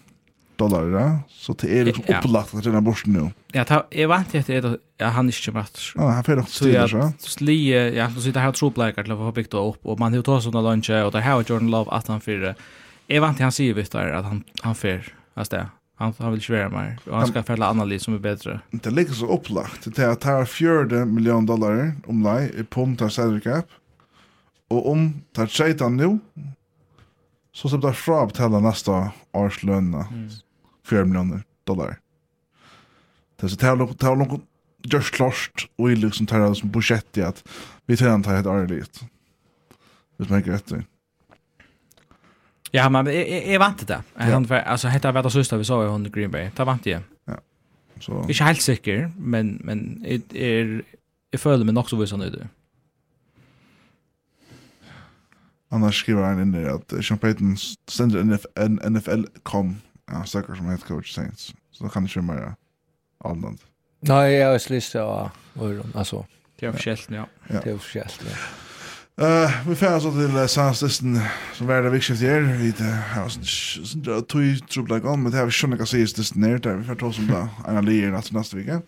dollar 0.56 1.00
ja? 1.00 1.20
så 1.30 1.54
det 1.54 1.80
är 1.80 1.86
liksom 1.86 2.04
upplagt 2.08 2.56
att 2.56 2.64
den 2.64 2.74
här 2.74 2.82
borsten 2.82 3.14
nu. 3.14 3.32
Ja, 3.52 3.64
ta, 3.66 3.86
jag 3.90 4.08
vet 4.08 4.34
inte 4.34 4.68
att 4.68 4.78
ja, 4.98 5.08
han 5.08 5.26
inte 5.26 5.46
kommer 5.46 5.60
att... 5.60 5.80
Ja, 5.96 6.10
han 6.10 6.24
får 6.24 6.40
också 6.40 6.64
Steelers 6.64 6.94
ja. 6.94 7.12
Slie, 7.20 7.94
ja, 7.94 8.10
så 8.10 8.22
sitter 8.22 8.40
här 8.40 8.52
tropläkare 8.52 9.06
till 9.06 9.14
att 9.14 9.20
få 9.20 9.32
byggt 9.32 9.54
upp 9.54 9.86
och 9.86 10.00
man 10.00 10.14
har 10.14 10.22
tagit 10.22 10.44
sådana 10.44 10.70
lunch 10.70 10.90
och 10.90 11.12
det 11.12 11.20
här 11.20 11.32
har 11.32 11.44
Jordan 11.48 11.72
Love 11.72 11.92
att 11.92 12.08
han 12.08 12.22
fyrir. 12.22 12.56
Jag 13.08 13.22
vet 13.22 13.30
inte 13.30 13.44
han 13.44 13.52
säger 13.52 13.74
visst 13.74 13.92
där 13.92 14.12
att 14.12 14.26
han, 14.26 14.44
han 14.62 14.76
för... 14.76 15.14
Alltså 15.34 15.56
det 15.56 15.68
Han, 16.00 16.14
han 16.18 16.32
vill 16.32 16.42
svära 16.42 16.70
mer. 16.70 17.00
Och 17.06 17.18
han 17.18 17.28
ska 17.28 17.44
fälla 17.44 17.68
liv 17.86 18.00
som 18.00 18.14
är 18.14 18.20
bättre. 18.20 18.60
Det 18.72 18.90
ligger 18.90 19.14
så 19.14 19.28
upplagt. 19.28 19.96
Det 19.96 20.04
är 20.04 20.10
att 20.10 20.22
ta 20.22 20.46
fjörde 20.46 21.06
miljon 21.06 21.46
dollar 21.46 21.96
om 22.06 22.24
lei, 22.24 22.50
i 22.60 22.64
pumpar 22.64 23.10
salary 23.10 23.42
cap. 23.42 23.66
Och 24.68 24.92
om 24.92 25.22
det 25.32 25.42
här 25.42 25.90
nu 25.90 26.20
så 27.54 27.70
ser 27.70 27.78
det 27.78 27.94
fra 27.94 28.22
att 28.22 28.28
betala 28.28 28.60
nästa 28.60 29.12
års 29.32 29.64
löna. 29.64 30.08
4 30.90 31.06
miljoner 31.06 31.44
dollar. 31.64 32.00
Det 33.36 33.48
är 33.48 33.48
så 33.48 33.56
det 33.56 33.66
här 33.66 34.16
långt 34.16 34.44
just 34.84 35.14
klart 35.14 35.70
och 35.76 35.92
i 35.92 35.96
liksom 35.96 36.26
tar 36.26 36.40
det 36.40 36.56
som 36.56 36.70
budget 36.70 37.18
i 37.18 37.22
att 37.22 37.44
vi 37.86 37.98
tar 37.98 38.18
det 38.18 38.30
här 38.30 38.40
ett 38.40 38.46
ärligt. 38.46 39.02
Det 40.18 40.26
smäcker 40.26 40.52
rätt. 40.52 40.72
Ja, 42.72 42.90
men 42.90 43.06
jag 43.06 43.16
jag 43.54 43.60
vant 43.60 43.88
det. 43.88 44.04
Han 44.16 44.48
för 44.48 44.56
alltså 44.56 44.88
hetta 44.88 45.12
det 45.12 45.32
sista 45.32 45.58
vi 45.58 45.66
sa 45.66 45.84
i 45.84 45.88
hon 45.88 46.12
Green 46.12 46.32
Bay. 46.32 46.50
Ta 46.56 46.66
vant 46.66 46.86
jag. 46.86 47.02
Ja. 47.26 47.38
Så 48.00 48.26
Inte 48.30 48.44
helt 48.44 48.62
säker, 48.62 49.12
men 49.18 49.60
men 49.64 50.06
är 50.34 50.84
jag 51.32 51.42
följer 51.42 51.66
mig 51.66 51.74
nog 51.74 51.90
så 51.90 51.96
vis 51.96 52.14
nu. 52.14 52.48
Annars 55.70 56.00
skriver 56.02 56.24
han 56.24 56.42
in 56.42 56.52
där 56.52 56.70
att 56.70 57.06
Sean 57.06 57.18
Payton 57.18 57.58
sänder 57.88 58.24
NFL, 58.24 58.90
NFL 58.90 59.24
kom 59.44 59.82
ja, 60.12 60.26
söker 60.26 60.56
som 60.56 60.66
head 60.66 60.78
coach 60.78 61.14
Saints. 61.14 61.56
Så 61.72 61.84
då 61.84 61.90
kan 61.90 62.04
det 62.04 62.16
ju 62.16 62.22
mer 62.22 62.56
allmänt. 63.18 63.62
Nej, 64.00 64.34
jag 64.34 64.52
har 64.52 64.60
släst 64.60 64.96
av 64.96 65.30
Alltså. 65.96 66.26
Det 66.60 66.66
är 66.66 66.70
officiellt, 66.70 67.08
ja. 67.10 67.28
Det 67.48 67.70
är 67.70 67.76
officiellt, 67.76 68.22
ja. 68.26 68.38
Uh, 69.22 69.70
vi 69.70 69.76
fanns 69.76 70.04
så 70.04 70.12
til 70.14 70.36
uh, 70.38 70.44
Sanstesten 70.46 71.16
som 71.58 71.70
er 71.74 71.82
det 71.82 71.92
viktigaste 71.92 72.26
her. 72.26 72.44
Vi 72.60 72.74
har 73.14 73.30
sån 73.30 74.02
där 74.02 74.22
tog 74.22 74.70
trubbla 74.70 75.00
gang, 75.00 75.24
men 75.24 75.32
det 75.32 75.38
har 75.38 75.46
vi 75.46 75.52
skönna 75.52 75.78
kan 75.78 75.88
sägas 75.88 76.14
desten 76.14 76.42
ner 76.42 76.58
där. 76.58 76.76
Vi 76.76 76.84
får 76.84 76.96
ta 76.96 77.12
som 77.14 77.28
da 77.28 77.48
en 77.68 77.78
allier 77.78 78.12
natt 78.12 78.32
neste 78.32 78.58
vike. 78.58 78.82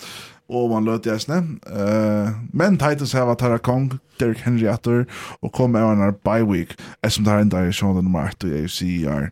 Og 0.50 0.70
man 0.70 0.86
løt 0.86 1.06
jag 1.06 1.22
snä. 1.22 1.38
Uh, 1.66 2.30
men 2.54 2.78
Titus 2.78 3.14
har 3.14 3.26
varit 3.26 3.40
Tara 3.40 3.58
Kong, 3.58 4.00
Derek 4.20 4.38
Henry 4.38 4.68
Atter 4.68 5.06
og 5.42 5.54
kom 5.54 5.72
med 5.72 5.82
en 5.82 6.14
bye 6.24 6.46
week. 6.46 6.78
Eftersom 7.02 7.24
det 7.24 7.32
här 7.32 7.42
inte 7.42 7.58
i 7.58 7.74
Sean 7.74 7.96
nummer 7.96 8.30
8 8.30 8.48
i 8.48 8.64
AFC 8.64 8.82
är. 8.82 9.32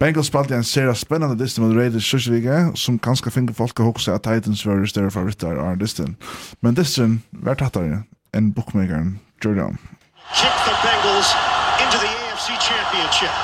Bengals 0.00 0.26
spalte 0.26 0.56
en 0.56 0.64
serie 0.64 0.94
spennende 0.94 1.44
listen 1.44 1.68
med 1.68 1.76
Raiders 1.76 2.10
sista 2.10 2.30
vecka 2.32 2.72
som 2.74 2.98
kanskje 2.98 3.30
finner 3.30 3.52
folk 3.52 3.80
å 3.80 3.92
huske 3.92 4.12
at 4.12 4.22
Titans 4.22 4.66
var 4.66 4.86
større 4.86 5.10
favoritter 5.10 5.46
favoriter 5.46 5.70
av 5.70 5.78
listen. 5.78 6.16
Men 6.60 6.74
listen, 6.74 7.22
vart 7.30 7.58
tattere, 7.58 8.02
en 8.32 8.52
bookmakern 8.52 9.18
Jordan. 9.44 9.78
Kick 10.38 10.54
the 10.68 10.74
Bengals 10.84 11.28
into 11.82 11.98
the 11.98 12.10
AFC 12.24 12.48
Championship. 12.58 13.34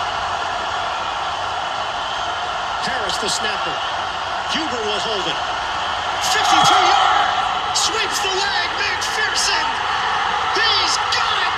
Harris 2.89 3.16
the 3.18 3.28
snapper. 3.28 3.76
Huber 4.53 4.82
will 4.89 5.03
hold 5.09 5.26
it. 5.32 5.39
52 6.32 6.74
yard. 6.93 7.28
Sweeps 7.76 8.18
the 8.26 8.32
leg. 8.45 8.68
McPherson. 8.80 9.66
He's 10.59 10.95
got 11.16 11.36
it. 11.47 11.55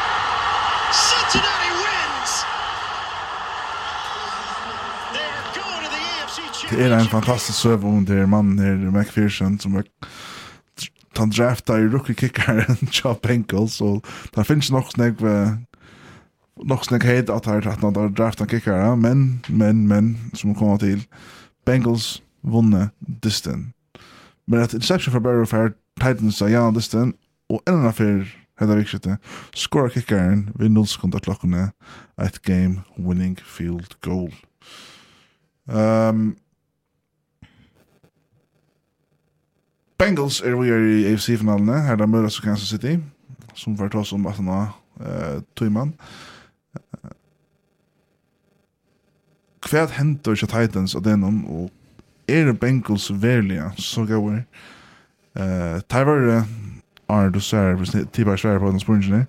Cincinnati 1.09 1.71
wins. 1.83 2.33
They're 5.15 5.45
going 5.59 5.83
to 5.87 5.91
the 5.97 6.03
AFC 6.15 6.39
Championship. 6.59 6.71
Det 6.71 6.93
er 6.93 6.99
en 6.99 7.09
fantastisk 7.09 7.59
søv 7.61 7.85
om 7.85 8.07
det 8.07 8.19
er 8.23 8.27
mannen 8.27 8.59
her, 8.59 8.91
McPherson, 9.01 9.61
som 9.61 9.77
er 9.77 9.83
han 11.21 11.33
drafta 11.35 11.79
i 11.79 11.89
rookie 11.89 12.17
kickaren 12.17 12.91
Cha 12.91 13.15
Bengals 13.25 13.81
og 13.85 14.05
der 14.35 14.49
finnes 14.49 14.71
nok 14.73 14.91
snakk 14.95 15.23
ved 15.23 15.61
nok 16.71 16.85
snakk 16.89 17.07
heit 17.09 17.31
at 17.33 17.49
han 17.49 17.65
at 17.69 17.85
han 17.85 18.15
drafta 18.17 18.49
kickaren 18.49 19.01
men 19.05 19.45
men 19.49 19.87
men 19.89 20.17
som 20.35 20.55
kommer 20.55 20.81
til 20.81 21.07
Bengals 21.67 22.23
vunne 22.43 22.91
distan 23.25 23.73
men 24.47 24.61
at 24.61 24.75
interception 24.75 25.13
for 25.13 25.21
Barrow 25.21 25.47
Fair 25.47 25.75
Titans 26.01 26.41
er 26.41 26.55
ja 26.57 26.69
distan 26.75 27.15
og 27.51 27.63
en 27.67 27.75
annen 27.75 27.97
fyr 27.97 28.29
Hedda 28.61 28.77
vikskjøtte 28.77 29.17
skora 29.57 29.89
kickeren 29.89 30.51
ved 30.59 30.75
0 30.75 30.87
sekunder 30.91 31.23
klokkene, 31.25 31.71
et 32.21 32.43
game 32.45 32.83
winning 32.99 33.39
field 33.41 33.97
goal. 34.05 34.29
Um, 35.65 36.37
Bengals 40.01 40.41
er 40.41 40.55
vi 40.57 40.71
er 40.73 40.81
i 40.81 41.01
AFC-finalene, 41.11 41.83
her 41.85 41.99
da 42.01 42.07
møres 42.09 42.39
og 42.41 42.47
Kansas 42.47 42.71
City, 42.73 42.95
som 43.53 43.75
var 43.77 43.93
oss 44.01 44.15
om 44.17 44.25
18 44.27 44.49
av 44.49 44.71
uh, 44.97 45.43
Tuyman. 45.59 45.93
Hva 49.69 49.85
henter 49.99 50.39
ikke 50.39 50.49
Titans 50.55 50.97
av 50.97 51.05
denom, 51.05 51.45
og 51.45 51.69
er 52.33 52.49
Bengals 52.57 53.11
verlige, 53.13 53.69
så 53.77 54.07
gav 54.09 54.25
vi. 54.25 54.41
Uh, 55.37 55.85
Taivar 55.93 56.47
Arne, 57.11 57.33
du 57.35 57.41
ser 57.41 57.77
Tibar 58.13 58.41
Sverre 58.41 58.61
på 58.61 58.73
den 58.73 58.81
spurningen 58.81 59.21
her. 59.21 59.25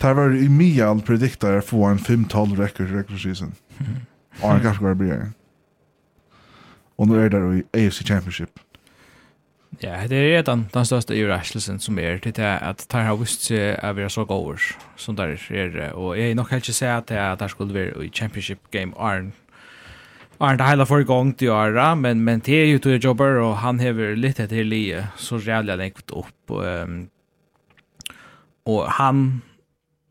Taivar 0.00 0.32
i 0.32 0.48
mye 0.48 0.72
Mial 0.72 1.04
prediktar 1.04 1.60
få 1.60 1.84
en 1.90 2.00
5-12 2.00 2.56
record 2.56 2.96
regular 2.96 3.18
season. 3.18 3.52
Arne 4.42 4.94
bli 4.96 5.12
her. 5.12 5.32
Og 6.96 7.08
nå 7.08 7.14
er 7.14 7.28
det 7.28 7.42
i 7.58 7.84
AFC 7.84 8.06
Championship. 8.06 8.63
Ja, 9.82 10.06
det 10.08 10.36
er 10.36 10.42
den, 10.42 10.66
den 10.74 10.84
største 10.84 11.14
overraskelsen 11.14 11.80
som 11.80 11.98
er 11.98 12.18
til 12.18 12.36
det 12.36 12.50
at 12.62 12.86
de 12.92 12.96
har 12.96 13.16
vist 13.16 13.48
seg 13.48 13.78
at 13.82 13.96
vi 13.96 14.02
er 14.02 14.08
så 14.08 14.24
gode 14.24 14.58
som 14.96 15.16
der 15.16 15.36
er. 15.50 15.92
Og 15.92 16.18
jeg 16.18 16.34
nok 16.34 16.50
helt 16.50 16.68
ikke 16.68 16.76
se 16.76 16.86
at 16.86 17.08
det 17.40 17.50
skulle 17.50 17.74
være 17.74 18.04
i 18.04 18.08
championship 18.08 18.58
game 18.70 18.92
Arn 18.98 19.32
Arn 20.40 20.58
det 20.58 20.66
hele 20.66 20.86
forrige 20.86 21.06
gang 21.06 21.38
til 21.38 21.50
Ara, 21.50 21.94
men, 21.94 22.20
men 22.20 22.40
det 22.40 22.62
er 22.62 22.72
jo 22.72 22.78
til 22.78 23.00
jobber, 23.04 23.38
og 23.40 23.58
han 23.58 23.80
hever 23.80 24.16
litt 24.18 24.40
etter 24.40 24.64
lige, 24.64 25.06
så 25.16 25.38
rævlig 25.38 25.76
lengt 25.78 26.12
opp. 26.12 26.50
Og, 26.50 26.88
og 28.66 28.92
han, 28.92 29.42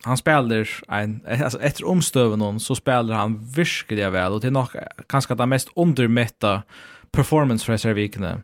han 0.05 0.18
spelar 0.18 0.68
en 0.91 1.22
alltså 1.26 1.59
efter 1.59 1.88
omstöven 1.88 2.39
någon 2.39 2.59
så 2.59 2.76
spelar 2.76 3.16
han 3.16 3.39
virkelig 3.55 4.11
väl 4.11 4.32
och 4.32 4.41
det 4.41 4.47
är 4.47 4.51
nog 4.51 4.68
kanske 5.09 5.36
det 5.36 5.45
mest 5.45 5.70
undermätta 5.76 6.64
performance 7.11 7.66
för 7.66 7.78
Servikne. 7.78 8.41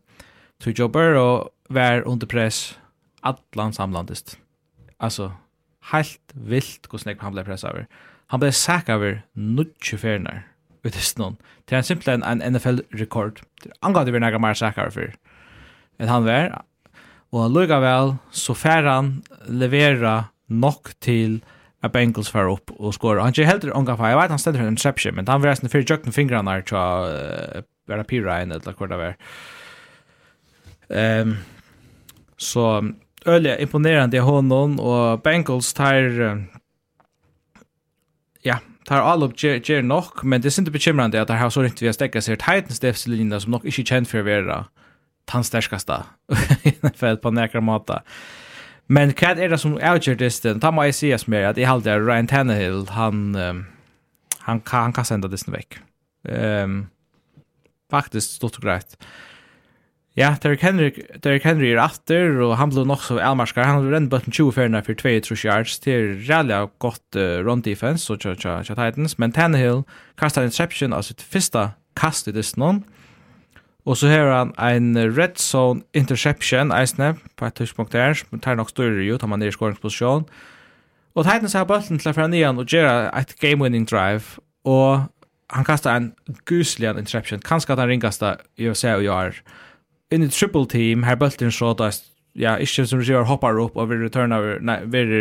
Så 0.64 0.70
Joe 0.70 0.90
Burrow 0.90 1.50
var 1.70 2.08
under 2.08 2.28
press 2.28 2.80
allan 3.22 3.74
samlandist. 3.74 4.40
Alltså 4.98 5.32
helt 5.92 6.32
vilt 6.34 6.88
hur 6.92 6.98
snägg 6.98 7.18
han 7.20 7.34
blev 7.34 7.46
pressad 7.46 7.70
över. 7.70 7.88
Han 8.28 8.40
blev 8.40 8.52
sack 8.52 8.90
över 8.90 9.22
90 9.34 9.98
färnar 9.98 10.48
utist 10.84 11.18
någon. 11.18 11.36
Det 11.66 11.76
är 11.76 11.82
simpelthen 11.82 12.24
en 12.24 12.54
NFL-rekord. 12.54 13.40
Han 13.80 13.94
gav 13.94 14.06
det 14.06 14.12
vid 14.12 14.22
några 14.22 14.40
mer 14.40 14.54
sackar 14.54 14.90
för. 14.90 15.16
än 16.00 16.08
han 16.08 16.26
var. 16.26 16.62
Och 17.30 17.42
han 17.42 17.54
lugga 17.54 17.80
väl 17.80 18.16
så 18.32 18.56
han 18.64 19.24
levera 19.48 20.24
nok 20.48 20.90
til 21.00 21.42
at 21.84 21.92
Bengals 21.92 22.30
far 22.30 22.52
upp 22.52 22.72
og 22.80 22.94
skora. 22.94 23.24
Han 23.24 23.34
er 23.38 23.44
helt 23.44 23.64
unga 23.64 23.98
för 23.98 24.08
jag 24.08 24.22
vet 24.22 24.30
han 24.30 24.40
ställer 24.40 24.60
en 24.60 24.68
interception 24.68 25.16
men 25.16 25.28
han 25.28 25.42
var 25.42 25.56
fyrir 25.56 25.70
för 25.70 25.92
jökna 25.92 26.12
fingrarna 26.12 26.62
til 26.62 26.76
att 26.76 27.66
vera 27.88 28.04
pyra 28.04 28.42
en 28.42 28.52
eller 28.52 28.74
vad 28.80 28.90
det 28.90 28.98
var. 28.98 29.16
Ehm 30.90 31.30
um, 31.30 31.38
så 32.38 32.92
öliga 33.26 33.60
imponerande 33.60 34.18
i 34.18 34.20
honom 34.20 34.80
och 34.80 35.22
Bengals 35.22 35.74
tar 35.74 36.48
ja, 38.42 38.60
tar 38.86 38.98
all 38.98 39.24
upp 39.24 39.44
ger, 39.44 39.62
ger 39.70 39.82
nok, 39.82 40.24
men 40.24 40.42
det 40.42 40.58
är 40.58 40.60
inte 40.60 40.72
bekymrande 40.72 41.22
att 41.22 41.28
det 41.28 41.34
har 41.34 41.50
så 41.50 41.62
riktigt 41.62 41.82
vi 41.82 41.88
har 41.88 41.94
stäcka 41.94 42.22
sig 42.22 42.38
Titans 42.38 42.80
defensiv 42.80 43.40
som 43.40 43.52
nog 43.52 43.66
inte 43.66 43.84
känd 43.84 44.08
för 44.08 44.20
att 44.20 44.46
vara 44.46 44.66
tandstärskaste 45.26 46.04
i 46.64 46.72
för 46.96 47.16
på 47.16 47.32
näkra 47.32 47.62
mata. 47.62 48.04
Men 48.86 49.14
vad 49.22 49.40
är 49.40 49.50
det 49.50 49.58
som 49.58 49.74
avgör 49.74 50.16
det? 50.16 50.60
Ta 50.60 50.72
mig 50.72 50.94
säga 50.94 51.18
som 51.18 51.34
är 51.34 51.44
att 51.44 51.58
i 51.58 51.64
halvt 51.64 51.86
är 51.86 52.00
Ryan 52.00 52.28
Tannehill, 52.28 52.88
han, 52.90 53.36
um, 53.36 53.66
han, 54.40 54.60
kan, 54.60 54.82
han 54.82 54.94
kan 54.94 55.06
sända 55.06 55.28
det 55.28 55.48
veck. 55.48 55.78
Um, 56.24 56.88
faktiskt 57.92 58.32
stort 58.32 58.56
och 58.56 58.64
grejt. 58.64 58.98
Ja, 60.20 60.36
Derrick 60.44 60.62
Henry, 60.62 60.92
Derrick 61.24 61.46
Henry 61.46 61.70
er 61.72 61.80
atter, 61.80 62.42
og 62.44 62.58
han 62.60 62.74
ble 62.74 62.82
nok 62.84 63.06
så 63.06 63.22
elmarskar. 63.24 63.64
Han 63.64 63.86
ble 63.86 63.94
rendt 63.94 64.10
bøtten 64.12 64.34
20 64.36 64.52
ferna 64.52 64.82
for 64.84 64.98
2 65.00 65.14
trus 65.24 65.46
yards. 65.46 65.78
til 65.80 65.94
er 65.94 66.10
reallig 66.28 66.58
godt 66.84 67.16
uh, 67.16 67.40
run 67.48 67.62
defense, 67.64 68.12
og 68.12 68.20
tja, 68.20 68.34
tja, 68.36 68.58
tja 68.68 68.76
Titans. 68.76 69.16
Men 69.16 69.32
Tannehill 69.32 69.86
kastar 70.20 70.44
interception 70.44 70.92
av 70.92 71.06
sitt 71.08 71.24
fyrsta 71.24 71.70
kast 71.96 72.28
i 72.28 72.34
distan. 72.36 72.82
Og 73.88 73.96
så 73.96 74.10
har 74.12 74.28
han 74.34 74.52
en 74.60 75.00
red 75.16 75.40
zone 75.40 75.86
interception, 75.94 76.74
eisne, 76.76 77.14
på 77.40 77.46
et 77.48 77.56
tidspunkt 77.56 77.96
der. 77.96 78.14
som 78.14 78.40
tar 78.40 78.60
nok 78.60 78.70
større 78.70 79.08
ut, 79.14 79.22
han 79.22 79.30
man 79.30 79.42
er 79.42 79.48
i 79.48 79.56
skåringsposisjon. 79.56 80.28
Og 81.16 81.24
Titans 81.24 81.54
har 81.54 81.64
bøtten 81.64 81.98
til 81.98 82.12
å 82.12 82.14
fra 82.14 82.28
nian 82.28 82.60
og 82.60 82.68
gjøre 82.68 83.08
et 83.16 83.32
game-winning 83.40 83.88
drive. 83.88 84.36
Og 84.68 85.08
han 85.50 85.66
kastar 85.66 85.96
en 85.96 86.12
guselig 86.46 86.92
interception. 86.92 87.40
Kanskje 87.40 87.72
at 87.72 87.80
han 87.80 87.88
ringast 87.88 88.24
i 88.60 88.68
å 88.68 88.76
se 88.76 88.92
og 89.00 89.08
gjøre 89.08 89.40
in 90.12 90.22
the 90.22 90.30
triple 90.30 90.66
team 90.66 91.04
har 91.04 91.16
bulten 91.16 91.52
shot 91.52 91.82
as 91.82 92.04
ja, 92.38 92.56
ikke 92.62 92.86
som 92.88 93.02
sier 93.04 93.26
hoppar 93.28 93.58
opp 93.60 93.78
og 93.80 93.90
vil 93.90 94.04
return 94.06 94.32
over, 94.32 94.60
nei, 94.64 94.78
vil, 94.88 95.12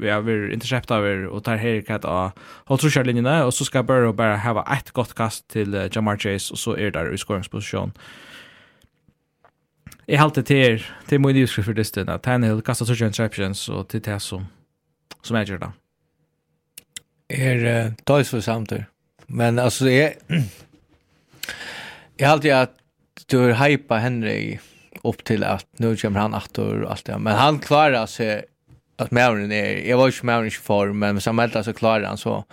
ja, 0.00 0.20
vil 0.24 0.52
intercept 0.54 0.92
over 0.94 1.26
og 1.28 1.42
tar 1.44 1.58
haircut 1.60 2.06
av 2.08 2.46
holdtrusjerlinjene, 2.70 3.40
og 3.44 3.52
så 3.52 3.66
skal 3.68 3.84
Burrow 3.86 4.14
bare 4.16 4.38
hava 4.40 4.64
ett 4.72 4.92
godt 4.94 5.14
kast 5.18 5.44
til 5.52 5.74
uh, 5.74 5.88
Jamar 5.90 6.16
Chase, 6.16 6.54
og 6.54 6.58
så 6.58 6.76
er 6.78 6.94
der 6.94 7.10
i 7.12 7.18
skåringsposisjon. 7.20 7.92
Jeg 10.08 10.20
halte 10.20 10.42
til, 10.42 10.84
til 11.08 11.20
min 11.20 11.36
livskrift 11.36 11.66
for 11.66 11.76
distan, 11.76 12.08
at 12.12 12.22
Tannehill 12.24 12.62
kastar 12.62 12.88
trusjer 12.88 13.10
interceptions, 13.10 13.68
og 13.68 13.88
til 13.88 14.04
det 14.04 14.20
som, 14.22 14.46
som 15.22 15.36
jeg 15.40 15.52
gjør 15.52 15.66
da. 15.66 15.70
Er 17.34 17.66
uh, 17.66 17.92
tøys 18.06 18.30
for 18.30 18.40
samtidig. 18.44 18.86
Men 19.28 19.58
altså, 19.58 19.88
jeg, 19.88 20.16
jeg 22.20 22.28
halte 22.28 22.54
at 22.54 22.76
du 23.26 23.38
har 23.38 23.68
hypa 23.68 23.96
Henry 23.96 24.58
upp 25.02 25.24
till 25.24 25.44
att 25.44 25.66
nu 25.76 25.96
kommer 25.96 26.20
han 26.20 26.34
att 26.34 26.58
och 26.58 26.90
allt 26.90 27.04
det. 27.04 27.18
Men 27.18 27.34
han 27.34 27.58
klarar 27.58 28.06
sig 28.06 28.44
att 28.96 29.10
Mauren 29.10 29.52
är 29.52 29.88
jag 29.88 29.96
var 29.96 30.06
ju 30.06 30.12
inte 30.12 30.26
Mauren 30.26 30.46
i 30.46 30.50
form 30.50 30.98
men 30.98 31.20
som 31.20 31.36
mellan 31.36 31.64
så 31.64 31.72
klarar 31.72 32.06
han 32.06 32.18
så 32.18 32.44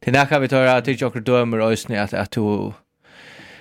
det 0.00 0.10
är 0.10 0.12
näka 0.12 0.38
vi 0.38 0.48
tar 0.48 0.66
att 0.66 0.84
det 0.84 1.00
jag 1.00 1.22
dömer 1.22 1.60
och 1.60 1.72
ösnen 1.72 2.02
att 2.02 2.14
att 2.14 2.30
du 2.30 2.72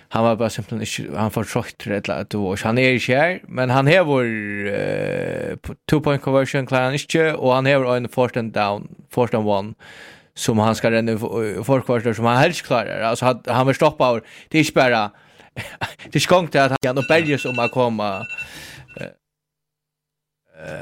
han 0.09 0.23
var 0.23 0.35
bara 0.35 0.49
simpelthen 0.49 1.05
inte 1.05 1.19
han 1.19 1.31
får 1.31 1.43
trött 1.43 1.87
rätt 1.87 2.09
att 2.09 2.29
du 2.29 2.55
han 2.63 2.77
är 2.77 2.93
inte 2.93 3.15
här, 3.15 3.41
men 3.47 3.69
han 3.69 3.87
har 3.87 4.03
vår 4.03 4.25
uh, 4.25 5.55
two 5.89 5.99
point 5.99 6.21
conversion 6.21 6.65
klarar 6.65 6.83
han 6.83 6.93
inte 6.93 7.33
och 7.33 7.53
han 7.53 7.65
har 7.65 7.95
en 7.95 8.09
fourth 8.09 8.39
and 8.39 8.53
down 8.53 8.95
fourth 9.09 9.35
and 9.35 9.47
one 9.47 9.73
som 10.35 10.59
han 10.59 10.75
ska 10.75 10.91
renna 10.91 11.17
för 11.63 11.81
kvarter 11.81 12.13
som 12.13 12.25
han 12.25 12.37
helst 12.37 12.61
klarar. 12.61 13.01
Alltså 13.01 13.25
han 13.25 13.43
han 13.47 13.67
vill 13.67 13.75
stoppa 13.75 14.21
det 14.49 14.57
är 14.57 14.59
inte 14.59 14.73
bara 14.73 15.11
det 16.11 16.15
är 16.15 16.47
till 16.47 16.61
att 16.61 16.85
han 16.85 16.97
och 16.97 17.03
Berges 17.09 17.45
om 17.45 17.59
att 17.59 17.71
komma 17.71 18.25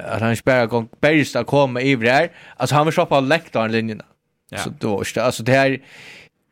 att 0.05 0.21
han 0.21 0.35
spelar 0.35 0.65
gång 0.65 0.89
Berges 0.99 1.35
att 1.35 1.47
komma 1.47 1.81
i 1.81 1.95
här. 1.95 2.31
Alltså 2.57 2.75
han 2.75 2.85
vill 2.85 2.93
shoppa 2.93 3.19
läktaren 3.19 3.71
linjerna. 3.71 4.05
Ja. 4.49 4.57
Så 4.57 4.69
då 4.79 5.03
alltså 5.21 5.43
det 5.43 5.51
här 5.51 5.81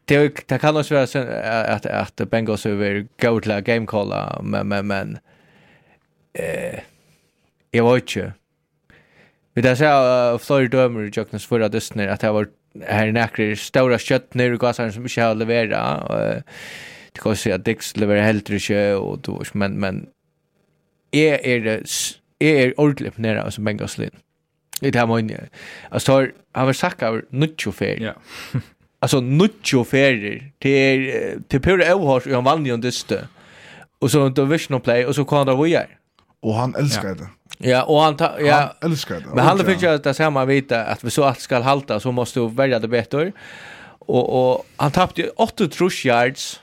det, 0.06 0.48
det 0.48 0.58
kan 0.58 0.78
också 0.78 0.94
vara 0.96 1.08
så 1.08 1.20
att 1.20 1.86
att 1.86 2.30
Bengals 2.30 2.66
över 2.66 3.08
go 3.22 3.40
till 3.40 3.60
game 3.62 3.86
call 3.86 4.14
men 4.44 4.68
men 4.68 4.88
men 4.88 5.18
eh 6.34 6.80
jag 7.72 7.94
vet 7.94 8.16
ju. 8.16 8.32
Vi 9.54 9.62
där 9.62 9.76
så 9.76 10.40
Florida 10.40 10.78
dömer 10.78 11.04
i 11.04 11.12
Jocknes 11.14 11.46
förra 11.46 11.70
dysten 11.70 12.10
att 12.10 12.20
det 12.20 12.32
var 12.32 12.48
här 12.88 13.12
näkrar 13.12 13.56
stora 13.56 13.98
kött 13.98 14.34
nu 14.34 14.54
och 14.54 14.60
gasar 14.60 14.90
som 14.90 15.04
inte 15.04 15.22
har 15.22 15.36
levererat 15.36 16.44
Det 17.20 17.24
kan 17.24 17.36
säga 17.36 17.56
att 17.56 17.66
Dix 17.66 17.98
levererar 17.98 18.26
helt 18.26 18.50
inte 18.50 18.96
och 18.96 19.20
då 19.20 19.44
men 19.54 19.74
men 19.74 20.08
är 21.12 21.46
är 21.46 21.60
det 21.60 21.84
är 22.40 22.80
ordentligt 22.80 23.18
nere 23.18 23.44
Bengals 23.62 23.98
lin. 23.98 24.12
Det 24.82 24.96
här 24.96 25.08
man 25.08 25.32
alltså 25.90 26.12
har 26.12 26.32
han 26.52 26.66
har 26.66 26.74
sagt 26.74 27.04
av 27.04 27.22
nutcho 27.30 27.72
fair. 27.72 28.00
Ja. 28.02 28.14
Alltså 29.02 29.22
nutcho 29.22 29.84
fair 29.84 30.52
till 30.60 31.42
till 31.48 31.62
Pure 31.62 31.94
Ohars 31.94 32.26
och 32.26 32.32
han 32.32 32.44
vann 32.44 32.66
ju. 32.66 33.28
Och 34.00 34.12
så 34.12 34.28
inte 34.28 34.42
vision 34.46 34.82
play 34.82 35.06
och 35.06 35.16
så 35.16 35.26
kan 35.26 35.48
det 35.48 35.54
vara. 35.54 35.84
Och 36.42 36.54
han 36.54 36.76
älskar 36.76 37.16
det. 37.16 37.28
Ja, 37.58 37.84
och 37.84 38.02
han 38.02 38.16
ja, 38.40 38.74
han 38.80 38.92
älskar 38.92 39.16
det. 39.16 39.26
Men 39.36 39.46
han 39.46 39.66
fick 39.66 39.82
ju 39.82 39.88
att 39.88 40.04
det 40.04 40.14
samma 40.14 40.46
vita 40.46 40.84
att 40.84 41.04
vi 41.04 41.10
så 41.10 41.24
allt 41.24 41.40
ska 41.40 41.60
halta 41.60 42.00
så 42.00 42.12
måste 42.12 42.40
du 42.40 42.50
välja 42.50 42.80
det 42.80 42.88
bättre. 42.88 43.32
Och 44.00 44.52
och 44.54 44.66
han 44.78 44.92
tappade 44.92 45.30
8 45.30 45.68
trush 45.68 46.06
yards 46.06 46.62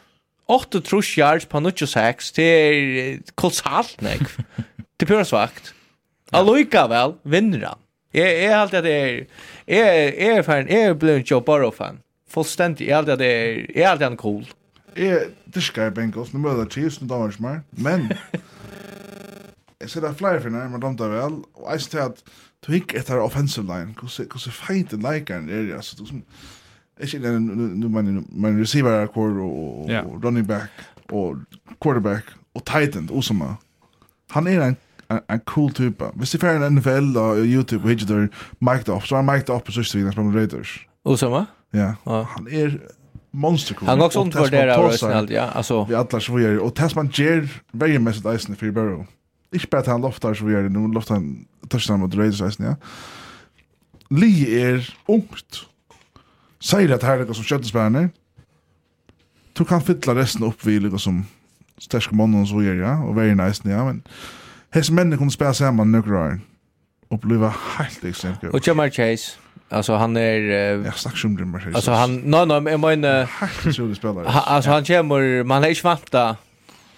8 0.49 0.81
trus 0.81 1.09
yards 1.19 1.47
på 1.51 1.61
96 1.61 2.33
det 2.37 2.47
er 2.47 3.33
kolossalt 3.35 4.03
nek. 4.03 4.23
Det 5.01 5.05
pura 5.05 5.27
svagt. 5.29 5.75
Aloika 6.33 6.87
vel, 6.89 7.19
vinner 7.29 7.67
han. 7.67 7.81
Jeg, 8.17 8.31
jeg 8.41 8.53
alltid 8.57 8.79
at 8.79 8.85
det 8.87 8.95
er, 8.97 9.19
jeg, 9.69 10.15
er 10.17 10.43
fan, 10.43 10.71
jeg 10.73 10.89
er 10.89 10.95
blevet 10.97 11.31
Joe 11.31 11.43
Burrow 11.45 11.71
fan. 11.71 11.99
Fullstendig, 12.33 12.87
jeg 12.89 12.97
alltid 12.97 13.13
at 13.13 13.21
det 13.21 13.29
er, 13.33 13.59
jeg 13.75 13.91
alltid 13.91 14.07
han 14.07 14.17
cool. 14.17 14.47
Jeg 14.97 15.29
diskar 15.53 15.91
Bengals, 15.93 16.33
nu 16.33 16.41
møter 16.41 16.65
Chiefs, 16.73 17.01
nu 17.03 17.09
damer 17.11 17.31
som 17.31 17.51
men 17.77 18.09
jeg 19.81 19.91
ser 19.91 20.01
det 20.07 20.17
flere 20.17 20.41
for 20.41 20.49
nærmere 20.49 20.81
domta 20.81 21.11
vel, 21.13 21.43
og 21.55 21.73
jeg 21.73 21.85
ser 21.85 22.07
at 22.07 22.23
du 22.65 22.73
gikk 22.73 22.97
etter 22.97 23.21
offensive 23.21 23.67
line, 23.69 23.93
hvordan 23.99 24.53
feit 24.53 24.97
en 24.97 25.05
leikeren 25.05 25.51
er, 25.53 25.75
altså, 25.77 25.97
du 25.99 26.07
som, 26.09 26.25
Ikke 27.01 27.21
den, 27.23 27.93
man, 27.93 28.27
man 28.33 28.61
receiver 28.61 28.91
er 28.91 29.07
kår, 29.07 29.37
og, 29.45 29.87
yeah. 29.91 30.07
og 30.07 30.25
running 30.25 30.47
back, 30.49 30.71
og 31.13 31.37
quarterback, 31.83 32.33
og 32.55 32.65
tight 32.65 32.97
end, 32.97 33.11
Osama. 33.11 33.55
Han 34.31 34.47
er 34.47 34.63
en, 34.65 34.77
en, 35.11 35.21
en 35.31 35.41
cool 35.47 35.73
type. 35.73 36.05
Hvis 36.15 36.31
du 36.31 36.47
er 36.47 36.57
en 36.57 36.75
NFL 36.75 37.17
og 37.17 37.37
YouTube 37.45 37.85
og 37.85 37.89
hittet 37.89 38.09
der 38.09 38.27
mic'd 38.61 38.89
up, 38.89 39.07
så 39.07 39.17
er 39.17 39.23
han 39.23 39.29
mic'd 39.29 39.53
up 39.53 39.65
på 39.65 39.73
sørste 39.77 39.99
vinner 39.99 40.13
som 40.13 40.35
Raiders. 40.35 40.79
Osama? 41.05 41.45
Ja. 41.75 41.93
Han 42.07 42.49
er 42.51 42.79
monster 43.33 43.75
cool. 43.75 43.89
Han 43.89 43.99
går 43.99 44.05
også 44.05 44.21
undervurderer 44.21 44.73
av 44.73 44.93
snällt, 44.93 45.31
ja. 45.31 45.51
Altså. 45.55 45.85
Vi 45.85 45.95
atler 45.95 46.21
så 46.21 46.33
vi 46.33 46.45
er, 46.45 46.59
og 46.61 46.75
test 46.75 46.97
man 46.97 47.13
gjør 47.13 47.45
veldig 47.73 48.01
mest 48.03 48.27
av 48.27 48.33
eisen 48.33 48.57
i 48.57 48.59
Fyrbøro. 48.61 49.05
Ikke 49.53 49.69
bare 49.71 49.85
at 49.85 49.93
han 49.93 50.01
loftar 50.01 50.35
så 50.35 50.47
vi 50.47 50.57
er, 50.57 50.69
nå 50.73 50.89
loftar 50.95 51.21
han 51.21 51.47
touchdown 51.71 52.01
mot 52.01 52.17
Raiders 52.17 52.41
eisen, 52.41 52.65
ja. 52.65 52.75
Lee 54.11 54.61
er 54.63 54.87
ungt 55.09 55.67
säger 56.61 56.95
att 56.95 57.03
här 57.03 57.19
är 57.19 57.25
det 57.25 57.35
som 57.35 57.45
köttesbärne. 57.45 58.09
Du 59.53 59.65
kan 59.65 59.83
fylla 59.83 60.15
resten 60.15 60.43
upp 60.43 60.65
vid 60.65 60.83
liksom 60.83 60.99
som 60.99 61.25
stärska 61.79 62.15
månen 62.15 62.41
och 62.41 62.49
så 62.49 62.63
gör 62.63 62.75
ja, 62.75 63.03
och 63.03 63.19
very 63.19 63.35
nice 63.35 63.71
ja, 63.71 63.85
men 63.85 64.03
Hes 64.71 64.91
männen 64.91 65.19
kommer 65.19 65.31
spela 65.31 65.55
samman 65.55 65.93
några 65.93 66.21
år 66.21 66.41
och 67.09 67.19
bliva 67.19 67.55
helt 67.79 68.05
extremt. 68.05 68.45
Och 68.45 68.69
Jamar 68.69 68.91
Chase, 68.91 69.33
alltså 69.69 69.95
han 69.95 70.17
är 70.17 70.41
uh, 70.41 70.85
Jag 70.87 70.99
snackar 70.99 71.27
om 71.27 71.39
Jamar 71.39 71.61
Chase. 71.61 71.77
Alltså 71.77 71.91
han 71.91 72.17
Nej, 72.17 72.47
nej, 72.47 72.63
jag 72.73 72.81
menar 72.81 73.25
helt 73.25 73.67
otroligt 73.67 73.99
spelare. 73.99 74.27
Alltså 74.27 74.71
han 74.71 74.85
kommer 74.85 75.45
man 75.45 75.65
är 75.65 75.69
inte 75.69 75.81
vanta 75.85 76.37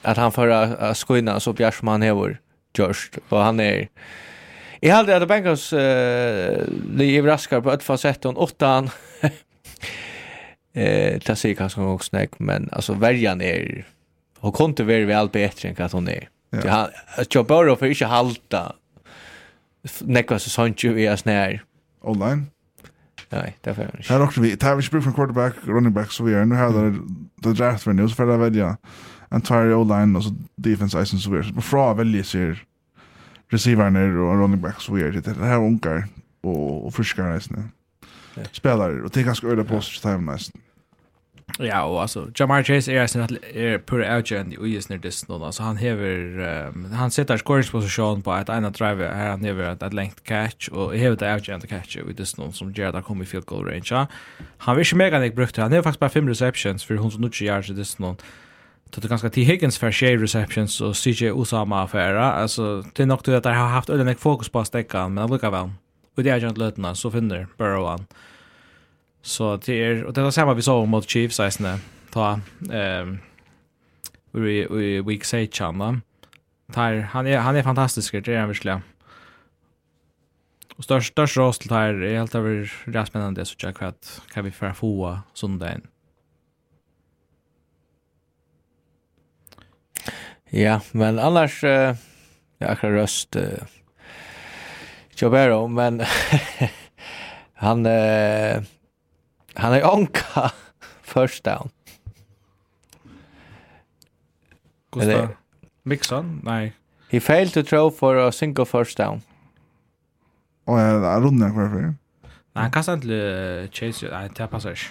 att 0.02 0.16
han 0.16 0.32
förra 0.32 0.94
skoina 0.94 1.40
så 1.40 1.52
Bjärsman 1.52 2.02
hever 2.02 2.40
just 2.78 3.18
och 3.28 3.38
han 3.38 3.61
är 3.61 3.88
Jag 4.80 4.94
hade 4.94 5.16
att 5.16 5.28
Bengals 5.28 5.72
eh 5.72 5.78
uh, 5.78 5.82
det 6.96 7.04
är 7.04 7.22
raskar 7.22 7.61
på 7.61 7.72
ett 7.72 7.82
facett 7.82 8.24
och 8.24 8.42
åttan 8.42 8.90
Eh, 10.72 11.18
det 11.26 11.37
säger 11.37 11.55
kanske 11.55 11.81
också 11.81 12.09
snack 12.09 12.39
men 12.39 12.68
alltså 12.72 12.95
värjan 12.95 13.41
är 13.41 13.87
hon 14.41 14.53
kom 14.53 14.70
inte 14.70 14.85
vara 14.85 15.05
väl 15.05 15.29
bättre 15.29 15.68
än 15.68 15.85
att 15.85 15.93
hon 15.93 16.09
är. 16.09 16.29
Ja. 16.51 16.70
han 16.70 16.89
Joe 17.31 17.43
Burrow 17.43 17.76
för 17.76 17.87
inte 17.87 18.07
halta. 18.07 18.72
Nekva 20.01 20.39
säsongen 20.39 20.74
vi 20.83 21.07
är 21.07 21.16
snär. 21.16 21.64
Online. 22.01 22.47
Nej, 23.31 23.57
det 23.61 23.74
får 23.74 23.85
inte. 23.85 24.12
Här 24.12 24.22
också 24.22 24.41
vi 24.41 24.57
tar 24.57 24.76
vi 24.76 24.83
spel 24.83 25.03
från 25.03 25.12
quarterback, 25.12 25.55
running 25.64 25.93
back 25.93 26.12
så 26.12 26.24
vi 26.24 26.35
är 26.35 26.45
nu 26.45 26.55
här 26.55 26.72
där 26.72 26.99
det 27.37 27.53
draft 27.53 27.85
för 27.85 27.93
nu 27.93 28.09
så 28.09 28.14
för 28.14 28.26
det 28.26 28.37
välja. 28.37 28.76
En 29.31 29.41
tire 29.41 29.74
online 29.74 30.16
och 30.16 30.24
så 30.24 30.35
defense 30.57 31.03
isen 31.03 31.18
så 31.18 31.31
vi 31.31 31.39
är. 31.39 31.61
Fra 31.61 31.95
välja 31.95 32.24
sig 32.24 32.57
receivern 33.51 33.97
och 33.97 34.39
running 34.39 34.61
back 34.61 34.81
så 34.81 34.95
vi 34.95 35.03
är 35.03 35.12
det 35.12 35.45
här 35.45 35.59
unkar 35.59 36.07
och 36.43 36.95
friskare 36.95 37.35
nästan 37.35 37.70
spelare 38.53 39.03
och 39.03 39.11
det 39.11 39.20
är 39.20 39.24
ganska 39.24 39.47
öde 39.47 39.64
på 39.64 39.80
sig 39.80 40.03
time 40.03 40.32
nästan. 40.32 40.61
Ja, 41.59 41.84
och 41.84 42.03
alltså 42.03 42.28
Jamar 42.34 42.62
Chase 42.62 42.93
är 42.93 43.07
sen 43.07 43.22
att 43.22 43.30
är 43.55 43.78
out 43.93 44.07
agent 44.07 44.59
och 44.59 44.68
just 44.68 44.89
när 44.89 44.99
det 44.99 45.12
snön 45.12 45.53
han 45.59 45.76
häver 45.76 46.39
um, 46.68 46.93
han 46.93 47.11
sätter 47.11 47.36
scoringsposition 47.36 48.22
på 48.22 48.32
att 48.32 48.49
ena 48.49 48.70
drive 48.70 49.09
här 49.09 49.30
han 49.30 49.45
häver 49.45 49.64
att, 49.82 49.95
length 49.95 50.22
catch 50.22 50.68
och 50.68 50.97
häver 50.97 51.16
det 51.16 51.34
agent 51.34 51.68
catch 51.68 51.97
och 51.97 52.14
det 52.14 52.26
snön 52.26 52.53
som 52.53 52.72
Jared 52.72 53.05
kommer 53.05 53.24
i 53.24 53.26
field 53.26 53.47
goal 53.47 53.64
range. 53.64 53.89
Ja. 53.91 54.07
Han 54.59 54.76
vill 54.76 54.86
inte 54.86 54.97
mega 54.97 55.18
nek 55.18 55.34
brukt 55.34 55.57
han 55.57 55.72
är 55.72 55.82
faktiskt 55.82 56.01
bara 56.01 56.11
fem 56.11 56.28
receptions 56.28 56.84
för 56.84 56.95
190 56.95 57.47
yards 57.47 57.68
det 57.68 57.84
snön. 57.84 58.16
Det 58.91 59.05
är 59.05 59.09
ganska 59.09 59.30
till 59.30 59.45
Higgins 59.45 59.78
för 59.78 59.91
tjej 59.91 60.16
receptions 60.16 60.80
och 60.80 60.97
CJ 60.97 61.30
Osama 61.30 61.82
affära. 61.82 62.32
Alltså 62.32 62.84
det 62.95 63.03
är 63.03 63.07
nog 63.07 63.18
att 63.18 63.45
jag 63.45 63.53
har 63.53 63.68
haft 63.68 63.91
öden 63.91 64.16
fokus 64.16 64.49
på 64.49 64.61
att 64.61 64.66
stäcka 64.66 65.09
men 65.09 65.26
det 65.26 65.34
lukar 65.34 65.51
väl. 65.51 65.61
Mm. 65.61 65.74
Och 66.19 66.25
det 66.25 66.31
är 66.31 66.41
ju 66.41 66.49
inte 66.49 66.61
så 66.95 67.11
finner 67.11 67.47
Burrow 67.57 67.87
han. 67.87 68.07
Så 69.23 69.57
det 69.57 69.73
är 69.73 70.05
och 70.05 70.12
det 70.12 70.23
var 70.23 70.31
samma 70.31 70.55
vi 70.55 70.62
såg 70.62 70.89
mot 70.89 71.09
Chiefs 71.09 71.39
nästan. 71.39 71.79
Ta 72.11 72.41
ehm 72.73 73.19
vi 74.33 74.66
vi 74.71 75.01
week 75.01 75.25
say 75.25 75.49
chanda. 75.51 76.01
Tar 76.73 76.95
han 76.95 77.27
är 77.27 77.39
han 77.39 77.57
är 77.57 77.62
fantastisk 77.62 78.12
det 78.12 78.29
är 78.29 78.39
han 78.39 78.49
verkligen. 78.49 78.83
Och 80.77 80.85
störst 80.85 81.12
störst 81.12 81.37
rost 81.37 81.61
till 81.62 81.71
här 81.71 81.95
är 81.95 82.19
helt 82.19 82.35
över 82.35 82.73
rätt 82.85 83.09
spännande 83.09 83.45
så 83.45 83.55
jag 83.59 83.77
kvart, 83.77 84.07
kan 84.33 84.45
vi 84.45 84.51
för 84.51 84.73
få 84.73 85.19
söndagen. 85.35 85.87
Ja, 90.51 90.81
men 90.93 91.19
annars 91.19 91.64
uh, 91.64 91.95
jag 92.59 92.77
har 92.77 92.91
röst 92.91 93.37
uh, 93.37 93.43
Joe 95.19 95.31
Chavero, 95.31 95.66
men 95.66 96.03
han 97.55 97.87
eh, 97.87 98.62
han 99.55 99.73
är 99.73 99.95
onka 99.95 100.53
first 101.03 101.45
down. 101.45 101.71
Gustav 104.93 105.29
Mixon? 105.83 106.41
Nej. 106.45 106.73
He 107.11 107.21
failed 107.21 107.53
to 107.53 107.62
throw 107.62 107.91
for 107.91 108.16
a 108.16 108.33
single 108.33 108.64
first 108.64 108.99
down. 108.99 109.23
Och 110.64 110.79
jag 110.79 111.25
rundar 111.25 111.51
kvar 111.51 111.69
för. 111.69 111.81
Nej, 111.81 111.95
han 112.53 112.71
kastar 112.71 112.95
inte 112.95 113.69
Chase. 113.73 114.09
Nej, 114.11 114.31
det 114.37 114.47
passar 114.47 114.71
inte. 114.71 114.83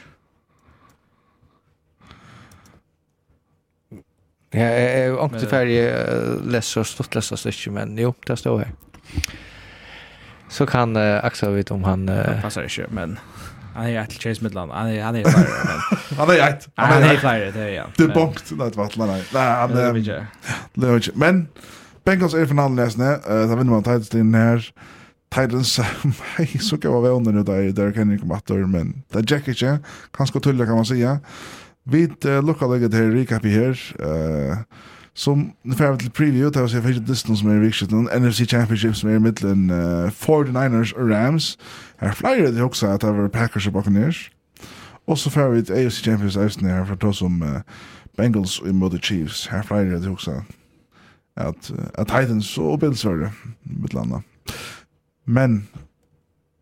Ja, 4.50 4.60
jag 4.60 5.18
har 5.18 5.26
inte 5.26 5.48
färdig 5.48 5.92
läst 6.52 6.68
så 6.68 6.84
stort 6.84 7.16
lästa 7.16 7.38
stycken, 7.38 7.74
men 7.74 7.98
jo, 7.98 8.14
det 8.26 8.38
står 8.38 8.60
här 8.60 8.72
så 10.50 10.66
kan 10.66 10.96
uh, 10.96 11.26
Axel 11.26 11.54
vite 11.54 11.74
om 11.74 11.84
han... 11.84 12.10
Uh, 12.10 12.42
passar 12.42 12.68
inte, 12.68 12.88
men... 12.90 13.20
Han 13.78 13.86
är 13.86 14.02
ett 14.02 14.10
till 14.10 14.20
Chase 14.20 14.44
Midland. 14.44 14.72
Han 14.72 14.88
är 14.88 15.04
han 15.04 15.16
är 15.16 15.24
flyer. 15.24 16.18
Han 16.18 16.30
är 16.30 16.50
ett. 16.50 16.68
Han 16.76 17.04
är 17.04 17.16
klar 17.16 17.34
det 17.54 17.60
är 17.60 17.70
ja. 17.70 17.86
Det 17.98 18.08
bonkt 18.08 18.52
nåt 18.52 18.76
vart 18.76 18.98
nej. 18.98 19.24
Nej, 19.34 19.52
han 19.52 19.72
är 19.72 20.28
Lewis. 20.74 21.10
Men 21.14 21.48
Bengals 22.04 22.34
är 22.34 22.46
från 22.46 22.60
andra 22.60 22.86
nästan. 22.86 23.06
Eh, 23.08 23.20
där 23.24 23.56
vinner 23.56 23.72
man 23.72 23.84
Titans 23.84 24.16
in 24.16 24.34
här. 24.34 24.72
Titans 25.36 25.80
hej 26.36 26.48
så 26.48 26.78
kan 26.78 26.92
vara 26.92 27.02
väl 27.02 27.34
nu 27.34 27.44
där 27.44 27.72
där 27.72 27.92
kan 27.92 28.08
ni 28.08 28.20
komma 28.20 28.36
att 28.36 28.50
men 28.50 29.04
det 29.10 29.32
jack 29.32 29.48
inte 29.48 29.80
kanske 30.18 30.40
tulla 30.40 30.66
kan 30.66 30.76
man 30.76 30.86
säga. 30.86 31.20
Vi 31.84 32.12
uh, 32.26 32.46
lucka 32.46 32.68
lägger 32.68 32.90
det 32.90 32.98
här 32.98 33.04
recap 33.04 33.44
här. 33.44 33.96
Eh 34.00 34.58
som 35.18 35.52
nu 35.62 35.76
får 35.76 35.92
vi 35.92 35.98
till 35.98 36.12
preview 36.12 36.60
där 36.60 36.68
så 36.68 36.76
jag 36.76 36.84
fick 36.84 37.08
distance 37.08 37.42
som 37.42 37.52
är 37.52 37.60
viktigt 37.60 37.92
NFC 37.92 38.40
Championship 38.50 38.96
som 38.96 39.10
är 39.10 39.20
mellan 39.20 39.70
uh, 39.70 40.10
49ers 40.10 40.94
och 40.94 41.10
Rams. 41.10 41.58
Här 41.98 42.12
flyger 42.12 42.52
det 42.52 42.64
också 42.64 42.88
att 42.88 43.02
det 43.02 43.12
var 43.12 43.30
Packers 43.30 43.68
och 43.68 43.74
Buccaneers. 43.74 44.32
Och 45.06 45.20
så 45.20 45.30
får 45.30 45.50
vi 45.50 45.60
ett 45.60 45.70
AFC 45.70 46.02
Champions 46.02 46.38
Eisen 46.38 46.70
här 46.70 46.86
för 46.86 46.94
att 46.94 47.00
ta 47.00 47.14
som 47.14 47.42
uh, 47.42 47.60
Bengals 48.18 48.60
och 48.60 48.76
mot 48.76 49.04
Chiefs. 49.04 49.48
Här 49.48 49.64
flyger 49.64 50.00
det 50.00 50.10
också 50.10 50.44
att 51.36 51.72
uh, 51.72 51.86
att 51.94 52.08
Titans 52.08 52.58
och 52.58 52.80
Bills 52.80 53.06
var 53.06 53.16
det 53.16 53.32
mellan 53.62 54.24
Men 55.26 55.68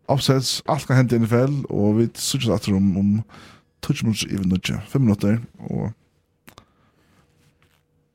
offsets 0.05 0.63
allt 0.65 0.87
kan 0.87 0.95
hända 0.95 1.15
i 1.15 1.19
NFL 1.19 1.65
och 1.69 1.99
vi 1.99 2.09
söker 2.13 2.51
att 2.51 2.67
om 2.67 2.97
om 2.97 3.23
touch 3.79 4.03
much 4.03 4.27
even 4.31 4.49
nudge 4.49 4.73
5 4.89 5.01
minutter 5.01 5.39
och 5.57 5.91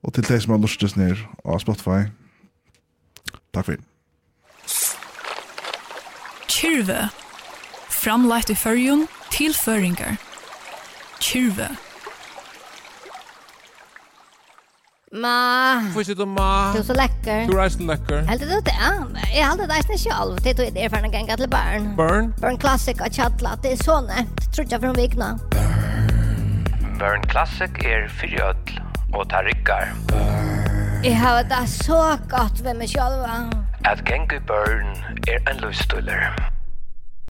Og 0.02 0.14
til 0.16 0.24
deg 0.24 0.40
som 0.42 0.54
har 0.54 0.62
lustes 0.62 0.96
ned 0.96 1.20
av 1.44 1.60
Spotify, 1.60 2.08
takk 3.52 3.66
for 3.66 3.76
det. 3.76 3.84
Kyrve. 6.48 7.10
Framleit 7.90 8.50
i 8.50 8.56
førjun 8.56 9.06
til 9.32 9.54
føringar. 9.54 10.16
Kyrve. 11.20 11.68
Ma. 15.12 15.80
Hvor 15.92 16.02
sitter 16.06 16.24
ma? 16.24 16.72
Du 16.72 16.78
er 16.78 16.86
så 16.86 16.94
lekker. 16.94 17.46
Du 17.50 17.56
er 17.58 17.68
så 17.68 17.82
lekker. 17.82 18.22
Helt 18.28 18.44
det 18.46 18.60
det. 18.66 18.76
Jeg 19.34 19.48
heldt 19.48 19.64
det 19.68 19.80
ikke 19.84 19.98
selv. 19.98 20.38
Det 20.44 20.54
er 20.58 20.70
det 20.70 20.90
for 20.90 20.96
en 20.96 21.12
gang 21.12 21.32
til 21.38 21.48
barn. 21.48 21.92
Burn? 21.96 22.32
Burn 22.40 22.60
Classic 22.60 23.00
og 23.00 23.10
Chatla. 23.12 23.56
Det 23.62 23.72
er 23.72 23.82
sånne. 23.84 24.28
Det 24.38 24.52
tror 24.54 24.70
jeg 24.70 24.80
for 24.80 24.92
en 24.92 25.02
vikna. 25.02 25.32
Burn. 25.50 26.94
Burn 27.00 27.26
Classic 27.32 27.84
er 27.84 28.08
fyrir 28.08 28.48
ødel 28.52 28.89
og 29.14 29.30
ta 29.30 29.42
rikkar. 29.46 29.88
Jeg 31.04 31.18
har 31.18 31.42
det 31.42 31.68
så 31.68 32.18
godt 32.28 32.64
ved 32.64 32.74
meg 32.74 32.88
selv. 32.88 33.24
At 33.84 34.04
gengu 34.04 34.38
Burn 34.46 34.90
er 35.28 35.50
en 35.50 35.60
løstuller. 35.60 36.59